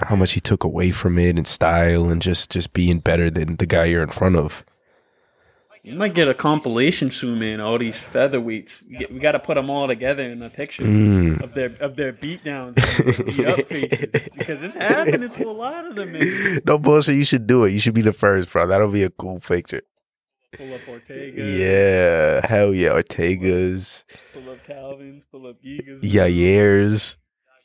How 0.07 0.17
much 0.17 0.33
he 0.33 0.41
took 0.41 0.65
away 0.65 0.91
from 0.91 1.19
it 1.19 1.39
in 1.39 1.45
style 1.45 2.09
and 2.09 2.21
just 2.23 2.51
just 2.51 2.73
being 2.73 2.99
better 3.01 3.31
than 3.31 3.57
the 3.57 3.67
guy 3.67 3.85
you're 3.87 4.03
in 4.03 4.11
front 4.11 4.37
of. 4.37 4.65
You 5.85 5.95
might 5.97 6.15
get 6.15 6.29
a 6.29 6.35
compilation 6.35 7.11
soon, 7.11 7.41
man. 7.41 7.61
All 7.61 7.77
these 7.77 7.97
featherweights, 7.97 8.85
we, 9.11 9.19
got 9.19 9.33
to 9.33 9.41
put 9.41 9.57
them 9.57 9.69
all 9.69 9.89
together 9.89 10.23
in 10.23 10.41
a 10.41 10.49
picture 10.49 10.85
Mm. 10.85 11.43
of 11.43 11.55
their 11.55 11.73
of 11.81 11.97
their 11.97 12.13
beatdowns, 12.13 12.77
and 12.79 13.69
beat 13.69 14.13
because 14.39 14.63
it's 14.63 14.75
happening 14.75 15.29
to 15.31 15.49
a 15.49 15.51
lot 15.51 15.85
of 15.87 15.97
them. 15.97 16.13
Man. 16.13 16.23
No 16.65 16.79
bullshit. 16.79 17.17
You 17.17 17.25
should 17.25 17.49
do 17.49 17.65
it. 17.65 17.73
You 17.73 17.81
should 17.81 17.95
be 17.95 18.03
the 18.03 18.13
first, 18.13 18.53
bro. 18.53 18.65
That'll 18.69 18.93
be 18.93 19.03
a 19.03 19.11
cool 19.11 19.41
picture. 19.41 19.83
Pull 20.53 20.73
up 20.75 20.81
Ortega, 20.87 21.43
Yeah, 21.43 22.47
hell 22.47 22.75
yeah, 22.75 22.91
Ortega's, 22.91 24.05
Pull 24.35 24.51
up 24.51 24.63
Calvin's, 24.65 25.25
pull 25.25 25.47
up 25.47 25.57
Gigas, 25.63 26.01
Yair's. 26.03 27.17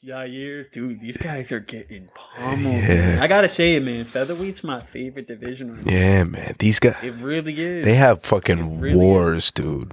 Yair's, 0.06 0.68
dude. 0.70 1.02
These 1.02 1.18
guys 1.18 1.52
are 1.52 1.60
getting 1.60 2.10
pummeled. 2.16 2.74
Yeah. 2.84 3.20
I 3.22 3.28
gotta 3.28 3.50
say 3.50 3.76
it, 3.76 3.84
man. 3.84 4.06
Featherweight's 4.06 4.64
my 4.64 4.82
favorite 4.82 5.28
division. 5.28 5.74
Right 5.76 5.86
now. 5.86 5.92
Yeah, 5.94 6.24
man. 6.24 6.56
These 6.60 6.80
guys, 6.80 7.04
It 7.04 7.16
really 7.16 7.60
is. 7.60 7.86
they 7.86 7.96
have 7.96 8.22
fucking 8.24 8.80
really 8.80 8.96
wars, 8.98 9.52
dude. 9.52 9.92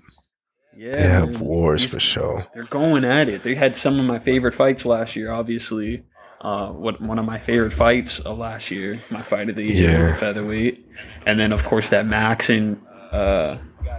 yeah, 0.77 0.93
They 0.93 1.03
have 1.09 1.33
man. 1.35 1.41
wars 1.41 1.83
These- 1.83 1.95
for 1.95 2.01
sure. 2.01 2.47
They're 2.55 2.65
going 2.65 3.05
at 3.05 3.29
it. 3.29 3.43
They 3.43 3.55
had 3.55 3.77
some 3.77 3.99
of 3.99 4.05
my 4.07 4.19
favorite 4.19 4.55
fights 4.55 4.85
last 4.87 5.17
year. 5.17 5.31
Obviously, 5.31 6.05
uh, 6.41 6.69
what 6.69 7.01
one 7.01 7.19
of 7.19 7.25
my 7.25 7.39
favorite 7.39 7.73
fights 7.73 8.21
of 8.21 8.39
last 8.39 8.71
year, 8.71 9.01
my 9.11 9.23
fight 9.23 9.49
of 9.49 9.57
the 9.57 9.67
year, 9.67 9.91
Yeah. 9.91 10.09
was 10.11 10.21
featherweight, 10.21 10.87
and 11.27 11.41
then 11.41 11.53
of 11.53 11.65
course 11.65 11.89
that 11.91 12.07
Max 12.07 12.51
and 12.51 12.77
uh, 13.13 13.57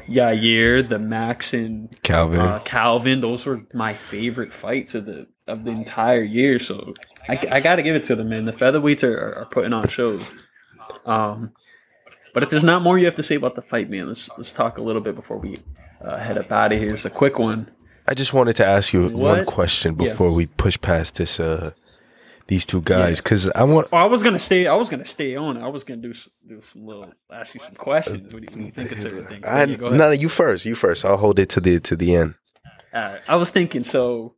Yair, 0.10 0.88
the 0.88 1.00
Max 1.00 1.54
and 1.54 1.90
Calvin. 2.04 2.40
uh, 2.40 2.60
Calvin. 2.60 3.22
Those 3.22 3.46
were 3.46 3.62
my 3.74 3.94
favorite 3.94 4.54
fights 4.54 4.94
of 4.94 5.06
the 5.06 5.28
of 5.48 5.64
the 5.64 5.72
entire 5.72 6.24
year. 6.24 6.60
So 6.60 6.94
I, 7.28 7.40
I 7.52 7.60
got 7.60 7.76
to 7.76 7.84
give 7.84 7.96
it 7.96 8.04
to 8.06 8.16
them, 8.16 8.30
man. 8.30 8.46
The 8.46 8.52
featherweights 8.52 9.04
are, 9.04 9.36
are, 9.36 9.46
putting 9.46 9.74
on 9.74 9.88
shows. 9.88 10.24
Um, 11.06 11.52
but 12.34 12.44
if 12.44 12.50
there's 12.50 12.64
not 12.64 12.82
more 12.82 12.98
you 12.98 13.06
have 13.06 13.16
to 13.16 13.24
say 13.24 13.36
about 13.36 13.56
the 13.56 13.62
fight, 13.62 13.90
man, 13.90 14.08
let's 14.08 14.30
let's 14.38 14.52
talk 14.52 14.78
a 14.78 14.82
little 14.82 15.02
bit 15.02 15.16
before 15.16 15.38
we 15.38 15.58
uh, 16.04 16.18
head 16.18 16.38
up 16.38 16.52
out 16.52 16.72
of 16.72 16.80
here. 16.80 16.90
It's 16.90 17.06
a 17.06 17.10
quick 17.10 17.40
one. 17.40 17.70
I 18.08 18.14
just 18.14 18.34
wanted 18.34 18.56
to 18.58 18.66
ask 18.66 18.94
you 18.94 19.04
one 19.04 19.14
What? 19.40 19.48
question 19.48 19.96
Yeah. 20.00 20.10
before 20.10 20.32
we 20.32 20.48
push 20.48 20.80
past 20.80 21.16
this. 21.16 21.40
Uh, 21.40 21.72
these 22.48 22.66
two 22.66 22.82
guys, 22.82 23.22
because 23.22 23.50
I 23.56 23.64
want. 23.64 23.92
Well, 23.92 24.04
I 24.04 24.08
was 24.08 24.22
gonna 24.22 24.38
stay. 24.38 24.68
I 24.68 24.76
was 24.76 24.90
gonna 24.90 25.06
stay 25.06 25.36
on. 25.36 25.58
I 25.58 25.68
was 25.68 25.84
gonna 25.84 26.02
do 26.02 26.14
do 26.48 26.62
some 26.62 26.86
little 26.86 27.12
ask 27.32 27.56
you 27.56 27.60
some 27.60 27.74
questions. 27.74 28.34
What 28.34 28.44
do 28.44 28.48
you, 28.48 28.50
what 28.52 28.60
do 28.60 28.66
you 28.66 28.72
think 28.72 28.92
of 28.92 29.00
certain 29.00 29.26
things? 29.26 29.48
I, 29.48 29.64
yeah, 29.64 29.76
go 29.76 29.88
ahead. 29.88 29.98
no, 29.98 30.12
you 30.12 30.30
first. 30.30 30.66
You 30.66 30.76
first. 30.76 31.06
I'll 31.06 31.18
hold 31.18 31.40
it 31.40 31.50
to 31.50 31.60
the 31.60 31.80
to 31.80 31.96
the 31.96 32.16
end. 32.16 32.36
Uh, 32.94 33.18
I 33.28 33.36
was 33.36 33.50
thinking 33.50 33.84
so. 33.84 34.36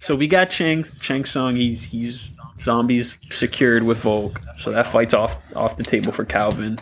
So 0.00 0.14
we 0.14 0.28
got 0.28 0.50
Chang 0.50 0.84
Chang 1.00 1.24
Sung. 1.24 1.56
He's 1.56 1.82
he's 1.84 2.36
zombies 2.58 3.16
secured 3.30 3.82
with 3.82 3.98
Volk. 3.98 4.40
So 4.56 4.70
that 4.70 4.86
fight's 4.86 5.14
off 5.14 5.36
off 5.54 5.76
the 5.76 5.84
table 5.84 6.12
for 6.12 6.24
Calvin. 6.24 6.78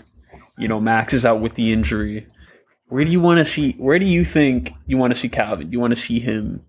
You 0.59 0.69
know, 0.69 0.81
Max 0.81 1.13
is 1.13 1.27
out 1.27 1.41
with 1.41 1.55
the 1.55 1.73
injury. 1.73 2.27
Where 2.89 3.05
do 3.05 3.11
you 3.11 3.21
want 3.21 3.39
to 3.39 3.45
see? 3.45 3.73
Where 3.73 3.99
do 3.99 4.07
you 4.07 4.25
think 4.25 4.73
you 4.87 4.97
want 4.97 5.13
to 5.13 5.19
see 5.19 5.29
Calvin? 5.29 5.69
Do 5.69 5.73
you 5.73 5.81
want 5.81 5.95
to 5.95 6.01
see 6.01 6.21
him 6.21 6.63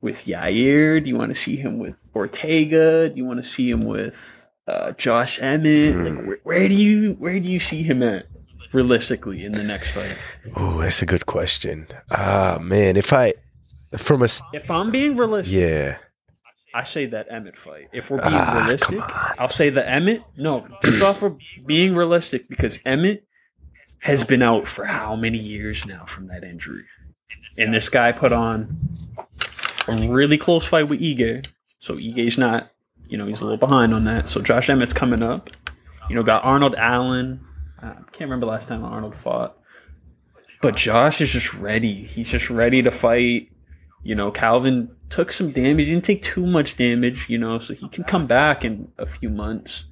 with 0.00 0.24
Yair? 0.24 1.02
Do 1.02 1.10
you 1.10 1.16
want 1.16 1.30
to 1.30 1.40
see 1.40 1.56
him 1.56 1.78
with 1.78 1.96
Ortega? 2.14 3.10
Do 3.10 3.16
you 3.16 3.24
want 3.24 3.42
to 3.42 3.48
see 3.48 3.70
him 3.70 3.80
with 3.80 4.48
uh, 4.66 4.92
Josh 4.92 5.40
Emmett? 5.40 5.96
Like, 5.96 6.26
where, 6.26 6.38
where 6.44 6.68
do 6.68 6.74
you 6.74 7.12
where 7.14 7.38
do 7.38 7.48
you 7.48 7.60
see 7.60 7.82
him 7.82 8.02
at 8.02 8.26
realistically 8.72 9.44
in 9.44 9.52
the 9.52 9.62
next 9.62 9.90
fight? 9.90 10.16
Oh, 10.56 10.78
that's 10.78 11.02
a 11.02 11.06
good 11.06 11.26
question. 11.26 11.86
Ah, 12.10 12.58
man, 12.60 12.96
if 12.96 13.12
I 13.12 13.34
from 13.96 14.22
a 14.22 14.28
If 14.52 14.70
I'm 14.70 14.90
being 14.90 15.16
realistic, 15.16 15.52
yeah, 15.52 15.98
I 16.74 16.84
say 16.84 17.06
that 17.06 17.26
Emmett 17.30 17.56
fight. 17.58 17.88
If 17.92 18.10
we're 18.10 18.18
being 18.18 18.34
Ah, 18.34 18.62
realistic. 18.64 19.00
I'll 19.40 19.48
say 19.48 19.70
the 19.70 19.86
Emmett. 19.88 20.22
No, 20.36 20.66
just 20.84 21.02
off 21.02 21.22
of 21.22 21.36
being 21.66 21.94
realistic 21.94 22.48
because 22.48 22.78
Emmett 22.84 23.26
has 24.00 24.24
been 24.24 24.42
out 24.42 24.66
for 24.68 24.84
how 24.84 25.14
many 25.16 25.38
years 25.38 25.84
now 25.86 26.04
from 26.04 26.28
that 26.28 26.44
injury, 26.44 26.84
and 27.58 27.74
this 27.74 27.88
guy 27.88 28.12
put 28.12 28.32
on 28.32 28.78
a 29.88 30.08
really 30.08 30.38
close 30.38 30.66
fight 30.66 30.88
with 30.88 31.00
Ige. 31.00 31.46
So 31.80 31.96
Ige's 31.96 32.38
not, 32.38 32.70
you 33.08 33.18
know, 33.18 33.26
he's 33.26 33.40
a 33.40 33.44
little 33.44 33.58
behind 33.58 33.92
on 33.94 34.04
that. 34.04 34.28
So 34.28 34.40
Josh 34.40 34.68
Emmett's 34.68 34.92
coming 34.92 35.22
up. 35.22 35.50
You 36.08 36.14
know, 36.16 36.22
got 36.22 36.44
Arnold 36.44 36.74
Allen. 36.76 37.40
I 37.82 37.92
can't 38.12 38.20
remember 38.20 38.46
the 38.46 38.52
last 38.52 38.68
time 38.68 38.84
Arnold 38.84 39.16
fought, 39.16 39.56
but 40.60 40.76
Josh 40.76 41.20
is 41.20 41.32
just 41.32 41.54
ready. 41.54 41.94
He's 41.94 42.30
just 42.30 42.50
ready 42.50 42.82
to 42.82 42.90
fight. 42.90 43.50
You 44.02 44.14
know, 44.14 44.30
Calvin 44.30 44.94
took 45.10 45.30
some 45.30 45.52
damage. 45.52 45.86
He 45.86 45.92
didn't 45.92 46.04
take 46.04 46.22
too 46.22 46.46
much 46.46 46.76
damage, 46.76 47.28
you 47.28 47.38
know, 47.38 47.58
so 47.58 47.74
he 47.74 47.88
can 47.88 48.04
come 48.04 48.26
back 48.26 48.64
in 48.64 48.90
a 48.98 49.06
few 49.06 49.28
months, 49.28 49.84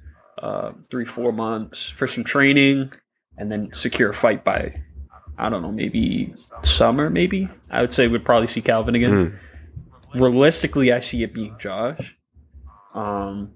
uh, 0.43 0.73
three, 0.91 1.05
four 1.05 1.33
months 1.33 1.89
for 1.89 2.07
some 2.07 2.25
training 2.25 2.91
and 3.37 3.53
then 3.53 3.73
secure 3.73 4.11
a 4.11 4.15
fight 4.15 4.45
by, 4.45 4.81
I 5.37 5.49
don't 5.49 5.63
know, 5.63 5.73
maybe 5.73 6.35
summer, 6.63 7.11
maybe. 7.11 7.49
I 7.71 7.81
would 7.83 7.93
say 7.93 8.09
we'd 8.09 8.25
probably 8.25 8.49
see 8.49 8.63
Calvin 8.63 8.95
again. 8.95 9.13
Mm. 9.13 9.39
Realistically, 10.21 10.93
I 10.93 11.01
see 11.01 11.23
it 11.23 11.35
being 11.35 11.57
Josh. 11.59 12.17
Um, 12.95 13.53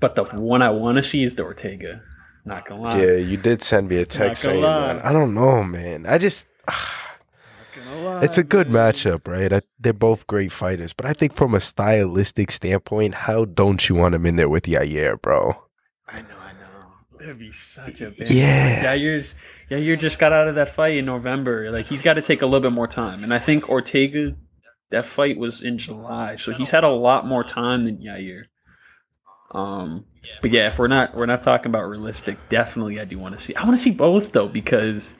but 0.00 0.14
the 0.14 0.24
one 0.24 0.62
I 0.62 0.70
want 0.70 0.96
to 0.96 1.02
see 1.02 1.22
is 1.22 1.34
the 1.34 1.44
Ortega. 1.44 2.02
Not 2.44 2.66
gonna 2.66 2.82
lie. 2.82 2.98
yeah, 2.98 3.16
you 3.16 3.36
did 3.36 3.62
send 3.62 3.88
me 3.88 3.96
a 3.96 4.06
text 4.06 4.42
saying 4.42 4.62
lie. 4.62 4.94
that. 4.94 5.04
I 5.04 5.12
don't 5.12 5.34
know, 5.34 5.62
man. 5.62 6.06
I 6.06 6.16
just 6.16 6.46
Not 8.18 8.24
it's 8.24 8.38
a 8.38 8.44
good 8.44 8.68
man. 8.68 8.92
matchup, 8.92 9.26
right? 9.26 9.52
I, 9.52 9.60
they're 9.78 9.92
both 9.92 10.26
great 10.26 10.52
fighters, 10.52 10.92
but 10.92 11.06
I 11.06 11.12
think 11.12 11.32
from 11.32 11.54
a 11.54 11.60
stylistic 11.60 12.50
standpoint, 12.50 13.14
how 13.14 13.44
don't 13.44 13.88
you 13.88 13.94
want 13.94 14.14
him 14.14 14.26
in 14.26 14.36
there 14.36 14.48
with 14.48 14.64
Yair, 14.64 15.20
bro? 15.20 15.56
I 16.08 16.22
know, 16.22 16.28
I 16.40 16.52
know. 16.52 17.18
That'd 17.20 17.38
be 17.38 17.52
such 17.52 18.00
a 18.00 18.10
big 18.10 18.30
Yeah. 18.30 18.94
Yair's 18.94 19.34
Yair 19.70 19.98
just 19.98 20.18
got 20.18 20.32
out 20.32 20.48
of 20.48 20.54
that 20.56 20.74
fight 20.74 20.96
in 20.96 21.06
November. 21.06 21.70
Like 21.70 21.86
he's 21.86 22.02
got 22.02 22.14
to 22.14 22.22
take 22.22 22.42
a 22.42 22.46
little 22.46 22.68
bit 22.68 22.74
more 22.74 22.86
time, 22.88 23.22
and 23.24 23.32
I 23.32 23.38
think 23.38 23.68
Ortega, 23.68 24.34
that 24.90 25.06
fight 25.06 25.38
was 25.38 25.60
in 25.60 25.78
July, 25.78 26.36
so 26.36 26.52
he's 26.52 26.70
had 26.70 26.84
a 26.84 26.88
lot 26.88 27.26
more 27.26 27.44
time 27.44 27.84
than 27.84 27.98
Yair. 27.98 28.44
Um, 29.50 30.04
but 30.42 30.50
yeah, 30.50 30.68
if 30.68 30.78
we're 30.78 30.88
not 30.88 31.14
we're 31.14 31.26
not 31.26 31.42
talking 31.42 31.70
about 31.70 31.88
realistic, 31.88 32.38
definitely 32.48 33.00
I 33.00 33.04
do 33.04 33.18
want 33.18 33.36
to 33.36 33.42
see. 33.42 33.54
I 33.54 33.64
want 33.64 33.76
to 33.76 33.82
see 33.82 33.90
both 33.92 34.32
though 34.32 34.48
because 34.48 35.14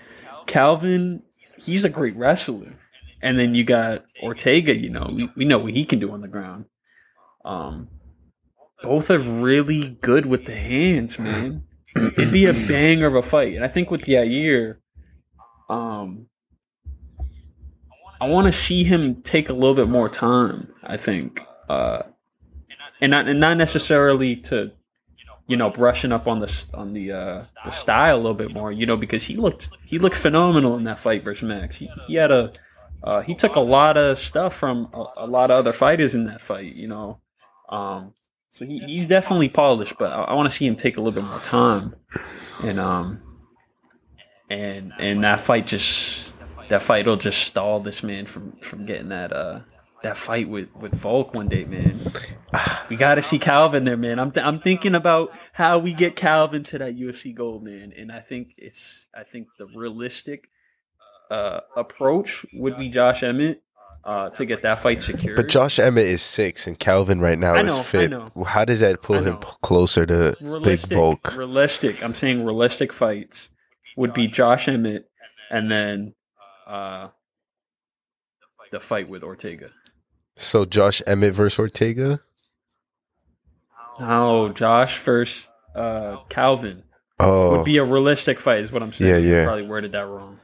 Calvin, 0.47 1.23
he's 1.59 1.85
a 1.85 1.89
great 1.91 2.17
wrestler, 2.17 2.75
and 3.23 3.39
then 3.39 3.55
you 3.55 3.65
got 3.65 4.05
Ortega. 4.23 4.77
You 4.77 4.91
know, 4.91 5.11
we, 5.13 5.31
we 5.37 5.45
know 5.45 5.59
what 5.59 5.73
he 5.73 5.85
can 5.85 5.99
do 5.99 6.13
on 6.13 6.21
the 6.21 6.29
ground. 6.29 6.67
Um, 7.45 7.89
both 8.83 9.11
are 9.11 9.19
really 9.19 9.99
good 10.01 10.27
with 10.27 10.47
the 10.47 10.55
hands, 10.55 11.19
man. 11.19 11.65
It'd 11.97 12.33
be 12.33 12.47
a 12.47 12.53
banger 12.69 13.07
of 13.07 13.15
a 13.15 13.23
fight, 13.23 13.55
and 13.55 13.65
I 13.65 13.69
think 13.69 13.91
with 13.91 14.03
Yair, 14.03 14.77
um, 15.69 16.27
I 18.21 18.29
want 18.29 18.47
to 18.47 18.53
see 18.53 18.85
him 18.85 19.23
take 19.23 19.49
a 19.49 19.53
little 19.53 19.75
bit 19.75 19.89
more 19.89 20.09
time. 20.09 20.73
I 20.83 20.97
think, 20.97 21.41
uh, 21.69 22.03
and 23.01 23.11
not 23.11 23.29
and 23.29 23.41
not 23.41 23.57
necessarily 23.57 24.37
to, 24.37 24.73
you 25.47 25.57
know, 25.57 25.71
brushing 25.71 26.13
up 26.13 26.27
on 26.27 26.41
the 26.41 26.65
on 26.75 26.93
the 26.93 27.13
uh, 27.13 27.45
the 27.65 27.71
style 27.71 28.17
a 28.17 28.19
little 28.19 28.35
bit 28.35 28.53
more, 28.53 28.71
you 28.71 28.87
know, 28.87 28.97
because 28.97 29.25
he 29.25 29.37
looked 29.37 29.71
he 29.85 29.99
looked 29.99 30.17
phenomenal 30.17 30.77
in 30.77 30.85
that 30.85 30.99
fight 30.99 31.25
versus 31.25 31.49
Max. 31.49 31.79
He, 31.79 31.91
he 32.07 32.15
had 32.15 32.31
a 32.31 32.53
uh, 33.03 33.23
he 33.23 33.35
took 33.35 33.57
a 33.57 33.61
lot 33.61 33.97
of 33.97 34.19
stuff 34.19 34.55
from 34.55 34.89
a, 34.93 35.05
a 35.19 35.27
lot 35.27 35.51
of 35.51 35.59
other 35.59 35.73
fighters 35.73 36.15
in 36.15 36.25
that 36.25 36.43
fight, 36.43 36.75
you 36.75 36.89
know. 36.89 37.21
Um, 37.69 38.15
so 38.51 38.65
he, 38.65 38.79
he's 38.81 39.07
definitely 39.07 39.49
polished, 39.49 39.95
but 39.99 40.13
I, 40.13 40.23
I 40.23 40.35
want 40.35 40.51
to 40.51 40.57
see 40.57 40.67
him 40.67 40.77
take 40.77 40.97
a 40.97 41.01
little 41.01 41.21
bit 41.21 41.29
more 41.29 41.41
time, 41.41 41.95
and 42.65 42.81
um, 42.81 43.21
and 44.51 44.93
and 44.99 45.25
that 45.25 45.41
fight 45.41 45.67
just 45.67 46.33
that 46.69 46.83
fight 46.83 47.07
will 47.07 47.17
just 47.17 47.43
stall 47.43 47.81
this 47.81 48.03
man 48.03 48.27
from 48.27 48.53
from 48.63 48.87
getting 48.87 49.11
that 49.11 49.33
uh 49.33 49.61
that 50.03 50.17
fight 50.17 50.49
with 50.49 50.69
with 50.75 50.95
Volk 50.95 51.35
one 51.35 51.49
day, 51.49 51.65
man. 51.65 52.13
We 52.89 52.97
got 52.97 53.17
to 53.17 53.23
see 53.23 53.39
Calvin 53.39 53.85
there, 53.85 53.97
man. 53.97 54.19
I'm 54.19 54.31
th- 54.31 54.47
I'm 54.47 54.61
thinking 54.61 54.95
about 54.95 55.33
how 55.53 55.79
we 55.79 55.93
get 55.93 56.17
Calvin 56.17 56.63
to 56.65 56.79
that 56.79 56.97
UFC 56.97 57.35
gold, 57.35 57.63
man, 57.63 57.93
and 57.97 58.11
I 58.11 58.21
think 58.21 58.55
it's 58.57 59.07
I 59.15 59.25
think 59.25 59.49
the 59.59 59.67
realistic 59.67 60.49
uh 61.31 61.61
approach 61.77 62.45
would 62.55 62.79
be 62.79 62.89
Josh 62.89 63.23
Emmett 63.23 63.63
uh 64.05 64.31
to 64.31 64.47
get 64.47 64.63
that 64.63 64.79
fight 64.79 65.03
secured. 65.03 65.37
But 65.37 65.49
Josh 65.49 65.79
Emmett 65.79 66.07
is 66.07 66.23
six, 66.23 66.67
and 66.67 66.79
Calvin 66.79 67.21
right 67.21 67.39
now 67.39 67.55
is 67.55 67.75
know, 67.75 67.81
I 67.81 67.83
fit. 67.83 68.13
How 68.47 68.65
does 68.65 68.81
that 68.81 69.03
pull 69.03 69.23
him 69.23 69.37
closer 69.63 70.07
to 70.07 70.37
Big 70.39 70.49
realistic, 70.49 70.91
Volk? 70.93 71.37
realistic. 71.37 72.03
I'm 72.03 72.15
saying 72.15 72.45
realistic 72.45 72.93
fights 72.93 73.49
would 73.97 74.15
be 74.15 74.27
Josh 74.27 74.69
Emmett, 74.69 75.11
and 75.51 75.71
then 75.71 76.15
uh, 76.67 77.09
the 78.71 78.81
fight 78.81 79.09
with 79.09 79.23
Ortega. 79.23 79.71
So 80.37 80.65
Josh 80.65 81.03
Emmett 81.07 81.35
versus 81.35 81.59
Ortega. 81.59 82.21
No, 84.01 84.49
Josh 84.51 84.99
versus 84.99 85.49
Uh, 85.75 86.17
Calvin 86.29 86.85
Oh, 87.21 87.57
would 87.57 87.65
be 87.65 87.79
a 87.79 87.85
realistic 87.85 88.39
fight, 88.39 88.61
is 88.61 88.71
what 88.71 88.81
I'm 88.83 88.93
saying. 88.93 89.25
Yeah, 89.25 89.33
yeah. 89.33 89.45
Probably 89.45 89.67
worded 89.67 89.91
that 89.93 90.07
wrong. 90.07 90.39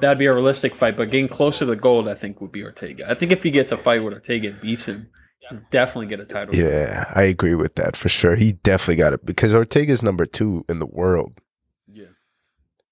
That'd 0.00 0.18
be 0.18 0.26
a 0.26 0.34
realistic 0.34 0.74
fight, 0.74 0.96
but 0.96 1.10
getting 1.10 1.28
closer 1.28 1.60
to 1.60 1.66
the 1.66 1.76
gold, 1.76 2.08
I 2.08 2.14
think, 2.14 2.40
would 2.40 2.52
be 2.52 2.62
Ortega. 2.62 3.10
I 3.10 3.14
think 3.14 3.32
if 3.32 3.42
he 3.42 3.50
gets 3.50 3.72
a 3.72 3.76
fight 3.76 4.02
with 4.02 4.12
Ortega 4.14 4.48
and 4.48 4.60
beats 4.60 4.84
him, 4.84 5.08
he'll 5.48 5.60
definitely 5.70 6.06
get 6.08 6.20
a 6.20 6.24
title. 6.24 6.54
yeah, 6.54 7.04
I 7.14 7.22
agree 7.22 7.54
with 7.54 7.74
that 7.76 7.96
for 7.96 8.08
sure. 8.08 8.36
He 8.36 8.52
definitely 8.52 8.96
got 8.96 9.12
it 9.12 9.24
because 9.24 9.54
Ortega's 9.54 10.02
number 10.02 10.26
two 10.26 10.64
in 10.68 10.78
the 10.78 10.86
world. 10.86 11.40
yeah. 11.92 12.06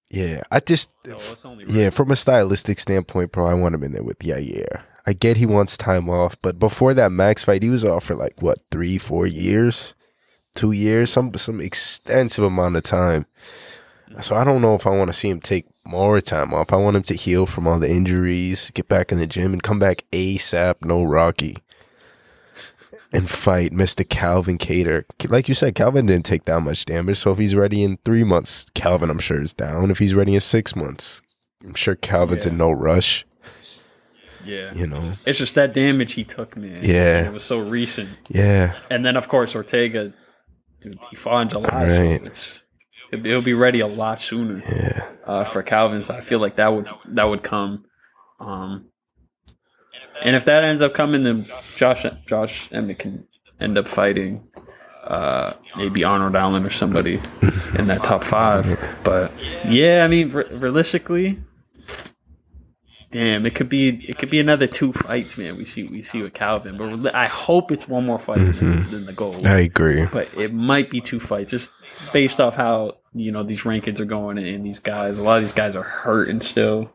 Yeah, 0.09 0.43
I 0.51 0.59
just 0.59 0.91
it's 1.05 1.43
only 1.43 1.65
yeah, 1.67 1.89
from 1.89 2.11
a 2.11 2.15
stylistic 2.15 2.79
standpoint, 2.79 3.31
bro, 3.31 3.47
I 3.47 3.55
want 3.55 3.73
him 3.73 3.83
in 3.83 3.93
there 3.93 4.03
with 4.03 4.19
Yair. 4.19 4.83
I 5.05 5.13
get 5.13 5.37
he 5.37 5.45
wants 5.45 5.75
time 5.75 6.07
off, 6.09 6.39
but 6.41 6.59
before 6.59 6.93
that 6.93 7.11
Max 7.11 7.43
fight, 7.43 7.63
he 7.63 7.69
was 7.69 7.83
off 7.83 8.05
for 8.05 8.15
like 8.15 8.41
what 8.41 8.59
three, 8.71 8.97
four 8.97 9.25
years, 9.25 9.95
two 10.55 10.71
years, 10.71 11.09
some 11.11 11.33
some 11.33 11.59
extensive 11.59 12.43
amount 12.43 12.75
of 12.75 12.83
time. 12.83 13.25
So 14.21 14.35
I 14.35 14.43
don't 14.43 14.61
know 14.61 14.75
if 14.75 14.85
I 14.85 14.91
want 14.91 15.07
to 15.09 15.13
see 15.13 15.29
him 15.29 15.41
take 15.41 15.65
more 15.85 16.21
time 16.21 16.53
off. 16.53 16.71
I 16.71 16.75
want 16.75 16.95
him 16.95 17.03
to 17.03 17.15
heal 17.15 17.45
from 17.47 17.67
all 17.67 17.79
the 17.79 17.89
injuries, 17.89 18.69
get 18.71 18.87
back 18.87 19.11
in 19.11 19.17
the 19.17 19.25
gym, 19.25 19.53
and 19.53 19.63
come 19.63 19.79
back 19.79 20.03
ASAP, 20.11 20.85
no 20.85 21.03
Rocky, 21.03 21.57
and 23.11 23.29
fight 23.29 23.71
Mr. 23.71 24.07
Calvin 24.07 24.57
Kattar. 24.59 25.05
Like 25.29 25.47
you 25.47 25.55
said, 25.55 25.73
Calvin 25.75 26.05
didn't 26.05 26.25
take 26.25 26.45
that 26.45 26.61
much 26.61 26.85
damage. 26.85 27.17
So 27.17 27.31
if 27.31 27.37
he's 27.39 27.55
ready 27.55 27.81
in 27.83 27.97
three 28.05 28.23
months, 28.23 28.67
Calvin, 28.75 29.09
I'm 29.09 29.19
sure, 29.19 29.41
is 29.41 29.53
down. 29.53 29.89
If 29.89 29.97
he's 29.99 30.13
ready 30.15 30.35
in 30.35 30.39
six 30.41 30.75
months, 30.75 31.21
I'm 31.63 31.73
sure 31.73 31.95
Calvin's 31.95 32.45
in 32.45 32.55
no 32.57 32.71
rush. 32.71 33.25
yeah. 34.45 34.73
You 34.75 34.85
know, 34.87 35.13
It's 35.25 35.39
just 35.39 35.55
that 35.55 35.73
damage 35.73 36.13
he 36.13 36.23
took, 36.23 36.55
man. 36.55 36.77
Yeah. 36.81 37.25
It 37.27 37.33
was 37.33 37.43
so 37.43 37.59
recent. 37.59 38.09
yeah, 38.29 38.75
And 38.91 39.03
then 39.05 39.15
of 39.17 39.27
course 39.27 39.55
Ortega, 39.55 40.13
dude, 40.81 40.99
he 41.09 41.15
fought 41.15 41.41
in 41.43 41.49
July. 41.49 41.87
Right. 42.19 42.35
So 42.35 42.59
it'll 43.13 43.41
be 43.41 43.53
ready 43.53 43.79
a 43.79 43.87
lot 43.87 44.19
sooner 44.19 44.59
yeah, 44.59 45.07
uh, 45.25 45.43
for 45.43 45.63
Calvin. 45.63 46.01
So 46.01 46.13
I 46.13 46.21
feel 46.21 46.39
like 46.39 46.57
that 46.57 46.73
would 46.73 46.89
that 47.09 47.23
would 47.25 47.43
come. 47.43 47.85
Um, 48.39 48.85
and 50.21 50.35
if 50.35 50.45
that 50.45 50.63
ends 50.63 50.81
up 50.81 50.93
coming, 50.93 51.23
then 51.23 51.45
Josh 51.75 52.05
Josh 52.25 52.71
Emmett 52.71 52.99
can 52.99 53.27
end 53.59 53.77
up 53.77 53.87
fighting 53.87 54.47
uh, 55.03 55.53
maybe 55.75 56.03
Arnold 56.03 56.35
Allen 56.35 56.65
or 56.65 56.69
somebody 56.69 57.21
in 57.77 57.87
that 57.87 58.03
top 58.03 58.23
five. 58.23 58.63
But 59.03 59.33
yeah, 59.67 60.03
I 60.05 60.07
mean, 60.07 60.31
re- 60.31 60.45
realistically, 60.51 61.37
damn, 63.13 63.45
it 63.45 63.55
could 63.55 63.69
be 63.69 63.89
it 64.09 64.17
could 64.17 64.29
be 64.29 64.39
another 64.41 64.67
two 64.67 64.91
fights, 64.91 65.37
man. 65.37 65.55
We 65.55 65.63
see 65.63 65.83
we 65.83 66.01
see 66.01 66.21
with 66.21 66.33
Calvin, 66.33 66.75
but 67.01 67.15
I 67.15 67.27
hope 67.27 67.71
it's 67.71 67.87
one 67.87 68.05
more 68.05 68.19
fight 68.19 68.39
than, 68.55 68.89
than 68.89 69.05
the 69.05 69.13
goal. 69.13 69.37
I 69.47 69.59
agree. 69.59 70.05
But 70.05 70.27
it 70.35 70.53
might 70.53 70.89
be 70.89 70.99
two 70.99 71.19
fights, 71.21 71.51
just 71.51 71.69
based 72.11 72.41
off 72.41 72.55
how 72.55 72.97
you 73.13 73.31
know 73.31 73.43
these 73.43 73.61
rankings 73.63 73.99
are 73.99 74.05
going, 74.05 74.37
and 74.37 74.65
these 74.65 74.79
guys. 74.79 75.17
A 75.19 75.23
lot 75.23 75.37
of 75.37 75.43
these 75.43 75.53
guys 75.53 75.75
are 75.75 75.83
hurting 75.83 76.41
still. 76.41 76.91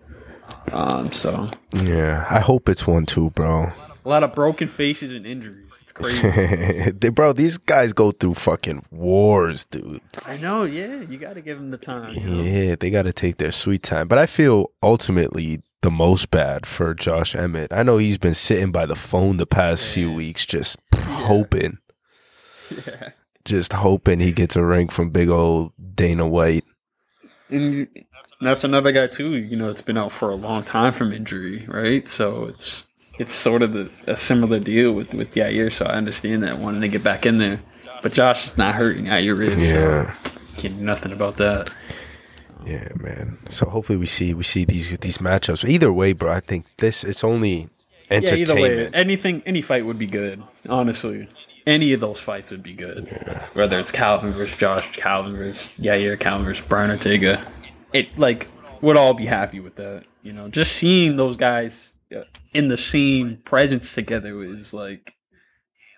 Um, 0.73 1.11
so 1.13 1.47
Yeah, 1.83 2.27
I 2.29 2.41
hope 2.41 2.69
it's 2.69 2.87
one 2.87 3.07
too, 3.07 3.31
bro. 3.31 3.71
a 4.05 4.09
lot 4.09 4.23
of 4.23 4.35
broken 4.35 4.67
faces 4.69 5.13
and 5.13 5.27
injuries. 5.27 5.67
It's 5.83 5.93
crazy. 5.93 6.91
They- 7.01 7.11
bro, 7.11 7.33
these 7.35 7.59
guys 7.59 7.93
go 7.93 8.13
through 8.13 8.35
fucking 8.35 8.83
wars, 8.91 9.67
dude. 9.67 10.01
I 10.27 10.39
know. 10.39 10.65
Yeah, 10.65 11.03
you 11.03 11.19
got 11.19 11.35
to 11.35 11.43
give 11.43 11.59
them 11.59 11.71
the 11.71 11.77
time. 11.77 12.15
you 12.15 12.21
know? 12.31 12.43
Yeah, 12.43 12.77
they 12.81 12.89
got 12.91 13.03
to 13.03 13.13
take 13.13 13.37
their 13.37 13.53
sweet 13.53 13.83
time. 13.83 14.09
But 14.09 14.17
I 14.19 14.25
feel 14.27 14.71
ultimately 14.83 15.61
the 15.83 15.91
most 15.91 16.31
bad 16.31 16.67
for 16.67 16.95
Josh 16.95 17.35
Emmett. 17.35 17.73
I 17.73 17.83
know 17.83 17.99
he's 17.99 18.19
been 18.19 18.35
sitting 18.35 18.73
by 18.73 18.87
the 18.87 18.97
phone 18.97 19.37
the 19.37 19.47
past 19.47 19.87
few 19.87 20.13
weeks, 20.13 20.45
just 20.45 20.79
hoping, 20.95 21.79
Yeah. 22.87 23.11
just 23.45 23.73
hoping 23.73 24.21
he 24.21 24.33
gets 24.33 24.57
a 24.57 24.65
ring 24.65 24.89
from 24.89 25.11
big 25.11 25.29
old 25.29 25.73
Dana 25.95 26.27
White. 26.27 26.65
And 27.51 27.89
that's 28.41 28.65
another 28.65 28.93
guy 28.93 29.07
too. 29.07 29.37
You 29.37 29.57
know, 29.57 29.71
it's 29.71 29.81
been 29.83 29.97
out 29.99 30.13
for 30.13 30.31
a 30.31 30.35
long 30.37 30.65
time 30.65 30.93
from 30.93 31.13
injury, 31.13 31.65
right? 31.69 32.07
So 32.09 32.47
it's 32.47 32.85
it's 33.19 33.35
sort 33.35 33.63
of 33.63 33.73
the, 33.73 33.91
a 34.07 34.17
similar 34.17 34.61
deal 34.61 34.93
with 34.93 35.15
with 35.15 35.33
Yair. 35.35 35.73
So 35.73 35.87
I 35.87 35.95
understand 35.95 36.43
that 36.43 36.59
wanting 36.59 36.83
to 36.83 36.89
get 36.89 37.03
back 37.03 37.25
in 37.25 37.39
there, 37.39 37.61
but 38.03 38.13
Josh 38.13 38.47
is 38.47 38.59
not 38.59 38.75
hurting. 38.75 39.07
Yair 39.07 39.43
is. 39.49 39.73
So 39.73 39.79
Yeah, 39.79 40.15
can't 40.57 40.77
do 40.79 40.85
nothing 40.85 41.13
about 41.13 41.37
that. 41.39 41.71
Yeah, 42.65 42.89
man. 42.97 43.39
So 43.49 43.69
hopefully 43.69 43.99
we 43.99 44.07
see 44.07 44.35
we 44.35 44.43
see 44.45 44.65
these 44.65 44.97
these 44.99 45.19
matchups. 45.19 45.69
Either 45.69 45.93
way, 45.93 46.13
bro, 46.13 46.33
I 46.33 46.41
think 46.41 46.67
this 46.79 47.05
it's 47.05 47.25
only 47.25 47.69
Yeah, 48.11 48.19
either 48.19 48.55
way, 48.55 48.65
entertainment. 48.65 48.95
anything, 48.95 49.43
any 49.47 49.63
fight 49.63 49.85
would 49.87 49.99
be 49.99 50.07
good. 50.07 50.43
Honestly, 50.69 51.29
any 51.67 51.93
of 51.93 52.01
those 52.01 52.19
fights 52.19 52.51
would 52.51 52.63
be 52.63 52.73
good. 52.75 53.07
Whether 53.55 53.79
it's 53.79 53.93
Calvin 53.93 54.33
versus 54.33 54.57
Josh, 54.57 54.97
Calvin 54.97 55.37
versus 55.37 55.71
Yair, 55.79 56.19
Calvin 56.19 56.47
versus 56.47 56.65
Brian 56.67 56.91
Ortega, 56.91 57.43
it 57.93 58.19
like 58.19 58.49
would 58.81 58.97
all 58.97 59.15
be 59.15 59.27
happy 59.27 59.61
with 59.61 59.77
that. 59.77 60.05
You 60.23 60.33
know, 60.33 60.49
just 60.49 60.73
seeing 60.73 61.17
those 61.17 61.37
guys 61.37 61.95
uh, 62.15 62.23
in 62.55 62.69
the 62.69 62.77
same 62.77 63.37
presence 63.45 63.95
together 63.95 64.43
is 64.45 64.75
like, 64.75 65.15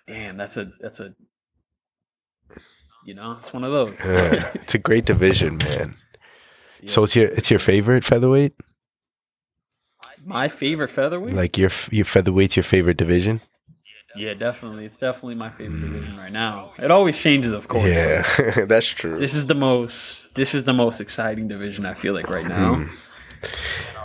damn, 0.07 0.37
that's 0.37 0.57
a 0.57 0.71
that's 0.79 0.99
a, 0.99 1.13
you 3.05 3.13
know, 3.15 3.37
it's 3.39 3.51
one 3.53 3.63
of 3.63 3.71
those. 3.71 3.97
Yeah, 4.05 4.51
it's 4.55 4.75
a 4.75 4.77
great 4.79 5.05
division, 5.05 5.57
man. 5.57 5.95
So 6.87 7.03
it's 7.03 7.15
your 7.15 7.27
it's 7.27 7.49
your 7.49 7.59
favorite 7.59 8.03
featherweight? 8.03 8.53
My 10.23 10.47
favorite 10.47 10.89
featherweight. 10.89 11.33
Like 11.33 11.57
your 11.57 11.71
your 11.91 12.05
featherweight's 12.05 12.55
your 12.55 12.63
favorite 12.63 12.97
division? 12.97 13.41
yeah, 14.15 14.33
definitely. 14.33 14.85
It's 14.85 14.97
definitely 14.97 15.35
my 15.35 15.49
favorite 15.49 15.81
division 15.81 16.17
right 16.17 16.31
now. 16.31 16.73
It 16.77 16.91
always 16.91 17.17
changes, 17.17 17.53
of 17.53 17.67
course. 17.67 17.87
Yeah, 17.87 18.65
that's 18.67 18.87
true. 18.87 19.17
This 19.17 19.33
is 19.33 19.47
the 19.47 19.55
most 19.55 20.25
this 20.35 20.53
is 20.53 20.63
the 20.63 20.73
most 20.73 21.01
exciting 21.01 21.47
division 21.47 21.85
I 21.85 21.93
feel 21.93 22.13
like 22.13 22.29
right 22.29 22.47
now. 22.47 22.85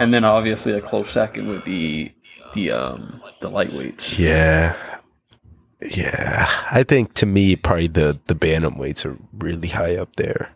And 0.00 0.12
then 0.12 0.24
obviously 0.24 0.72
a 0.72 0.80
close 0.80 1.10
second 1.10 1.48
would 1.48 1.64
be 1.64 2.14
the 2.54 2.70
um 2.72 3.22
the 3.40 3.50
lightweights. 3.50 4.18
Yeah. 4.18 4.76
Yeah. 5.82 6.48
I 6.70 6.82
think 6.82 7.14
to 7.14 7.26
me 7.26 7.56
probably 7.56 7.88
the 7.88 8.18
the 8.26 8.34
bantamweights 8.34 9.04
are 9.06 9.16
really 9.38 9.68
high 9.68 9.96
up 9.96 10.16
there. 10.16 10.55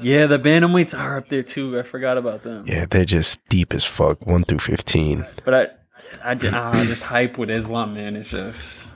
Yeah, 0.00 0.26
the 0.26 0.38
bantamweights 0.38 0.98
are 0.98 1.16
up 1.16 1.28
there 1.28 1.42
too. 1.42 1.78
I 1.78 1.82
forgot 1.82 2.18
about 2.18 2.42
them. 2.42 2.64
Yeah, 2.66 2.86
they're 2.88 3.04
just 3.04 3.46
deep 3.48 3.74
as 3.74 3.84
fuck, 3.84 4.26
1 4.26 4.44
through 4.44 4.58
15. 4.60 5.26
But 5.44 5.54
I 5.54 6.32
I 6.32 6.38
ah, 6.52 6.84
this 6.86 7.02
hype 7.02 7.38
with 7.38 7.50
Islam, 7.50 7.94
man, 7.94 8.16
it's 8.16 8.30
just 8.30 8.90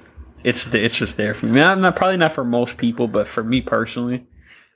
it's 0.45 0.72
it's 0.74 0.97
just 0.97 1.16
there 1.16 1.35
for 1.35 1.47
me. 1.47 1.61
I'm 1.61 1.81
not 1.81 1.97
probably 1.97 2.16
not 2.16 2.33
for 2.33 2.45
most 2.45 2.76
people, 2.76 3.09
but 3.09 3.26
for 3.28 3.43
me 3.45 3.61
personally, 3.61 4.26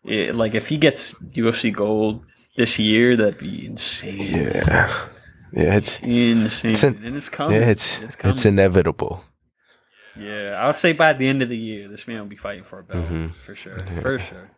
it, 0.04 0.34
like 0.34 0.54
if 0.54 0.68
he 0.68 0.76
gets 0.78 1.14
UFC 1.14 1.72
gold 1.72 2.24
this 2.56 2.78
year, 2.78 3.16
that'd 3.16 3.38
be 3.38 3.66
insane. 3.66 4.26
Yeah. 4.30 5.06
Yeah, 5.52 5.76
it's 5.76 6.00
Insane. 6.02 6.72
It's 6.72 6.82
an- 6.82 7.00
and 7.04 7.16
it's 7.16 7.28
coming. 7.28 7.60
yeah, 7.60 7.70
it's 7.70 8.00
it's 8.02 8.16
coming. 8.16 8.32
it's 8.34 8.44
inevitable. 8.44 9.22
Yeah, 10.18 10.54
I 10.56 10.66
would 10.66 10.74
say 10.74 10.92
by 10.92 11.12
the 11.12 11.26
end 11.28 11.42
of 11.42 11.48
the 11.48 11.56
year, 11.56 11.88
this 11.88 12.06
man 12.08 12.18
will 12.20 12.26
be 12.26 12.36
fighting 12.36 12.64
for 12.64 12.80
a 12.80 12.84
belt 12.84 13.06
Mhm. 13.06 13.32
for 13.34 13.54
sure, 13.54 13.78
for 14.00 14.18
sure. 14.18 14.50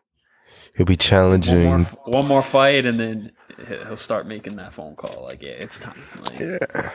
He'll 0.77 0.85
be 0.87 0.93
One 0.93 0.97
more, 0.97 0.97
challenging. 0.97 1.85
one 2.05 2.27
more 2.29 2.43
fight, 2.43 2.85
and 2.87 2.99
then 3.01 3.33
he- 3.69 3.77
he'll 3.87 3.97
start 3.97 4.27
making 4.27 4.57
that 4.57 4.73
phone 4.73 4.95
call. 4.97 5.25
Like, 5.25 5.43
yeah, 5.43 5.51
it's 5.53 5.79
time. 5.79 6.03
Like, 6.25 6.39
Yeah. 6.39 6.91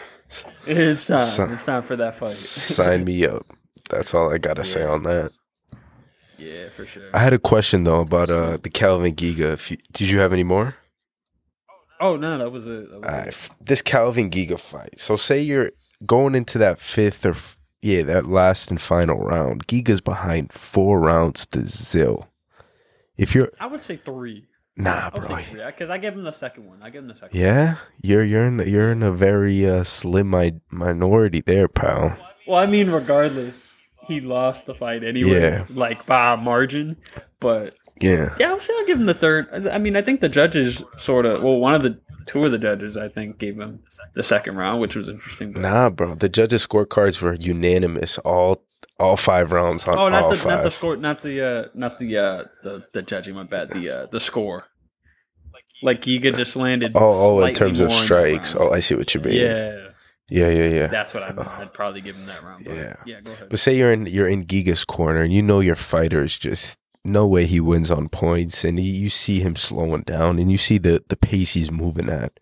It's 0.65 1.05
time. 1.07 1.51
It's 1.53 1.63
time 1.65 1.81
for 1.81 1.95
that 1.97 2.15
fight. 2.15 2.31
Sign 2.31 3.03
me 3.03 3.25
up. 3.25 3.45
That's 3.89 4.13
all 4.13 4.31
I 4.33 4.37
got 4.37 4.53
to 4.55 4.63
say 4.63 4.83
on 4.83 5.03
that. 5.03 5.31
yeah, 6.37 6.69
for 6.69 6.85
sure. 6.85 7.09
I 7.13 7.19
had 7.19 7.33
a 7.33 7.39
question 7.39 7.83
though 7.83 7.99
about 8.01 8.29
uh 8.29 8.57
the 8.61 8.69
Calvin 8.69 9.13
Giga. 9.15 9.51
If 9.53 9.71
you, 9.71 9.77
did 9.91 10.09
you 10.09 10.19
have 10.19 10.31
any 10.31 10.43
more? 10.43 10.75
oh 11.99 12.15
no, 12.15 12.37
that 12.37 12.51
was 12.51 12.65
it. 12.65 12.89
That 12.89 13.01
was 13.01 13.27
it. 13.35 13.49
this 13.65 13.81
Calvin 13.81 14.29
Giga 14.29 14.57
fight. 14.59 14.99
So 14.99 15.15
say 15.17 15.41
you're 15.41 15.71
going 16.05 16.33
into 16.35 16.57
that 16.59 16.79
fifth 16.79 17.25
or 17.25 17.31
f- 17.31 17.59
yeah, 17.81 18.01
that 18.03 18.25
last 18.27 18.71
and 18.71 18.79
final 18.79 19.19
round. 19.19 19.67
Giga's 19.67 20.01
behind 20.01 20.53
four 20.53 20.99
rounds 20.99 21.45
to 21.47 21.61
zil. 21.65 22.27
If 23.21 23.35
you're 23.35 23.49
I 23.59 23.67
would 23.67 23.79
say 23.81 23.97
three. 23.97 24.47
nah, 24.75 25.09
bro. 25.11 25.37
because 25.67 25.89
I 25.89 25.97
gave 25.97 26.13
him 26.13 26.23
the 26.23 26.31
second 26.31 26.65
one. 26.67 26.81
I 26.81 26.89
gave 26.89 27.01
him 27.03 27.07
the 27.07 27.15
second. 27.15 27.39
Yeah, 27.39 27.75
you're 28.01 28.23
you're 28.23 28.47
in 28.47 28.59
you're 28.67 28.91
in 28.91 29.03
a 29.03 29.11
very 29.11 29.67
uh, 29.69 29.83
slim 29.83 30.29
mi- 30.31 30.59
minority 30.71 31.41
there, 31.41 31.67
pal. 31.67 32.17
Well, 32.47 32.57
I 32.59 32.65
mean, 32.65 32.89
regardless, 32.89 33.73
he 34.07 34.19
lost 34.21 34.65
the 34.65 34.73
fight 34.75 35.03
anyway, 35.03 35.41
Yeah. 35.41 35.65
like 35.69 36.05
by 36.05 36.33
a 36.33 36.37
margin. 36.37 36.97
But 37.39 37.75
Yeah, 38.01 38.33
Yeah, 38.39 38.49
I'll 38.49 38.59
say 38.59 38.73
I'll 38.77 38.85
give 38.87 38.99
him 38.99 39.05
the 39.05 39.13
third. 39.13 39.47
I- 39.53 39.75
I 39.75 39.77
mean, 39.77 39.95
I 39.95 40.01
think 40.01 40.21
the 40.21 40.29
judges 40.29 40.83
sort 40.97 41.25
of, 41.25 41.43
well, 41.43 41.57
one 41.59 41.75
of 41.75 41.81
the 41.83 41.99
two 42.25 42.43
of 42.45 42.51
the 42.51 42.57
judges, 42.57 42.97
I 42.97 43.07
think, 43.09 43.37
gave 43.37 43.59
him 43.59 43.79
the 44.13 44.23
second 44.23 44.55
round, 44.57 44.81
which 44.81 44.95
was 44.95 45.07
interesting. 45.09 45.51
Nah, 45.53 45.89
bro. 45.91 46.15
The 46.15 46.29
judges' 46.29 46.65
scorecards 46.65 47.21
were 47.21 47.33
unanimous. 47.33 48.17
All 48.19 48.63
all 49.01 49.17
five 49.17 49.51
rounds 49.51 49.87
on 49.87 49.97
oh, 49.97 50.09
not 50.09 50.29
the 50.29 50.35
five. 50.35 50.51
not 50.51 50.63
the 50.63 50.71
score, 50.71 50.95
not 50.95 51.21
the 51.21 51.41
uh, 51.45 51.65
not 51.73 51.97
the 51.97 52.17
uh, 52.17 52.43
the 52.63 52.85
the 52.93 53.01
judging. 53.01 53.35
My 53.35 53.43
bad. 53.43 53.69
The 53.69 53.89
uh, 53.89 54.05
the 54.05 54.19
score. 54.19 54.65
Like 55.83 56.01
Giga 56.01 56.35
just 56.35 56.55
landed. 56.55 56.91
oh, 56.95 57.39
oh, 57.39 57.43
in 57.43 57.55
terms 57.55 57.79
of 57.79 57.87
more 57.89 57.95
in 57.95 57.99
that 58.01 58.05
strikes. 58.05 58.55
Oh, 58.55 58.71
I 58.71 58.79
see 58.79 58.93
what 58.93 59.15
you 59.15 59.21
mean. 59.21 59.33
yeah, 59.33 59.89
yeah, 60.29 60.49
yeah, 60.49 60.67
yeah. 60.67 60.87
that's 60.87 61.13
what 61.13 61.23
I 61.23 61.31
meant. 61.31 61.47
I'd 61.47 61.73
probably 61.73 62.01
give 62.01 62.15
him 62.15 62.27
that 62.27 62.43
round. 62.43 62.65
But 62.65 62.75
Yeah. 62.75 62.95
yeah, 63.05 63.21
go 63.21 63.31
ahead. 63.31 63.49
But 63.49 63.59
say 63.59 63.75
you're 63.75 63.91
in 63.91 64.05
you're 64.05 64.27
in 64.27 64.45
Giga's 64.45 64.85
corner 64.85 65.21
and 65.21 65.33
you 65.33 65.41
know 65.41 65.59
your 65.59 65.75
fighter 65.75 66.23
is 66.23 66.37
just 66.37 66.77
no 67.03 67.25
way 67.25 67.45
he 67.47 67.59
wins 67.59 67.89
on 67.91 68.09
points 68.09 68.63
and 68.63 68.77
he, 68.77 68.85
you 68.85 69.09
see 69.09 69.39
him 69.39 69.55
slowing 69.55 70.03
down 70.03 70.37
and 70.37 70.51
you 70.51 70.57
see 70.57 70.77
the 70.77 71.03
the 71.09 71.17
pace 71.17 71.53
he's 71.53 71.71
moving 71.71 72.09
at. 72.09 72.39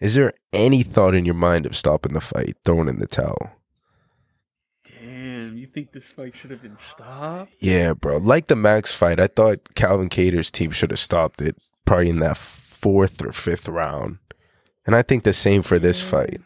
Is 0.00 0.14
there 0.14 0.32
any 0.52 0.82
thought 0.82 1.14
in 1.14 1.24
your 1.26 1.34
mind 1.34 1.66
of 1.66 1.76
stopping 1.76 2.14
the 2.14 2.20
fight, 2.20 2.56
throwing 2.64 2.88
in 2.88 3.00
the 3.00 3.06
towel? 3.06 3.50
You 5.56 5.66
think 5.66 5.92
this 5.92 6.10
fight 6.10 6.34
should 6.34 6.50
have 6.50 6.62
been 6.62 6.76
stopped? 6.76 7.52
Yeah, 7.60 7.94
bro. 7.94 8.18
Like 8.18 8.48
the 8.48 8.56
Max 8.56 8.94
fight, 8.94 9.20
I 9.20 9.28
thought 9.28 9.74
Calvin 9.74 10.08
Kattar's 10.08 10.50
team 10.50 10.70
should 10.70 10.90
have 10.90 10.98
stopped 10.98 11.40
it 11.40 11.56
probably 11.84 12.10
in 12.10 12.18
that 12.18 12.36
fourth 12.36 13.24
or 13.24 13.32
fifth 13.32 13.68
round. 13.68 14.18
And 14.86 14.94
I 14.96 15.02
think 15.02 15.24
the 15.24 15.32
same 15.32 15.62
for 15.62 15.78
this 15.78 16.00
fight. 16.00 16.40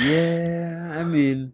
Yeah, 0.00 0.94
I 0.96 1.04
mean, 1.04 1.52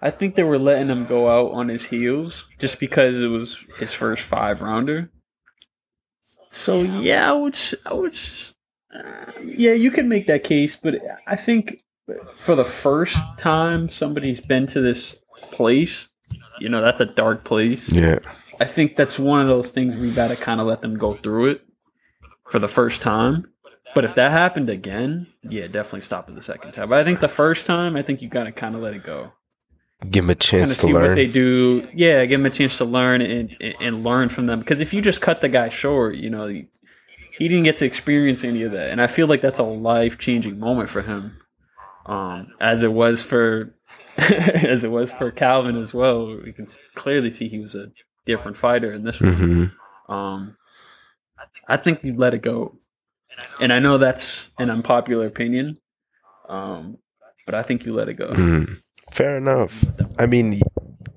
I 0.00 0.10
think 0.10 0.34
they 0.34 0.42
were 0.42 0.58
letting 0.58 0.88
him 0.88 1.06
go 1.06 1.28
out 1.28 1.52
on 1.52 1.68
his 1.68 1.84
heels 1.84 2.48
just 2.58 2.80
because 2.80 3.22
it 3.22 3.28
was 3.28 3.64
his 3.78 3.92
first 3.92 4.22
five 4.22 4.60
rounder. 4.60 5.10
So 6.50 6.82
yeah, 6.82 7.30
I 7.30 7.34
would, 7.34 7.58
I 7.84 7.94
would, 7.94 8.18
uh, 8.94 9.32
yeah, 9.44 9.72
you 9.72 9.90
can 9.90 10.08
make 10.08 10.26
that 10.28 10.44
case, 10.44 10.76
but 10.76 10.96
I 11.26 11.36
think 11.36 11.82
for 12.36 12.54
the 12.54 12.64
first 12.64 13.18
time 13.38 13.88
somebody's 13.88 14.40
been 14.40 14.66
to 14.68 14.80
this 14.80 15.16
place, 15.50 16.08
you 16.60 16.68
know, 16.68 16.80
that's 16.80 17.00
a 17.00 17.06
dark 17.06 17.44
place. 17.44 17.88
Yeah. 17.92 18.18
I 18.60 18.64
think 18.64 18.96
that's 18.96 19.18
one 19.18 19.40
of 19.42 19.48
those 19.48 19.70
things 19.70 19.96
we 19.96 20.12
got 20.12 20.28
to 20.28 20.36
kind 20.36 20.60
of 20.60 20.66
let 20.66 20.82
them 20.82 20.96
go 20.96 21.14
through 21.14 21.50
it 21.50 21.66
for 22.48 22.58
the 22.58 22.68
first 22.68 23.02
time. 23.02 23.46
But 23.94 24.04
if 24.04 24.14
that 24.14 24.30
happened 24.30 24.70
again, 24.70 25.26
yeah, 25.42 25.66
definitely 25.66 26.02
stop 26.02 26.28
it 26.28 26.34
the 26.34 26.42
second 26.42 26.72
time. 26.72 26.88
But 26.88 26.98
I 26.98 27.04
think 27.04 27.20
the 27.20 27.28
first 27.28 27.66
time, 27.66 27.96
I 27.96 28.02
think 28.02 28.22
you 28.22 28.28
got 28.28 28.44
to 28.44 28.52
kind 28.52 28.74
of 28.74 28.82
let 28.82 28.94
it 28.94 29.02
go, 29.02 29.32
Give 30.10 30.24
him 30.24 30.30
a 30.30 30.34
chance 30.34 30.74
to 30.74 30.76
see 30.76 30.92
learn. 30.92 31.02
what 31.02 31.14
they 31.14 31.26
do. 31.26 31.88
Yeah, 31.94 32.24
give 32.26 32.38
them 32.38 32.46
a 32.46 32.54
chance 32.54 32.76
to 32.76 32.84
learn 32.84 33.22
and 33.22 33.56
and, 33.80 34.04
learn 34.04 34.28
from 34.28 34.46
them. 34.46 34.58
Because 34.58 34.82
if 34.82 34.92
you 34.92 35.00
just 35.00 35.22
cut 35.22 35.40
the 35.40 35.48
guy 35.48 35.70
short, 35.70 36.16
you 36.16 36.28
know, 36.28 36.46
he 36.46 36.68
didn't 37.38 37.64
get 37.64 37.78
to 37.78 37.86
experience 37.86 38.44
any 38.44 38.62
of 38.62 38.72
that, 38.72 38.90
and 38.90 39.00
I 39.00 39.06
feel 39.06 39.26
like 39.26 39.40
that's 39.40 39.58
a 39.58 39.62
life 39.62 40.18
changing 40.18 40.58
moment 40.58 40.90
for 40.90 41.00
him, 41.00 41.38
um, 42.06 42.46
as 42.60 42.82
it 42.82 42.92
was 42.92 43.22
for 43.22 43.74
as 44.18 44.84
it 44.84 44.90
was 44.90 45.12
for 45.12 45.30
Calvin 45.30 45.76
as 45.76 45.92
well. 45.92 46.26
We 46.42 46.52
can 46.52 46.66
clearly 46.94 47.30
see 47.30 47.48
he 47.48 47.58
was 47.58 47.74
a 47.74 47.90
different 48.24 48.56
fighter 48.56 48.92
in 48.92 49.04
this 49.04 49.20
one. 49.20 49.34
hmm 49.34 50.12
Um, 50.12 50.56
I 51.68 51.76
think 51.76 52.02
you 52.02 52.14
let 52.16 52.32
it 52.34 52.42
go, 52.42 52.76
and 53.60 53.72
I 53.72 53.78
know 53.78 53.98
that's 53.98 54.50
an 54.58 54.70
unpopular 54.70 55.26
opinion, 55.26 55.78
um, 56.48 56.98
but 57.44 57.54
I 57.54 57.62
think 57.62 57.84
you 57.84 57.94
let 57.94 58.08
it 58.08 58.14
go. 58.14 58.28
Mm. 58.32 58.78
Fair 59.10 59.36
enough. 59.36 59.84
I 60.18 60.26
mean, 60.26 60.60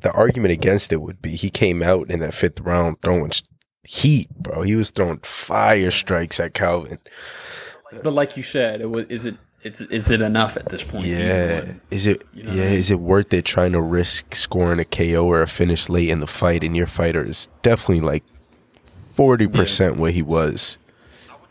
the 0.02 0.12
argument 0.12 0.52
against 0.52 0.92
it 0.92 1.02
would 1.02 1.22
be 1.22 1.36
he 1.36 1.50
came 1.50 1.82
out 1.82 2.10
in 2.10 2.20
that 2.20 2.34
fifth 2.34 2.60
round 2.62 3.02
throwing 3.02 3.32
heat, 3.84 4.30
bro. 4.30 4.62
He 4.62 4.76
was 4.76 4.92
throwing 4.92 5.20
fire 5.20 5.92
strikes 5.92 6.40
at 6.40 6.54
Calvin. 6.54 7.00
But 8.04 8.14
like 8.14 8.38
you 8.38 8.44
said, 8.44 8.82
it 8.82 8.90
was 8.90 9.06
is 9.10 9.26
it 9.26 9.36
it's 9.62 9.82
is 9.82 10.10
it 10.12 10.22
enough 10.22 10.58
at 10.58 10.70
this 10.70 10.84
point? 10.84 11.06
Yeah. 11.06 11.74
Is 11.92 12.08
it 12.08 12.24
You 12.34 12.44
know 12.44 12.54
yeah, 12.54 12.64
I 12.64 12.66
mean? 12.68 12.76
is 12.76 12.92
it 12.92 13.00
worth 13.00 13.34
it 13.34 13.46
trying 13.46 13.74
to 13.74 13.82
risk 13.82 14.36
scoring 14.36 14.80
a 14.80 14.86
KO 14.86 15.26
or 15.26 15.42
a 15.42 15.48
finish 15.48 15.90
late 15.90 16.10
in 16.10 16.20
the 16.20 16.28
fight 16.28 16.64
and 16.64 16.76
your 16.76 16.88
fighter 16.88 17.26
is 17.26 17.48
definitely 17.62 18.02
like 18.02 18.24
40% 18.86 19.98
what 19.98 20.14
he 20.14 20.22
was. 20.22 20.78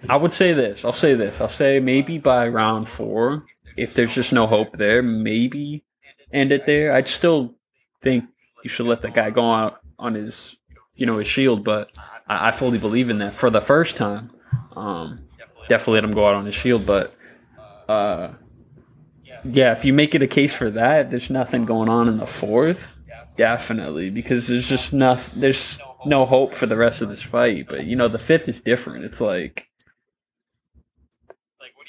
I 0.08 0.16
would 0.16 0.32
say 0.32 0.52
this. 0.52 0.84
I'll 0.84 0.92
say 0.92 1.14
this. 1.14 1.40
I'll 1.40 1.48
say 1.48 1.80
maybe 1.80 2.18
by 2.18 2.48
round 2.48 2.88
four, 2.88 3.44
if 3.76 3.94
there's 3.94 4.14
just 4.14 4.32
no 4.32 4.46
hope 4.46 4.76
there, 4.76 5.02
maybe 5.02 5.84
end 6.32 6.52
it 6.52 6.66
there. 6.66 6.94
I'd 6.94 7.08
still 7.08 7.54
think 8.00 8.24
you 8.64 8.70
should 8.70 8.86
let 8.86 9.02
the 9.02 9.10
guy 9.10 9.30
go 9.30 9.52
out 9.52 9.80
on 9.98 10.14
his, 10.14 10.56
you 10.94 11.04
know, 11.04 11.18
his 11.18 11.26
shield. 11.26 11.64
But 11.64 11.90
I, 12.26 12.48
I 12.48 12.50
fully 12.52 12.78
believe 12.78 13.10
in 13.10 13.18
that 13.18 13.34
for 13.34 13.50
the 13.50 13.60
first 13.60 13.96
time. 13.96 14.30
Um, 14.74 15.18
definitely 15.68 15.94
let 15.94 16.04
him 16.04 16.12
go 16.12 16.26
out 16.26 16.34
on 16.34 16.46
his 16.46 16.54
shield. 16.54 16.86
But 16.86 17.14
uh, 17.88 18.32
yeah, 19.44 19.72
if 19.72 19.84
you 19.84 19.92
make 19.92 20.14
it 20.14 20.22
a 20.22 20.26
case 20.26 20.54
for 20.54 20.70
that, 20.70 21.10
there's 21.10 21.30
nothing 21.30 21.64
going 21.64 21.88
on 21.88 22.08
in 22.08 22.18
the 22.18 22.26
fourth. 22.26 22.96
Definitely, 23.36 24.10
because 24.10 24.48
there's 24.48 24.68
just 24.68 24.92
nothing. 24.92 25.40
There's 25.40 25.78
no 26.04 26.24
hope 26.24 26.54
for 26.54 26.66
the 26.66 26.76
rest 26.76 27.02
of 27.02 27.08
this 27.08 27.22
fight. 27.22 27.66
But 27.68 27.84
you 27.84 27.94
know, 27.94 28.08
the 28.08 28.18
fifth 28.18 28.48
is 28.48 28.60
different. 28.60 29.04
It's 29.04 29.20
like 29.20 29.68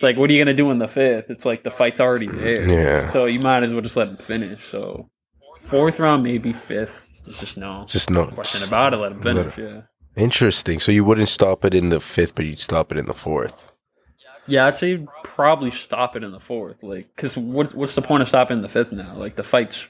like 0.02 0.16
what 0.16 0.30
are 0.30 0.34
you 0.34 0.40
gonna 0.44 0.56
do 0.56 0.72
in 0.72 0.78
the 0.78 0.88
fifth? 0.88 1.30
It's 1.30 1.46
like 1.46 1.64
the 1.64 1.72
fight's 1.72 2.00
already 2.00 2.28
there. 2.28 2.70
Yeah. 2.70 3.06
So 3.06 3.26
you 3.26 3.40
might 3.40 3.64
as 3.64 3.74
well 3.74 3.82
just 3.82 3.98
let 3.98 4.08
him 4.10 4.18
finish. 4.18 4.64
So 4.64 5.10
fourth 5.60 6.00
round, 6.00 6.24
maybe 6.24 6.54
fifth. 6.54 7.08
There's 7.26 7.40
just 7.40 7.58
no 7.58 7.86
Just 7.88 8.10
no 8.10 8.28
question 8.28 8.60
just- 8.60 8.72
about 8.72 8.94
it. 8.94 8.98
Let 8.98 9.12
him 9.14 9.22
let 9.22 9.54
finish. 9.54 9.58
Yeah. 9.58 9.82
Interesting. 10.16 10.80
So 10.80 10.92
you 10.92 11.04
wouldn't 11.04 11.28
stop 11.30 11.66
it 11.66 11.74
in 11.74 11.90
the 11.90 12.00
fifth, 12.00 12.36
but 12.36 12.46
you'd 12.46 12.60
stop 12.60 12.92
it 12.92 12.98
in 12.98 13.06
the 13.08 13.14
fourth. 13.14 13.74
Yeah, 14.50 14.66
I'd 14.66 14.76
say 14.76 15.06
probably 15.24 15.72
stop 15.72 16.16
it 16.16 16.24
in 16.24 16.32
the 16.32 16.40
fourth. 16.40 16.82
Like, 16.84 17.08
because 17.16 17.38
what, 17.38 17.74
what's 17.76 17.96
the 17.96 18.02
point 18.02 18.22
of 18.22 18.28
stopping 18.28 18.58
in 18.58 18.62
the 18.64 18.70
fifth 18.70 18.92
now? 18.92 19.14
Like 19.16 19.36
the 19.36 19.44
fight's, 19.44 19.88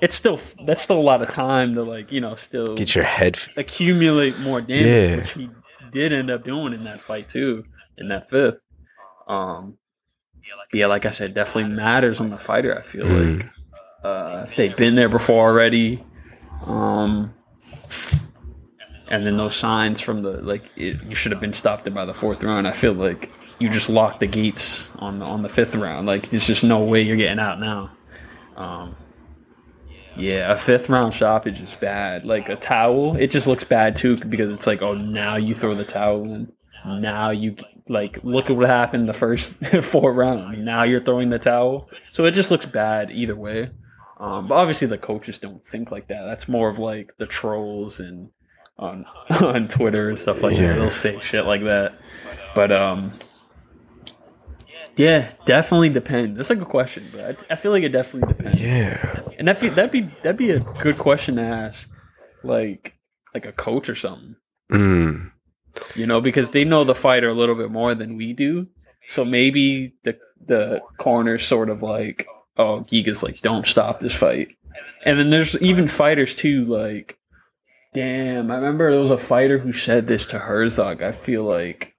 it's 0.00 0.14
still 0.14 0.38
that's 0.64 0.80
still 0.82 0.98
a 0.98 1.02
lot 1.02 1.20
of 1.22 1.28
time 1.30 1.74
to 1.74 1.82
like 1.82 2.12
you 2.12 2.20
know 2.20 2.34
still 2.36 2.74
Get 2.76 2.94
your 2.94 3.04
head. 3.04 3.36
F- 3.36 3.48
accumulate 3.56 4.38
more 4.38 4.60
damage, 4.60 4.86
Yeah. 4.86 5.16
which 5.16 5.32
he 5.32 5.50
did 5.90 6.12
end 6.12 6.30
up 6.30 6.44
doing 6.44 6.72
in 6.72 6.84
that 6.84 7.00
fight 7.00 7.28
too, 7.28 7.64
in 7.98 8.08
that 8.08 8.30
fifth. 8.30 8.60
Um, 9.26 9.76
yeah, 10.72 10.86
like 10.86 11.04
I 11.06 11.10
said, 11.10 11.34
definitely 11.34 11.72
matters 11.74 12.20
on 12.20 12.30
the 12.30 12.38
fighter. 12.38 12.76
I 12.78 12.82
feel 12.82 13.04
Mm. 13.06 13.38
like 13.42 13.50
uh, 14.04 14.44
if 14.46 14.54
they've 14.56 14.76
been 14.76 14.94
there 14.94 15.08
before 15.08 15.48
already, 15.48 16.04
um, 16.66 17.34
and 19.08 19.26
then 19.26 19.36
those 19.36 19.54
signs 19.56 20.00
from 20.00 20.22
the 20.22 20.32
like 20.42 20.62
it, 20.76 21.02
you 21.04 21.14
should 21.14 21.32
have 21.32 21.40
been 21.40 21.52
stopped 21.52 21.92
by 21.92 22.04
the 22.04 22.14
fourth 22.14 22.42
round. 22.44 22.66
I 22.68 22.72
feel 22.72 22.92
like 22.92 23.30
you 23.58 23.68
just 23.68 23.88
lock 23.90 24.20
the 24.20 24.26
gates 24.26 24.90
on 24.98 25.22
on 25.22 25.42
the 25.42 25.48
fifth 25.48 25.74
round. 25.76 26.06
Like 26.06 26.30
there's 26.30 26.46
just 26.46 26.64
no 26.64 26.82
way 26.82 27.02
you're 27.02 27.16
getting 27.16 27.38
out 27.38 27.60
now. 27.60 27.90
Um, 28.56 28.96
yeah, 30.16 30.52
a 30.52 30.56
fifth 30.56 30.88
round 30.88 31.12
stoppage 31.12 31.60
is 31.60 31.76
bad. 31.76 32.24
Like 32.24 32.48
a 32.48 32.56
towel, 32.56 33.16
it 33.16 33.30
just 33.30 33.46
looks 33.48 33.64
bad 33.64 33.96
too 33.96 34.16
because 34.28 34.50
it's 34.50 34.66
like, 34.66 34.80
oh, 34.82 34.94
now 34.94 35.36
you 35.36 35.54
throw 35.54 35.74
the 35.74 35.84
towel 35.84 36.22
in. 36.24 36.52
Now 36.86 37.30
you 37.30 37.56
like 37.88 38.18
look 38.22 38.50
at 38.50 38.56
what 38.56 38.68
happened 38.68 39.08
the 39.08 39.12
first 39.14 39.54
four 39.82 40.12
rounds. 40.12 40.58
Now 40.58 40.82
you're 40.84 41.00
throwing 41.00 41.30
the 41.30 41.38
towel, 41.38 41.88
so 42.10 42.24
it 42.26 42.32
just 42.32 42.50
looks 42.50 42.66
bad 42.66 43.10
either 43.10 43.34
way. 43.36 43.70
Um, 44.20 44.46
but 44.48 44.54
obviously 44.54 44.86
the 44.86 44.98
coaches 44.98 45.38
don't 45.38 45.64
think 45.66 45.90
like 45.90 46.06
that. 46.08 46.24
That's 46.24 46.46
more 46.48 46.68
of 46.68 46.78
like 46.78 47.12
the 47.18 47.26
trolls 47.26 47.98
and 48.00 48.30
on 48.78 49.04
on 49.42 49.66
Twitter 49.68 50.08
and 50.08 50.18
stuff 50.18 50.42
like 50.42 50.56
Yeah. 50.56 50.68
that. 50.68 50.74
They'll 50.80 50.90
say 50.90 51.18
shit 51.20 51.44
like 51.46 51.64
that. 51.64 51.94
But 52.54 52.70
um, 52.70 53.10
yeah, 54.96 55.30
definitely 55.46 55.88
depend. 55.88 56.36
That's 56.36 56.50
a 56.50 56.56
good 56.56 56.68
question, 56.68 57.04
but 57.12 57.44
I, 57.50 57.54
I 57.54 57.56
feel 57.56 57.72
like 57.72 57.82
it 57.82 57.92
definitely 57.92 58.32
depends. 58.34 58.60
yeah. 58.60 59.20
And 59.38 59.48
that 59.48 59.60
that'd 59.60 59.90
be 59.90 60.02
that'd 60.22 60.36
be 60.36 60.50
a 60.50 60.60
good 60.60 60.98
question 60.98 61.36
to 61.36 61.42
ask, 61.42 61.88
like 62.42 62.94
like 63.34 63.46
a 63.46 63.52
coach 63.52 63.88
or 63.88 63.94
something, 63.94 64.36
Mm. 64.72 65.30
you 65.96 66.06
know, 66.06 66.20
because 66.20 66.48
they 66.50 66.64
know 66.64 66.84
the 66.84 66.94
fighter 66.94 67.28
a 67.28 67.34
little 67.34 67.54
bit 67.56 67.70
more 67.70 67.94
than 67.94 68.16
we 68.16 68.32
do. 68.32 68.64
So 69.08 69.24
maybe 69.24 69.94
the 70.04 70.16
the 70.46 70.80
corner's 70.98 71.44
sort 71.44 71.68
of 71.70 71.82
like, 71.82 72.26
oh, 72.56 72.80
Giga's 72.80 73.22
like, 73.22 73.40
don't 73.40 73.66
stop 73.66 74.00
this 74.00 74.14
fight. 74.14 74.48
And 75.04 75.18
then 75.18 75.30
there's 75.30 75.60
even 75.60 75.88
fighters 75.88 76.34
too, 76.34 76.64
like, 76.64 77.18
damn, 77.92 78.50
I 78.50 78.56
remember 78.56 78.90
there 78.90 79.00
was 79.00 79.10
a 79.10 79.18
fighter 79.18 79.58
who 79.58 79.72
said 79.72 80.06
this 80.06 80.24
to 80.26 80.38
Herzog. 80.38 81.02
I 81.02 81.12
feel 81.12 81.44
like, 81.44 81.93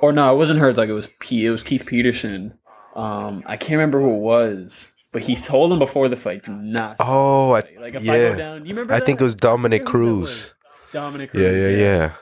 or 0.00 0.12
no, 0.12 0.32
it 0.32 0.36
wasn't 0.36 0.60
Herzog. 0.60 0.88
It 0.88 0.94
was 0.94 1.08
P. 1.20 1.46
It 1.46 1.50
was 1.50 1.62
Keith 1.62 1.86
Peterson. 1.86 2.58
Um, 2.94 3.42
I 3.46 3.56
can't 3.56 3.72
remember 3.72 4.00
who 4.00 4.14
it 4.14 4.20
was, 4.20 4.90
but 5.12 5.22
he 5.22 5.36
told 5.36 5.72
him 5.72 5.78
before 5.78 6.08
the 6.08 6.16
fight, 6.16 6.44
do 6.44 6.52
not. 6.52 6.96
Oh, 7.00 7.52
I, 7.52 7.62
like 7.80 7.94
if 7.94 8.02
I 8.02 8.06
go 8.06 8.12
yeah. 8.12 8.34
down, 8.34 8.64
you 8.64 8.70
remember? 8.70 8.92
I 8.92 8.98
that? 8.98 9.06
think 9.06 9.20
it 9.20 9.24
was 9.24 9.34
Dominic? 9.34 9.84
Cruz. 9.84 10.54
Dominic 10.92 11.30
Cruz. 11.30 11.42
Yeah, 11.42 11.50
yeah, 11.50 11.76
yeah. 11.76 12.12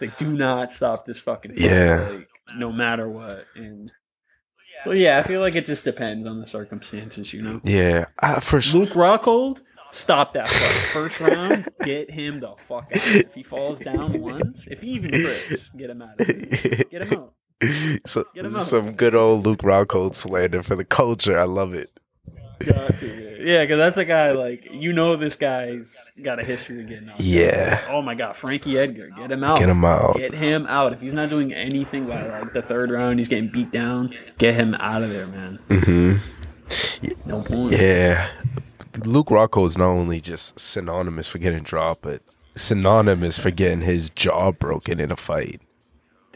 Like, 0.00 0.16
do 0.16 0.32
not 0.32 0.72
stop 0.72 1.04
this 1.04 1.20
fucking. 1.20 1.52
fight, 1.52 1.60
Yeah. 1.60 2.08
Like, 2.10 2.28
no 2.56 2.72
matter 2.72 3.08
what, 3.08 3.44
and 3.54 3.90
so 4.82 4.92
yeah, 4.92 5.18
I 5.18 5.22
feel 5.22 5.40
like 5.40 5.56
it 5.56 5.66
just 5.66 5.84
depends 5.84 6.26
on 6.26 6.40
the 6.40 6.46
circumstances, 6.46 7.32
you 7.32 7.42
know. 7.42 7.60
Yeah. 7.64 8.06
I, 8.18 8.40
for 8.40 8.60
Luke 8.72 8.90
Rockhold, 8.90 9.60
stop 9.94 10.34
that 10.34 10.48
fight. 10.48 10.92
First 10.92 11.20
round, 11.20 11.68
get 11.82 12.10
him 12.10 12.40
the 12.40 12.54
fuck 12.58 12.84
out. 12.84 12.90
If 12.94 13.34
he 13.34 13.42
falls 13.42 13.78
down 13.78 14.20
once, 14.20 14.66
if 14.68 14.80
he 14.82 14.88
even 14.92 15.10
trips, 15.10 15.70
get 15.70 15.90
him 15.90 16.02
out 16.02 16.20
of 16.20 16.26
there. 16.26 16.84
Get 16.90 17.04
him 17.04 17.18
out. 17.18 17.34
so, 18.06 18.24
Get 18.34 18.44
him 18.46 18.56
out. 18.56 18.62
some 18.62 18.92
good 18.92 19.14
old 19.14 19.44
Luke 19.44 19.60
Rockhold 19.60 20.14
slander 20.14 20.62
for 20.62 20.76
the 20.76 20.84
culture. 20.84 21.38
I 21.38 21.44
love 21.44 21.74
it. 21.74 21.90
Got 22.60 22.98
to, 22.98 23.06
yeah. 23.06 23.30
Yeah, 23.42 23.64
because 23.64 23.78
that's 23.78 23.96
a 23.96 24.04
guy 24.04 24.32
like 24.32 24.70
you 24.70 24.92
know 24.92 25.16
this 25.16 25.34
guy's 25.34 25.96
got 26.22 26.38
a 26.38 26.44
history 26.44 26.80
of 26.82 26.88
getting 26.88 27.08
out. 27.08 27.18
Yeah. 27.18 27.86
Oh 27.90 28.02
my 28.02 28.14
god, 28.14 28.36
Frankie 28.36 28.78
Edgar, 28.78 29.08
get 29.16 29.32
him 29.32 29.42
out. 29.42 29.58
Get 29.58 29.70
him 29.70 29.82
out. 29.82 30.16
Get 30.16 30.34
him 30.34 30.66
out. 30.66 30.92
If 30.92 31.00
he's 31.00 31.14
not 31.14 31.30
doing 31.30 31.54
anything 31.54 32.06
by 32.06 32.26
like 32.40 32.52
the 32.52 32.60
third 32.60 32.90
round, 32.90 33.18
he's 33.18 33.28
getting 33.28 33.48
beat 33.48 33.72
down. 33.72 34.14
Get 34.36 34.54
him 34.54 34.74
out 34.74 35.02
of 35.02 35.08
there, 35.08 35.26
man. 35.26 35.58
Mm-hmm. 35.70 37.28
No 37.28 37.40
point. 37.42 37.72
Yeah. 37.72 38.28
Luke 39.04 39.28
Rockhold 39.28 39.66
is 39.66 39.78
not 39.78 39.88
only 39.90 40.20
just 40.20 40.58
synonymous 40.58 41.28
for 41.28 41.38
getting 41.38 41.62
dropped, 41.62 42.02
but 42.02 42.22
synonymous 42.56 43.38
for 43.38 43.50
getting 43.50 43.82
his 43.82 44.10
jaw 44.10 44.52
broken 44.52 45.00
in 45.00 45.10
a 45.12 45.16
fight. 45.16 45.60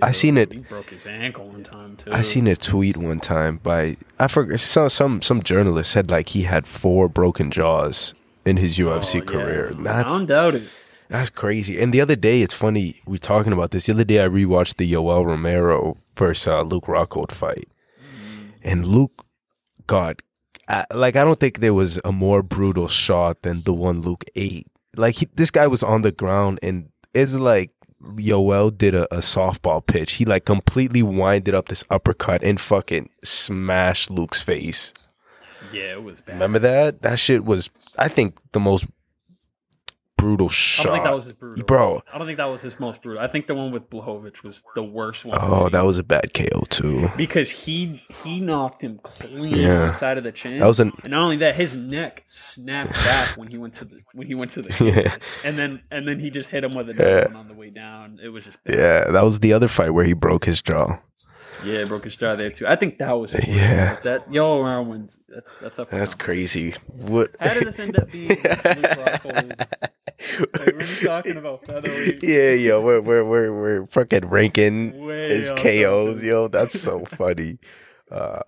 I 0.03 0.11
seen 0.13 0.37
it. 0.37 0.53
He 0.53 0.59
broke 0.59 0.91
his 0.91 1.07
ankle 1.07 1.49
one 1.49 1.63
time 1.63 1.97
too. 1.97 2.11
I 2.13 2.23
seen 2.23 2.47
a 2.49 2.57
tweet 2.57 2.97
one 2.97 3.21
time 3.21 3.59
by 3.59 3.97
I 4.19 4.27
forgot 4.29 4.59
some 4.61 4.89
some 4.89 5.23
some 5.23 5.43
journalist 5.43 5.93
said 5.93 6.11
like 6.11 6.31
he 6.31 6.43
had 6.43 6.67
four 6.67 7.09
broken 7.09 7.51
jaws 7.51 8.13
in 8.45 8.57
his 8.57 8.77
UFC 8.77 9.23
Oh, 9.23 9.25
career. 9.25 9.69
I 9.71 9.83
That's 9.83 10.13
don't 10.13 10.27
doubt 10.27 10.55
it. 10.57 10.65
That's 11.09 11.31
crazy. 11.31 11.81
And 11.81 11.93
the 11.93 12.01
other 12.01 12.17
day, 12.17 12.43
it's 12.43 12.55
funny 12.55 13.03
we 13.07 13.19
talking 13.19 13.53
about 13.53 13.71
this. 13.71 13.87
The 13.87 13.93
other 13.93 14.05
day, 14.05 14.23
I 14.23 14.27
rewatched 14.29 14.77
the 14.77 14.91
Yoel 14.93 15.27
Romero 15.27 15.97
versus 16.17 16.49
uh, 16.49 16.63
Luke 16.63 16.87
Rockhold 16.87 17.31
fight, 17.31 17.69
and 18.63 18.85
Luke 18.87 19.25
got 19.87 20.23
I, 20.69 20.85
like 20.93 21.17
I 21.17 21.25
don't 21.25 21.39
think 21.39 21.59
there 21.59 21.75
was 21.75 22.01
a 22.05 22.13
more 22.13 22.43
brutal 22.43 22.89
shot 22.89 23.43
than 23.43 23.63
the 23.63 23.75
one 23.75 24.01
Luke 24.01 24.25
ate. 24.35 24.67
Like 24.97 25.17
he, 25.17 25.29
this 25.35 25.51
guy 25.51 25.67
was 25.67 25.83
on 25.83 26.03
the 26.03 26.13
ground, 26.13 26.61
and 26.63 26.91
it's 27.13 27.35
like 27.35 27.71
Yoel 28.03 28.77
did 28.77 28.95
a, 28.95 29.13
a 29.15 29.19
softball 29.19 29.85
pitch. 29.85 30.15
He 30.15 30.25
like 30.25 30.45
completely 30.45 31.03
winded 31.03 31.55
up 31.55 31.69
this 31.69 31.85
uppercut 31.91 32.43
and 32.43 32.61
fucking 32.61 33.11
smashed 33.23 34.11
Luke's 34.11 34.43
face. 34.43 34.93
Yeah, 35.73 35.93
it 35.93 36.03
was 36.03 36.21
bad. 36.21 36.35
Remember 36.35 36.59
that? 36.61 37.03
That 37.03 37.19
shit 37.19 37.45
was, 37.45 37.71
I 37.99 38.09
think, 38.09 38.39
the 38.53 38.61
most 38.61 38.87
brutal 40.25 40.47
I 40.47 40.51
shot. 40.51 40.87
don't 40.87 40.95
think 40.95 41.05
that 41.05 41.15
was 41.15 41.25
his 41.25 41.33
brutal. 41.35 41.65
Bro. 41.65 42.03
I 42.13 42.19
don't 42.19 42.27
think 42.27 42.39
that 42.39 42.45
was 42.47 42.63
his 42.63 42.81
most 42.81 43.03
brutal. 43.03 43.23
I 43.23 43.27
think 43.27 43.47
the 43.47 43.55
one 43.55 43.71
with 43.73 43.91
Blachowicz 43.91 44.43
was 44.43 44.63
the 44.75 44.83
worst 44.83 45.25
one. 45.25 45.39
oh, 45.41 45.69
that 45.69 45.85
was 45.85 45.99
a 45.99 46.03
bad 46.03 46.33
KO 46.33 46.63
too. 46.71 47.09
because 47.17 47.51
he 47.51 48.03
he 48.25 48.41
knocked 48.41 48.83
him 48.83 48.99
clean 49.03 49.55
Yeah. 49.55 49.83
on 49.83 49.89
the 49.89 49.95
side 49.95 50.19
of 50.19 50.25
the 50.25 50.33
chin. 50.33 50.59
That 50.59 50.67
was 50.67 50.81
an 50.81 50.93
and 51.03 51.11
not 51.11 51.23
only 51.23 51.37
that, 51.39 51.55
his 51.57 51.77
neck 51.77 52.23
snapped 52.27 52.93
back 53.05 53.37
when 53.37 53.49
he 53.49 53.59
went 53.59 53.75
to 53.75 53.85
the 53.85 54.01
when 54.15 54.27
he 54.27 54.35
went 54.35 54.51
to 54.53 54.63
the 54.63 54.85
yeah, 54.85 55.17
and 55.45 55.59
then 55.59 55.83
and 55.91 56.09
then 56.09 56.19
he 56.21 56.31
just 56.31 56.51
hit 56.51 56.65
him 56.65 56.73
with 56.73 56.89
a 56.91 56.95
Yeah. 56.95 57.27
one 57.27 57.37
on 57.37 57.49
the 57.49 57.55
way 57.55 57.71
down. 57.71 58.19
It 58.23 58.29
was 58.31 58.45
just 58.47 58.59
yeah. 58.67 59.11
That 59.11 59.23
was 59.25 59.41
the 59.41 59.53
other 59.53 59.69
fight 59.69 59.91
where 59.91 60.05
he 60.05 60.15
broke 60.15 60.45
his 60.47 60.63
jaw. 60.63 60.99
yeah, 61.65 61.85
broke 61.85 62.05
his 62.05 62.17
jaw 62.17 62.35
there 62.37 62.51
too. 62.51 62.67
I 62.67 62.77
think 62.77 62.99
that 62.99 63.13
was. 63.13 63.35
Yeah. 63.47 63.99
that 64.05 64.33
y'all 64.33 64.61
around 64.61 64.89
wins. 64.89 65.19
That's 65.29 65.59
that's 65.61 65.79
up. 65.79 65.89
That's 65.91 66.15
crazy. 66.15 66.75
What? 66.87 67.31
How 67.41 67.55
did 67.55 67.67
this 67.67 67.79
end 67.79 67.97
up 67.99 68.11
being? 68.11 68.31
Like, 70.41 70.75
we're 70.75 70.87
talking 71.05 71.37
about 71.37 71.65
featherweight. 71.65 72.19
yeah, 72.23 72.53
yo, 72.53 72.81
we're 72.81 73.01
we're 73.01 73.25
we're 73.25 73.53
we're 73.53 73.87
fucking 73.87 74.27
ranking 74.29 75.05
Way 75.05 75.29
his 75.31 75.51
KOs, 75.51 76.23
yo. 76.23 76.49
That's 76.49 76.81
so 76.81 77.05
funny. 77.05 77.59
Uh, 78.11 78.41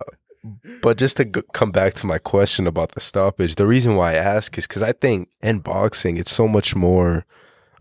but 0.81 0.97
just 0.97 1.17
to 1.17 1.25
g- 1.25 1.41
come 1.53 1.71
back 1.71 1.93
to 1.95 2.07
my 2.07 2.17
question 2.17 2.67
about 2.67 2.93
the 2.93 3.01
stoppage, 3.01 3.55
the 3.55 3.67
reason 3.67 3.95
why 3.95 4.11
I 4.13 4.15
ask 4.15 4.57
is 4.57 4.65
because 4.67 4.81
I 4.81 4.93
think 4.93 5.29
in 5.41 5.59
boxing 5.59 6.17
it's 6.17 6.31
so 6.31 6.47
much 6.47 6.75
more 6.75 7.25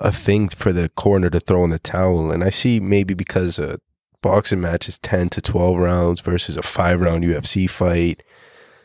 a 0.01 0.11
thing 0.13 0.49
for 0.49 0.73
the 0.73 0.89
corner 0.91 1.31
to 1.31 1.41
throw 1.41 1.65
in 1.65 1.71
the 1.71 1.79
towel, 1.79 2.31
and 2.31 2.43
I 2.43 2.51
see 2.51 2.81
maybe 2.81 3.15
because 3.15 3.59
a 3.59 3.81
boxing 4.21 4.61
match 4.61 4.89
is 4.89 4.99
ten 4.99 5.29
to 5.31 5.41
twelve 5.41 5.79
rounds 5.79 6.21
versus 6.21 6.57
a 6.57 6.63
five 6.63 7.01
round 7.01 7.25
UFC 7.25 7.71
fight, 7.71 8.23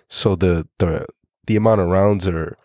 so 0.07 0.35
the 0.35 0.67
the 0.77 1.07
the 1.47 1.55
amount 1.55 1.81
of 1.81 1.87
rounds 1.89 2.27
are 2.27 2.57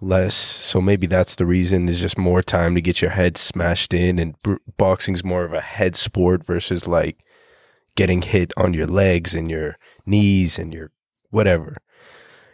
less. 0.00 0.34
So 0.34 0.80
maybe 0.80 1.06
that's 1.06 1.34
the 1.34 1.46
reason. 1.46 1.86
There's 1.86 2.00
just 2.00 2.18
more 2.18 2.42
time 2.42 2.74
to 2.74 2.80
get 2.80 3.02
your 3.02 3.10
head 3.12 3.36
smashed 3.36 3.92
in, 3.94 4.18
and 4.18 4.40
br- 4.42 4.56
boxing's 4.76 5.24
more 5.24 5.44
of 5.44 5.52
a 5.52 5.60
head 5.60 5.96
sport 5.96 6.44
versus 6.44 6.86
like 6.86 7.24
getting 7.94 8.22
hit 8.22 8.52
on 8.56 8.74
your 8.74 8.86
legs 8.86 9.34
and 9.34 9.50
your 9.50 9.76
knees 10.06 10.58
and 10.58 10.72
your 10.72 10.92
whatever. 11.30 11.76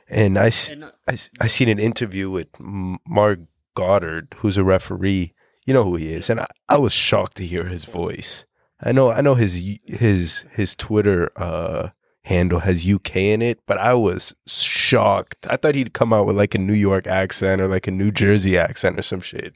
And 0.09 0.39
I, 0.39 0.51
And, 0.71 0.85
uh, 0.85 0.93
I, 1.09 1.13
I 1.41 1.47
seen 1.47 1.69
an 1.69 1.79
interview 1.79 2.31
with 2.31 2.49
Marc 2.59 3.41
Goddard, 3.75 4.35
who's 4.39 4.57
a 4.57 4.65
referee. 4.65 5.33
You 5.67 5.73
know 5.73 5.85
who 5.85 5.97
he 5.97 6.13
is, 6.13 6.29
and 6.29 6.41
I, 6.41 6.47
I 6.69 6.79
was 6.79 6.93
shocked 6.93 7.37
to 7.39 7.47
hear 7.47 7.65
his 7.65 7.87
voice. 7.87 8.45
I 8.83 8.93
know, 8.93 9.11
I 9.11 9.23
know 9.23 9.35
his 9.35 9.63
his 9.87 10.45
his 10.53 10.77
Twitter 10.77 11.31
uh, 11.37 11.91
handle 12.25 12.61
has 12.61 12.91
UK 12.91 13.17
in 13.17 13.43
it, 13.43 13.61
but 13.67 13.79
I 13.79 13.95
was 13.95 14.35
shocked. 14.47 15.47
I 15.49 15.57
thought 15.57 15.75
he'd 15.75 15.93
come 15.93 16.13
out 16.13 16.27
with 16.27 16.37
like 16.37 16.55
a 16.55 16.59
New 16.59 16.75
York 16.75 17.07
accent 17.07 17.61
or 17.61 17.69
like 17.69 17.87
a 17.87 17.91
New 17.91 18.11
Jersey 18.11 18.59
accent 18.59 18.99
or 18.99 19.03
some 19.03 19.21
shit. 19.21 19.55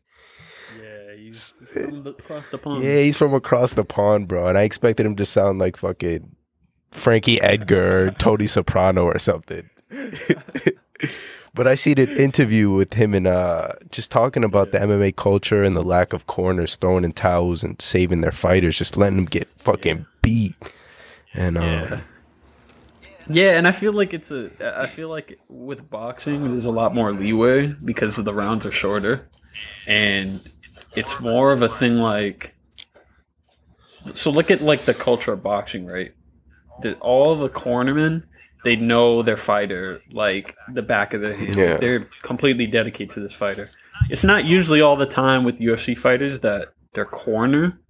yeah, 0.80 1.14
he's 1.16 1.54
from 1.72 2.06
across 2.06 2.48
the 2.50 2.58
pond. 2.58 2.84
Yeah, 2.84 3.00
he's 3.00 3.16
from 3.16 3.34
across 3.34 3.74
the 3.74 3.84
pond, 3.84 4.28
bro, 4.28 4.48
and 4.48 4.58
I 4.58 4.62
expected 4.62 5.06
him 5.06 5.16
to 5.16 5.24
sound 5.24 5.58
like 5.58 5.76
fucking 5.76 6.36
Frankie 6.90 7.40
Edgar, 7.40 8.10
Tony 8.18 8.46
Soprano, 8.46 9.04
or 9.04 9.18
something. 9.18 9.68
but 11.54 11.66
I 11.66 11.74
seen 11.74 11.98
an 11.98 12.10
interview 12.10 12.70
with 12.70 12.92
him 12.92 13.14
and 13.14 13.26
uh, 13.26 13.72
just 13.90 14.10
talking 14.10 14.44
about 14.44 14.72
the 14.72 14.78
MMA 14.78 15.16
culture 15.16 15.64
and 15.64 15.74
the 15.74 15.82
lack 15.82 16.12
of 16.12 16.26
corners 16.26 16.76
throwing 16.76 17.04
in 17.04 17.12
towels 17.12 17.64
and 17.64 17.80
saving 17.80 18.20
their 18.20 18.30
fighters, 18.30 18.76
just 18.76 18.98
letting 18.98 19.16
them 19.16 19.24
get 19.24 19.48
fucking 19.56 20.04
beat. 20.20 20.54
And 21.32 21.56
um, 21.56 22.02
Yeah. 23.28 23.58
And 23.58 23.66
I 23.66 23.72
feel 23.72 23.92
like 23.92 24.14
it's 24.14 24.30
a. 24.30 24.50
I 24.80 24.86
feel 24.86 25.08
like 25.08 25.38
with 25.48 25.88
boxing, 25.88 26.50
there's 26.50 26.64
a 26.64 26.70
lot 26.70 26.94
more 26.94 27.12
leeway 27.12 27.74
because 27.84 28.16
the 28.16 28.34
rounds 28.34 28.66
are 28.66 28.72
shorter, 28.72 29.28
and 29.86 30.40
it's 30.94 31.20
more 31.20 31.52
of 31.52 31.62
a 31.62 31.68
thing 31.68 31.96
like. 31.96 32.54
So 34.14 34.30
look 34.30 34.50
at 34.50 34.62
like 34.62 34.84
the 34.84 34.94
culture 34.94 35.32
of 35.32 35.42
boxing, 35.42 35.86
right? 35.86 36.12
That 36.82 36.98
all 37.00 37.34
the 37.36 37.48
cornermen, 37.48 38.22
they 38.64 38.76
know 38.76 39.22
their 39.22 39.36
fighter 39.36 40.00
like 40.12 40.56
the 40.72 40.82
back 40.82 41.14
of 41.14 41.20
their 41.20 41.36
hand. 41.36 41.56
Yeah. 41.56 41.76
They're 41.76 42.08
completely 42.22 42.66
dedicated 42.66 43.10
to 43.14 43.20
this 43.20 43.34
fighter. 43.34 43.70
It's 44.10 44.24
not 44.24 44.44
usually 44.44 44.80
all 44.80 44.96
the 44.96 45.06
time 45.06 45.44
with 45.44 45.58
UFC 45.58 45.98
fighters 45.98 46.40
that 46.40 46.68
their 46.94 47.04
corner 47.04 47.80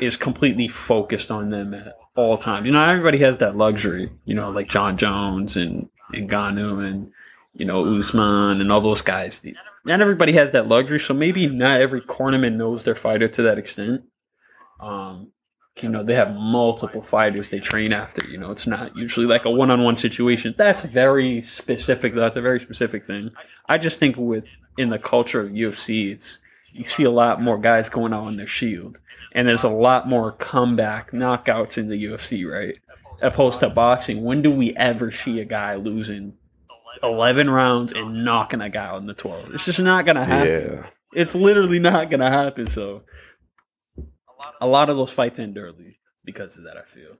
is 0.00 0.16
completely 0.16 0.68
focused 0.68 1.30
on 1.30 1.50
them 1.50 1.72
at 1.74 1.94
all 2.16 2.38
time. 2.38 2.64
You 2.66 2.72
know, 2.72 2.82
everybody 2.82 3.18
has 3.18 3.38
that 3.38 3.56
luxury. 3.56 4.10
You 4.24 4.34
know, 4.34 4.50
like 4.50 4.68
Jon 4.68 4.96
Jones 4.96 5.56
and 5.56 5.88
and 6.12 6.30
Ngannou 6.30 6.86
and 6.86 7.10
you 7.54 7.64
know 7.64 7.96
Usman 7.96 8.60
and 8.60 8.70
all 8.70 8.80
those 8.80 9.02
guys. 9.02 9.42
Not 9.84 10.00
everybody 10.00 10.32
has 10.32 10.52
that 10.52 10.68
luxury, 10.68 10.98
so 10.98 11.14
maybe 11.14 11.46
not 11.46 11.80
every 11.80 12.00
cornerman 12.00 12.56
knows 12.56 12.84
their 12.84 12.94
fighter 12.94 13.28
to 13.28 13.42
that 13.42 13.58
extent. 13.58 14.02
Um, 14.80 15.30
you 15.80 15.88
know, 15.88 16.04
they 16.04 16.14
have 16.14 16.34
multiple 16.34 17.02
fighters 17.02 17.48
they 17.48 17.58
train 17.58 17.92
after. 17.92 18.24
You 18.26 18.38
know, 18.38 18.50
it's 18.50 18.66
not 18.66 18.96
usually 18.96 19.26
like 19.26 19.44
a 19.44 19.50
one-on-one 19.50 19.96
situation. 19.96 20.54
That's 20.56 20.84
very 20.84 21.42
specific. 21.42 22.14
That's 22.14 22.36
a 22.36 22.40
very 22.40 22.60
specific 22.60 23.04
thing. 23.04 23.30
I 23.68 23.78
just 23.78 23.98
think 23.98 24.16
with 24.16 24.46
in 24.78 24.90
the 24.90 24.98
culture 24.98 25.40
of 25.40 25.50
UFC, 25.50 26.12
it's 26.12 26.38
you 26.72 26.84
see 26.84 27.04
a 27.04 27.10
lot 27.10 27.42
more 27.42 27.58
guys 27.58 27.88
going 27.88 28.12
out 28.12 28.24
on 28.24 28.36
their 28.36 28.46
shield, 28.46 29.00
and 29.34 29.46
there's 29.48 29.64
a 29.64 29.68
lot 29.68 30.08
more 30.08 30.32
comeback 30.32 31.10
knockouts 31.12 31.76
in 31.78 31.88
the 31.88 32.04
UFC, 32.04 32.50
right? 32.50 32.78
Opposed 33.22 33.60
to 33.60 33.70
boxing, 33.70 34.24
when 34.24 34.42
do 34.42 34.50
we 34.50 34.74
ever 34.76 35.10
see 35.10 35.40
a 35.40 35.44
guy 35.44 35.74
losing 35.76 36.34
eleven 37.02 37.50
rounds 37.50 37.92
and 37.92 38.24
knocking 38.24 38.60
a 38.60 38.68
guy 38.70 38.86
out 38.86 39.00
in 39.00 39.06
the 39.06 39.14
twelve? 39.14 39.52
It's 39.54 39.64
just 39.64 39.80
not 39.80 40.06
gonna 40.06 40.24
happen. 40.24 40.48
yeah, 40.48 40.86
It's 41.12 41.34
literally 41.34 41.78
not 41.78 42.10
gonna 42.10 42.30
happen. 42.30 42.66
So 42.66 43.02
a 44.60 44.66
lot 44.66 44.90
of 44.90 44.96
those 44.96 45.10
fights 45.10 45.38
end 45.38 45.56
early 45.58 45.98
because 46.24 46.58
of 46.58 46.64
that. 46.64 46.76
I 46.76 46.82
feel. 46.82 47.16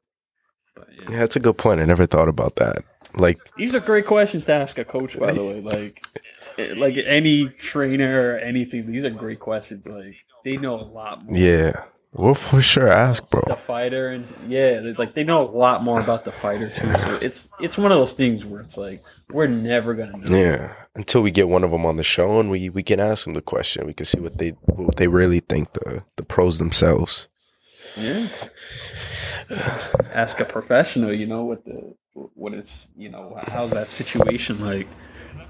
But 0.75 0.89
yeah. 0.91 1.11
yeah, 1.11 1.19
that's 1.21 1.37
a 1.37 1.41
good 1.41 1.57
point. 1.59 1.81
I 1.81 1.85
never 1.85 2.07
thought 2.07 2.29
about 2.29 2.57
that. 2.57 2.85
Like, 3.17 3.39
These 3.57 3.77
are 3.77 3.81
great 3.81 4.07
questions 4.07 4.47
to 4.47 4.53
ask 4.55 4.77
a 4.77 4.85
coach, 4.85 5.17
by 5.17 5.31
the 5.33 5.45
way. 5.45 5.61
Like, 5.61 6.05
eh, 6.59 6.75
like 6.77 6.97
any 6.97 7.49
trainer 7.49 8.33
or 8.33 8.39
anything. 8.39 8.91
These 8.91 9.05
are 9.05 9.11
great 9.11 9.39
questions. 9.39 9.87
Like, 9.87 10.17
they 10.45 10.57
know 10.57 10.75
a 10.75 10.83
lot 10.83 11.25
more. 11.25 11.37
yeah, 11.39 11.85
we'll 12.15 12.35
for 12.35 12.63
sure 12.63 12.89
ask, 12.89 13.29
bro. 13.29 13.43
The 13.47 13.57
fighter 13.57 14.09
and 14.09 14.33
yeah, 14.49 14.93
like 14.97 15.15
they 15.15 15.25
know 15.25 15.47
a 15.47 15.51
lot 15.51 15.83
more 15.83 16.01
about 16.01 16.25
the 16.25 16.33
fighter 16.33 16.69
too. 16.69 16.93
So 16.97 17.19
it's 17.21 17.49
it's 17.61 17.77
one 17.77 17.93
of 17.93 17.99
those 17.99 18.13
things 18.13 18.45
where 18.45 18.61
it's 18.61 18.77
like 18.77 19.03
we're 19.31 19.47
never 19.47 19.95
gonna 19.95 20.17
know. 20.17 20.25
Yeah, 20.31 20.73
until 20.95 21.23
we 21.23 21.31
get 21.31 21.49
one 21.49 21.65
of 21.65 21.71
them 21.71 21.85
on 21.85 21.97
the 21.97 22.03
show 22.03 22.41
and 22.41 22.51
we 22.51 22.69
we 22.71 22.83
can 22.83 23.01
ask 23.01 23.25
them 23.25 23.35
the 23.35 23.43
question. 23.43 23.87
We 23.87 23.95
can 23.95 24.07
see 24.07 24.21
what 24.21 24.39
they 24.39 24.51
what 24.67 24.97
they 24.97 25.09
really 25.09 25.41
think 25.41 25.73
the 25.73 26.03
the 26.17 26.25
pros 26.25 26.59
themselves. 26.59 27.29
Yeah. 27.97 28.29
Ask 30.13 30.41
a 30.41 30.45
professional, 30.45 31.13
you 31.13 31.27
know, 31.27 31.45
what 31.45 31.65
the 31.65 31.95
what 32.15 32.55
it's 32.55 32.89
you 32.97 33.09
know 33.09 33.37
how's 33.47 33.71
that 33.71 33.91
situation 33.91 34.61
like? 34.65 34.89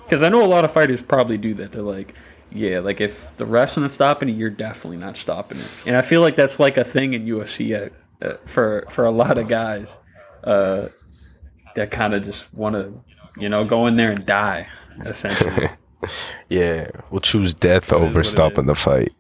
Because 0.04 0.22
I 0.22 0.28
know 0.28 0.44
a 0.44 0.46
lot 0.46 0.64
of 0.64 0.72
fighters 0.72 1.00
probably 1.02 1.38
do 1.38 1.54
that. 1.54 1.72
They're 1.72 1.82
like, 1.82 2.14
yeah, 2.54 2.78
like 2.78 3.00
if 3.00 3.36
the 3.36 3.44
ref's 3.44 3.76
not 3.76 3.90
stopping 3.90 4.28
it, 4.28 4.36
you're 4.36 4.48
definitely 4.48 4.98
not 4.98 5.16
stopping 5.16 5.58
it. 5.58 5.68
And 5.86 5.96
I 5.96 6.02
feel 6.02 6.20
like 6.20 6.36
that's 6.36 6.60
like 6.60 6.76
a 6.76 6.84
thing 6.84 7.12
in 7.12 7.26
UFC 7.26 7.74
uh, 7.74 7.90
uh, 8.24 8.36
for 8.46 8.86
for 8.88 9.04
a 9.04 9.10
lot 9.10 9.36
of 9.38 9.48
guys 9.48 9.98
uh, 10.44 10.88
that 11.74 11.90
kind 11.90 12.14
of 12.14 12.24
just 12.24 12.52
want 12.54 12.74
to 12.74 12.92
you 13.40 13.48
know 13.48 13.64
go 13.64 13.86
in 13.86 13.96
there 13.96 14.12
and 14.12 14.24
die 14.24 14.68
essentially. 15.04 15.68
Yeah, 16.50 16.90
we'll 17.10 17.22
choose 17.22 17.54
death 17.54 17.90
what 17.90 18.02
over 18.02 18.22
stopping 18.22 18.66
the 18.66 18.74
fight. 18.74 19.14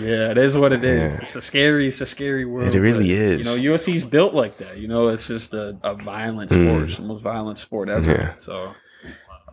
Yeah, 0.00 0.30
it 0.30 0.38
is 0.38 0.56
what 0.56 0.72
it 0.72 0.82
is. 0.82 1.14
Yeah. 1.14 1.20
It's 1.20 1.36
a 1.36 1.42
scary, 1.42 1.88
it's 1.88 2.00
a 2.00 2.06
scary 2.06 2.44
world. 2.46 2.74
It 2.74 2.80
really 2.80 3.10
but, 3.10 3.22
is. 3.22 3.46
You 3.46 3.70
know, 3.70 3.74
UFC's 3.74 4.02
built 4.04 4.34
like 4.34 4.56
that. 4.56 4.78
You 4.78 4.88
know, 4.88 5.08
it's 5.08 5.28
just 5.28 5.52
a, 5.52 5.76
a 5.82 5.94
violent 5.94 6.50
sport. 6.50 6.64
Mm. 6.64 6.84
It's 6.84 6.96
the 6.96 7.02
most 7.02 7.22
violent 7.22 7.58
sport 7.58 7.88
ever. 7.90 8.10
Yeah. 8.10 8.34
So 8.36 8.72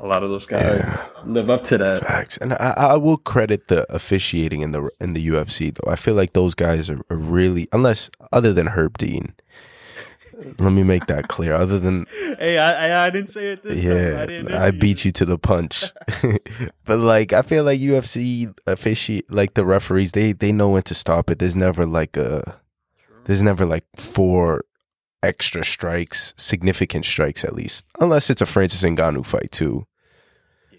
a 0.02 0.08
lot 0.08 0.24
of 0.24 0.30
those 0.30 0.48
guys 0.48 1.00
live 1.26 1.50
up 1.50 1.64
to 1.66 1.78
that. 1.78 2.02
Facts, 2.02 2.38
and 2.38 2.54
I, 2.54 2.74
I 2.78 2.96
will 2.98 3.18
credit 3.18 3.68
the 3.68 3.86
officiating 3.94 4.62
in 4.62 4.72
the 4.72 4.90
in 5.00 5.14
the 5.14 5.28
UFC 5.28 5.74
though. 5.74 5.92
I 5.92 5.96
feel 5.96 6.16
like 6.16 6.34
those 6.34 6.56
guys 6.56 6.90
are, 6.90 7.00
are 7.10 7.18
really, 7.18 7.68
unless 7.72 8.10
other 8.32 8.52
than 8.52 8.68
Herb 8.68 8.98
Dean, 8.98 9.36
Let 10.60 10.72
me 10.72 10.84
make 10.84 11.06
that 11.08 11.28
clear. 11.28 11.54
Other 11.54 11.80
than 11.80 12.08
hey, 12.40 12.58
I, 12.58 12.88
I 12.88 13.06
I 13.06 13.10
didn't 13.10 13.30
say 13.30 13.54
it. 13.54 13.62
I, 13.64 13.74
yeah, 13.74 14.26
didn't 14.26 14.52
I 14.52 14.72
beat 14.72 15.06
you 15.06 15.12
to 15.12 15.26
the 15.26 15.38
punch. 15.38 15.92
but 16.86 17.00
like, 17.00 17.34
I 17.34 17.42
feel 17.42 17.64
like 17.64 17.80
UFC 17.80 18.54
officiate, 18.66 19.32
like 19.32 19.54
the 19.54 19.66
referees, 19.66 20.14
they 20.14 20.34
they 20.34 20.52
know 20.52 20.70
when 20.70 20.84
to 20.84 20.96
stop 20.96 21.30
it. 21.30 21.40
There's 21.40 21.56
never 21.56 21.86
like 21.86 22.18
a, 22.18 22.60
there's 23.26 23.44
never 23.44 23.66
like 23.66 23.86
four 23.96 24.64
extra 25.22 25.64
strikes, 25.64 26.34
significant 26.38 27.06
strikes 27.06 27.44
at 27.46 27.54
least, 27.54 27.86
unless 28.00 28.30
it's 28.30 28.42
a 28.42 28.48
Francis 28.48 28.82
Ngannou 28.82 29.26
fight 29.26 29.52
too. 29.52 29.86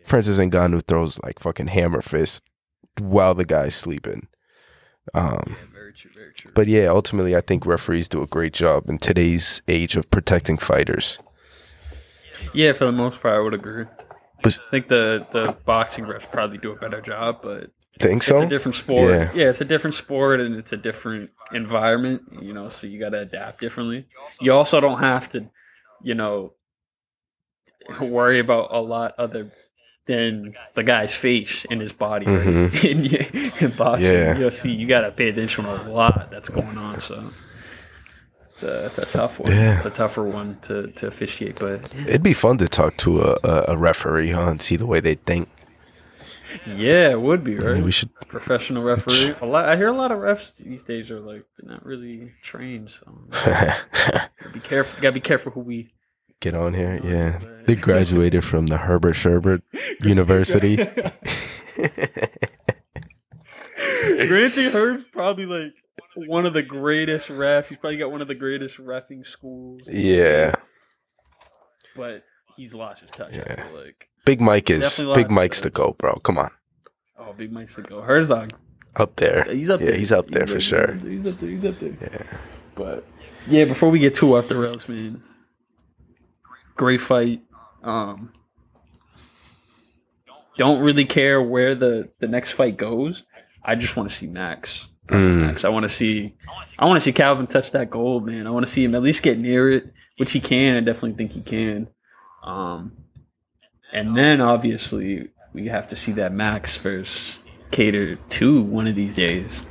Francis 0.04 0.38
Ngannou 0.38 0.82
throws 0.86 1.20
like 1.22 1.38
fucking 1.38 1.68
hammer 1.68 2.02
fist 2.02 2.44
while 3.00 3.34
the 3.34 3.44
guy's 3.44 3.74
sleeping. 3.74 4.28
Um, 5.14 5.42
Yeah, 5.48 5.54
very 5.72 5.92
true, 5.92 6.10
very 6.14 6.32
true. 6.32 6.52
but 6.54 6.68
yeah, 6.68 6.86
ultimately, 6.86 7.34
I 7.36 7.40
think 7.40 7.66
referees 7.66 8.08
do 8.08 8.22
a 8.22 8.26
great 8.26 8.52
job 8.52 8.88
in 8.88 8.98
today's 8.98 9.62
age 9.68 9.96
of 9.96 10.10
protecting 10.10 10.58
fighters. 10.58 11.18
yeah, 12.54 12.72
for 12.72 12.84
the 12.86 12.92
most 12.92 13.20
part, 13.20 13.34
I 13.34 13.40
would 13.40 13.54
agree. 13.54 13.86
But- 14.42 14.58
I 14.66 14.70
think 14.70 14.88
the 14.88 15.26
the 15.30 15.56
boxing 15.64 16.04
refs 16.04 16.30
probably 16.30 16.58
do 16.58 16.72
a 16.72 16.76
better 16.76 17.00
job, 17.00 17.38
but 17.42 17.70
Think 18.00 18.18
it's 18.18 18.26
so? 18.26 18.42
a 18.42 18.48
different 18.48 18.74
sport. 18.74 19.10
Yeah. 19.12 19.30
Yeah. 19.34 19.48
it's 19.50 19.60
a 19.60 19.64
different 19.64 19.94
sport 19.94 20.40
and 20.40 20.56
it's 20.56 20.72
a 20.72 20.76
different 20.76 21.30
environment, 21.52 22.22
you 22.40 22.52
know, 22.52 22.68
so 22.68 22.86
you 22.86 22.98
got 22.98 23.10
to 23.10 23.20
adapt 23.20 23.60
differently. 23.60 24.06
You 24.40 24.52
also 24.54 24.80
don't 24.80 24.98
have 25.00 25.28
to, 25.30 25.48
you 26.02 26.14
know, 26.14 26.54
worry 28.00 28.38
about 28.38 28.68
a 28.72 28.80
lot 28.80 29.14
other 29.18 29.50
than 30.06 30.54
the 30.74 30.82
guy's 30.82 31.14
face 31.14 31.64
and 31.70 31.80
his 31.80 31.92
body. 31.92 32.26
right? 32.26 32.44
Mhm. 32.46 32.84
in, 33.62 33.70
in 33.70 33.76
boxing, 33.76 34.06
Yeah. 34.06 34.34
UFC, 34.36 34.76
you 34.76 34.86
got 34.86 35.02
to 35.02 35.12
pay 35.12 35.28
attention 35.28 35.64
to 35.64 35.86
a 35.86 35.90
lot 35.90 36.30
that's 36.30 36.48
going 36.48 36.76
on, 36.76 37.00
so. 37.00 37.30
It's 38.52 38.62
a, 38.64 38.86
it's 38.86 38.98
a 38.98 39.02
tough 39.02 39.38
one. 39.40 39.50
Yeah. 39.52 39.76
It's 39.76 39.86
a 39.86 39.90
tougher 39.90 40.24
one 40.24 40.58
to, 40.62 40.88
to 40.88 41.06
officiate, 41.06 41.58
but 41.58 41.92
It'd 42.06 42.22
be 42.22 42.32
fun 42.32 42.58
to 42.58 42.68
talk 42.68 42.96
to 42.98 43.20
a, 43.22 43.38
a, 43.68 43.76
referee, 43.78 44.30
huh, 44.32 44.50
and 44.50 44.60
see 44.62 44.76
the 44.76 44.86
way 44.86 45.00
they 45.00 45.14
think. 45.14 45.48
yeah, 46.66 47.10
it 47.10 47.20
would 47.20 47.42
be 47.42 47.56
right. 47.56 47.82
we 47.82 47.90
should. 47.90 48.10
Professional 48.28 48.82
referee. 48.82 49.34
A 49.40 49.46
lot. 49.46 49.68
I 49.68 49.76
hear 49.76 49.88
a 49.88 49.92
lot 49.96 50.12
of 50.12 50.18
refs 50.18 50.52
these 50.56 50.82
days 50.82 51.10
are 51.10 51.18
like 51.20 51.44
they're 51.58 51.70
not 51.70 51.84
really 51.84 52.32
trained. 52.42 52.90
So 52.90 53.06
be 54.52 54.60
careful. 54.60 55.00
Gotta 55.00 55.12
be 55.14 55.20
careful 55.20 55.52
who 55.52 55.60
we. 55.60 55.90
Get 56.42 56.54
on 56.54 56.74
here, 56.74 57.00
yeah. 57.04 57.38
They 57.66 57.76
graduated 57.76 58.42
from 58.44 58.66
the 58.66 58.76
Herbert 58.76 59.14
Sherbert 59.14 59.62
University. 60.02 60.76
Granted, 64.26 64.72
Herb's 64.72 65.04
probably 65.04 65.46
like 65.46 65.72
one 66.16 66.44
of 66.44 66.52
the 66.52 66.62
greatest 66.64 67.28
refs. 67.28 67.68
He's 67.68 67.78
probably 67.78 67.96
got 67.96 68.10
one 68.10 68.20
of 68.20 68.26
the 68.28 68.34
greatest 68.34 68.78
refing 68.78 69.24
schools. 69.24 69.82
yeah, 69.88 70.54
but 71.96 72.22
he's 72.56 72.74
lost 72.74 73.00
his 73.02 73.10
touch. 73.12 73.32
Yeah. 73.32 73.64
like. 73.74 74.08
Big 74.24 74.40
Mike 74.40 74.70
is 74.70 75.02
Big 75.14 75.30
Mike's 75.30 75.60
the 75.62 75.70
go, 75.70 75.94
bro. 75.98 76.14
Come 76.24 76.38
on, 76.38 76.50
Oh, 77.18 77.32
big 77.32 77.52
Mike's 77.52 77.76
the 77.76 77.82
go. 77.82 78.02
Herzog. 78.02 78.52
up 78.96 79.16
there. 79.16 79.44
He's 79.44 79.70
up 79.70 79.80
yeah, 79.80 79.86
there. 79.86 79.96
he's 79.96 80.12
up 80.12 80.28
there 80.30 80.46
for 80.46 80.56
up 80.56 80.62
sure. 80.62 80.94
He's 80.94 81.26
up 81.26 81.38
there. 81.38 81.50
He's 81.50 81.64
up 81.64 81.78
there. 81.78 81.96
Yeah, 82.00 82.38
But 82.74 83.04
yeah, 83.46 83.64
before 83.64 83.90
we 83.90 83.98
get 84.00 84.14
too 84.14 84.36
off 84.36 84.48
the 84.48 84.56
rails, 84.56 84.88
man. 84.88 85.22
Great 86.82 87.00
fight. 87.00 87.40
Um 87.84 88.32
don't 90.56 90.82
really 90.82 91.04
care 91.04 91.40
where 91.40 91.76
the 91.76 92.08
the 92.18 92.26
next 92.26 92.50
fight 92.50 92.76
goes. 92.76 93.22
I 93.64 93.76
just 93.76 93.96
want 93.96 94.10
to 94.10 94.16
see 94.16 94.26
Max. 94.26 94.88
Mm. 95.06 95.42
Max. 95.42 95.64
I 95.64 95.68
want 95.68 95.84
to 95.84 95.88
see 95.88 96.34
I 96.76 96.86
want 96.86 96.96
to 96.96 97.00
see 97.00 97.12
Calvin 97.12 97.46
touch 97.46 97.70
that 97.70 97.88
gold, 97.88 98.26
man. 98.26 98.48
I 98.48 98.50
want 98.50 98.66
to 98.66 98.72
see 98.72 98.82
him 98.82 98.96
at 98.96 99.02
least 99.02 99.22
get 99.22 99.38
near 99.38 99.70
it, 99.70 99.92
which 100.16 100.32
he 100.32 100.40
can. 100.40 100.74
I 100.74 100.80
definitely 100.80 101.12
think 101.12 101.30
he 101.30 101.40
can. 101.40 101.86
Um 102.42 102.90
and 103.92 104.16
then 104.16 104.40
obviously 104.40 105.28
we 105.52 105.68
have 105.68 105.86
to 105.90 105.94
see 105.94 106.10
that 106.14 106.32
Max 106.32 106.76
versus 106.78 107.38
Kattar 107.70 108.18
2 108.28 108.60
one 108.60 108.88
of 108.88 108.96
these 108.96 109.14
days. 109.14 109.64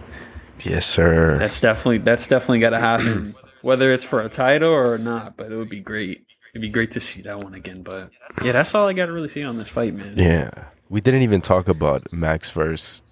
yes, 0.64 0.86
sir. 0.86 1.38
That's 1.38 1.60
definitely 1.60 1.98
that's 1.98 2.28
definitely 2.28 2.60
got 2.60 2.70
to 2.70 2.80
happen, 2.80 3.36
whether 3.64 3.92
it's 3.92 4.06
for 4.06 4.22
a 4.22 4.30
title 4.30 4.72
or 4.72 4.98
not. 4.98 5.36
But 5.36 5.52
it 5.52 5.58
would 5.58 5.68
be 5.68 5.82
great. 5.82 6.26
It'd 6.54 6.62
be 6.62 6.70
great 6.70 6.92
to 6.92 7.00
see 7.00 7.22
that 7.22 7.40
one 7.40 7.54
again. 7.54 7.82
But 7.82 8.12
yeah, 8.44 8.52
that's 8.52 8.76
all 8.76 8.88
I 8.88 8.94
got 8.94 9.06
to 9.06 9.12
really 9.12 9.30
see 9.30 9.44
on 9.44 9.58
this 9.58 9.70
fight, 9.70 9.94
man. 9.94 10.14
Yeah, 10.18 10.50
we 10.90 11.00
didn't 11.00 11.22
even 11.22 11.42
talk 11.42 11.68
about 11.68 12.12
Max 12.12 12.50
versus 12.50 13.04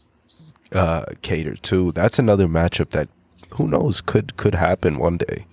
uh, 0.74 1.06
Kattar 1.22 1.60
too. 1.62 1.92
That's 1.94 2.20
another 2.20 2.48
matchup 2.48 2.90
that 2.90 3.08
who 3.52 3.68
knows 3.68 4.02
could 4.02 4.36
could 4.38 4.56
happen 4.56 5.00
one 5.00 5.18
day. 5.18 5.46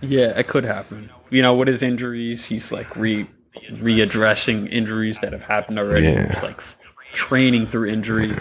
Yeah, 0.00 0.38
it 0.38 0.48
could 0.48 0.64
happen. 0.64 1.10
You 1.30 1.42
know, 1.42 1.54
with 1.54 1.68
his 1.68 1.82
injuries, 1.82 2.46
he's 2.46 2.70
like 2.70 2.94
re 2.96 3.26
readdressing 3.70 4.70
injuries 4.70 5.18
that 5.18 5.32
have 5.32 5.42
happened 5.44 5.78
already. 5.78 6.06
Yeah. 6.06 6.28
He's 6.28 6.42
like 6.42 6.60
training 7.12 7.66
through 7.66 7.88
injuries. 7.90 8.40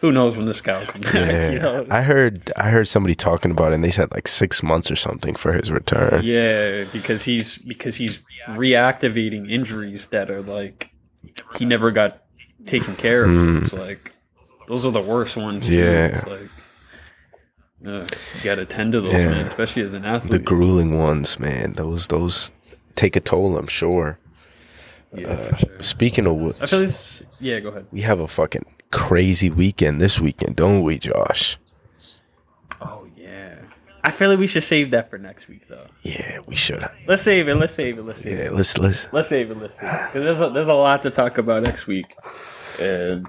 Who 0.00 0.12
knows 0.12 0.36
when 0.36 0.46
this 0.46 0.60
guy 0.62 0.78
will 0.80 0.86
come 0.86 1.02
back? 1.02 1.14
Yeah, 1.14 1.50
you 1.50 1.58
know? 1.58 1.86
I 1.90 2.02
heard 2.02 2.50
I 2.56 2.70
heard 2.70 2.88
somebody 2.88 3.14
talking 3.14 3.50
about 3.50 3.72
it, 3.72 3.74
and 3.76 3.84
they 3.84 3.90
said 3.90 4.10
like 4.12 4.26
six 4.28 4.62
months 4.62 4.90
or 4.90 4.96
something 4.96 5.34
for 5.34 5.52
his 5.52 5.70
return. 5.70 6.22
Yeah, 6.24 6.84
because 6.92 7.22
he's 7.24 7.58
because 7.58 7.96
he's 7.96 8.20
reactivating 8.46 9.50
injuries 9.50 10.06
that 10.08 10.30
are 10.30 10.42
like 10.42 10.90
he 11.58 11.64
never 11.66 11.90
got 11.90 12.22
taken 12.66 12.96
care 12.96 13.24
of. 13.24 13.30
Mm. 13.30 13.62
It's 13.62 13.72
like 13.74 14.12
those 14.68 14.86
are 14.86 14.92
the 14.92 15.02
worst 15.02 15.36
ones. 15.36 15.66
Too. 15.66 15.74
Yeah. 15.78 16.06
It's 16.06 16.26
like 16.26 16.48
uh, 17.86 18.06
you 18.36 18.44
got 18.44 18.56
to 18.56 18.66
tend 18.66 18.92
to 18.92 19.00
those, 19.00 19.12
Yeah. 19.12 19.28
man, 19.30 19.46
especially 19.46 19.82
as 19.82 19.94
an 19.94 20.04
athlete. 20.04 20.30
The 20.32 20.38
grueling 20.38 20.98
ones, 20.98 21.38
man. 21.38 21.74
Those 21.74 22.08
those 22.08 22.52
take 22.94 23.16
a 23.16 23.20
toll. 23.20 23.56
I'm 23.58 23.66
sure. 23.66 24.18
yeah, 25.14 25.36
for 25.50 25.56
sure. 25.56 25.82
Speaking 25.82 26.26
of 26.26 26.34
I 26.34 26.42
which, 26.42 26.56
feel 26.70 26.80
this. 26.80 27.22
Yeah, 27.38 27.60
go 27.60 27.68
ahead. 27.70 27.86
we 27.90 28.00
have 28.02 28.20
a 28.20 28.28
fucking 28.28 28.64
crazy 28.92 29.50
weekend 29.50 30.00
this 30.00 30.20
weekend, 30.20 30.56
don't 30.56 30.82
we, 30.82 30.98
Josh? 30.98 31.58
Oh 32.80 33.06
yeah, 33.16 33.56
I 34.02 34.10
feel 34.10 34.30
like 34.30 34.38
we 34.38 34.46
should 34.46 34.64
save 34.64 34.90
that 34.92 35.10
for 35.10 35.18
next 35.18 35.48
week, 35.48 35.68
though. 35.68 35.86
Yeah, 36.02 36.40
we 36.46 36.54
should. 36.54 36.84
Let's 37.06 37.22
save 37.22 37.48
it. 37.48 37.54
Let's 37.56 37.74
save 37.74 37.98
it. 37.98 38.02
Let's 38.02 38.22
save 38.22 38.38
it. 38.38 38.52
Let's 38.52 38.78
let's. 38.78 39.12
Let's 39.12 39.28
save 39.28 39.50
it. 39.50 39.58
Let's 39.58 39.76
save 39.76 39.88
it. 39.88 40.06
Because 40.06 40.24
there's 40.24 40.40
a, 40.40 40.50
there's 40.50 40.68
a 40.68 40.74
lot 40.74 41.02
to 41.02 41.10
talk 41.10 41.38
about 41.38 41.62
next 41.62 41.86
week, 41.86 42.16
and 42.78 43.28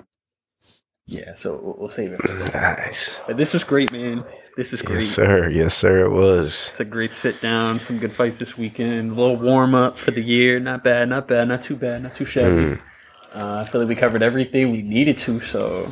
yeah, 1.08 1.34
so 1.34 1.60
we'll, 1.62 1.76
we'll 1.78 1.90
save 1.90 2.14
it. 2.14 2.22
For. 2.22 2.58
Nice. 2.58 3.22
But 3.28 3.38
this 3.38 3.54
was 3.54 3.64
great, 3.64 3.92
man. 3.92 4.24
This 4.56 4.72
is 4.72 4.82
great. 4.82 5.04
Yes, 5.04 5.10
sir. 5.10 5.50
Yes, 5.50 5.74
sir. 5.76 6.06
It 6.06 6.12
was. 6.12 6.70
It's 6.70 6.80
a 6.80 6.86
great 6.86 7.14
sit 7.14 7.42
down. 7.42 7.80
Some 7.80 8.00
good 8.00 8.14
fights 8.14 8.40
this 8.40 8.58
weekend. 8.58 9.12
A 9.12 9.16
little 9.16 9.36
warm 9.36 9.76
up 9.76 9.98
for 9.98 10.12
the 10.12 10.22
year. 10.22 10.60
Not 10.60 10.84
bad. 10.84 11.10
Not 11.10 11.28
bad. 11.28 11.50
Not 11.50 11.62
too 11.62 11.76
bad. 11.76 12.04
Not 12.04 12.16
too 12.16 12.26
shabby. 12.26 12.56
Mm. 12.56 12.82
Uh, 13.34 13.64
I 13.66 13.70
feel 13.70 13.82
like 13.82 13.88
we 13.88 13.96
covered 13.96 14.22
everything 14.24 14.72
we 14.72 14.82
needed 14.82 15.18
to. 15.20 15.40
So 15.40 15.90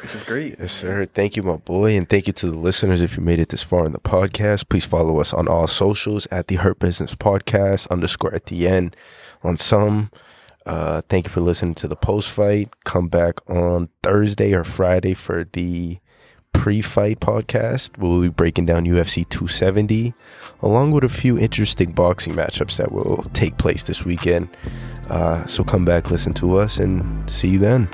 this 0.00 0.14
is 0.14 0.22
great. 0.22 0.56
Yes, 0.58 0.72
sir. 0.72 1.04
Thank 1.06 1.36
you, 1.36 1.42
my 1.42 1.56
boy. 1.56 1.96
And 1.96 2.08
thank 2.08 2.26
you 2.26 2.32
to 2.34 2.50
the 2.50 2.56
listeners 2.56 3.02
if 3.02 3.16
you 3.16 3.22
made 3.22 3.38
it 3.38 3.50
this 3.50 3.62
far 3.62 3.84
in 3.84 3.92
the 3.92 3.98
podcast. 3.98 4.68
Please 4.68 4.84
follow 4.84 5.20
us 5.20 5.34
on 5.34 5.48
all 5.48 5.66
socials 5.66 6.26
at 6.30 6.48
the 6.48 6.56
Hurt 6.56 6.78
Business 6.78 7.14
Podcast 7.14 7.88
underscore 7.90 8.34
at 8.34 8.46
the 8.46 8.66
end 8.66 8.96
on 9.42 9.56
some. 9.56 10.10
Uh, 10.64 11.00
thank 11.08 11.26
you 11.26 11.30
for 11.30 11.40
listening 11.40 11.74
to 11.76 11.88
the 11.88 11.96
post 11.96 12.30
fight. 12.30 12.70
Come 12.84 13.08
back 13.08 13.38
on 13.48 13.88
Thursday 14.02 14.52
or 14.52 14.64
Friday 14.64 15.14
for 15.14 15.44
the 15.44 15.98
pre 16.56 16.82
fight 16.82 17.20
podcast. 17.20 17.96
We'll 17.98 18.22
be 18.22 18.28
breaking 18.28 18.66
down 18.66 18.84
UFC 18.84 19.28
270 19.28 20.12
along 20.62 20.90
with 20.90 21.04
a 21.04 21.08
few 21.08 21.38
interesting 21.38 21.92
boxing 21.92 22.34
matchups 22.34 22.78
that 22.78 22.90
will 22.90 23.22
take 23.34 23.56
place 23.58 23.84
this 23.84 24.04
weekend. 24.04 24.48
Uh, 25.10 25.44
so 25.46 25.62
come 25.62 25.84
back, 25.84 26.10
listen 26.10 26.32
to 26.34 26.58
us, 26.58 26.78
and 26.78 27.30
see 27.30 27.50
you 27.50 27.58
then. 27.58 27.88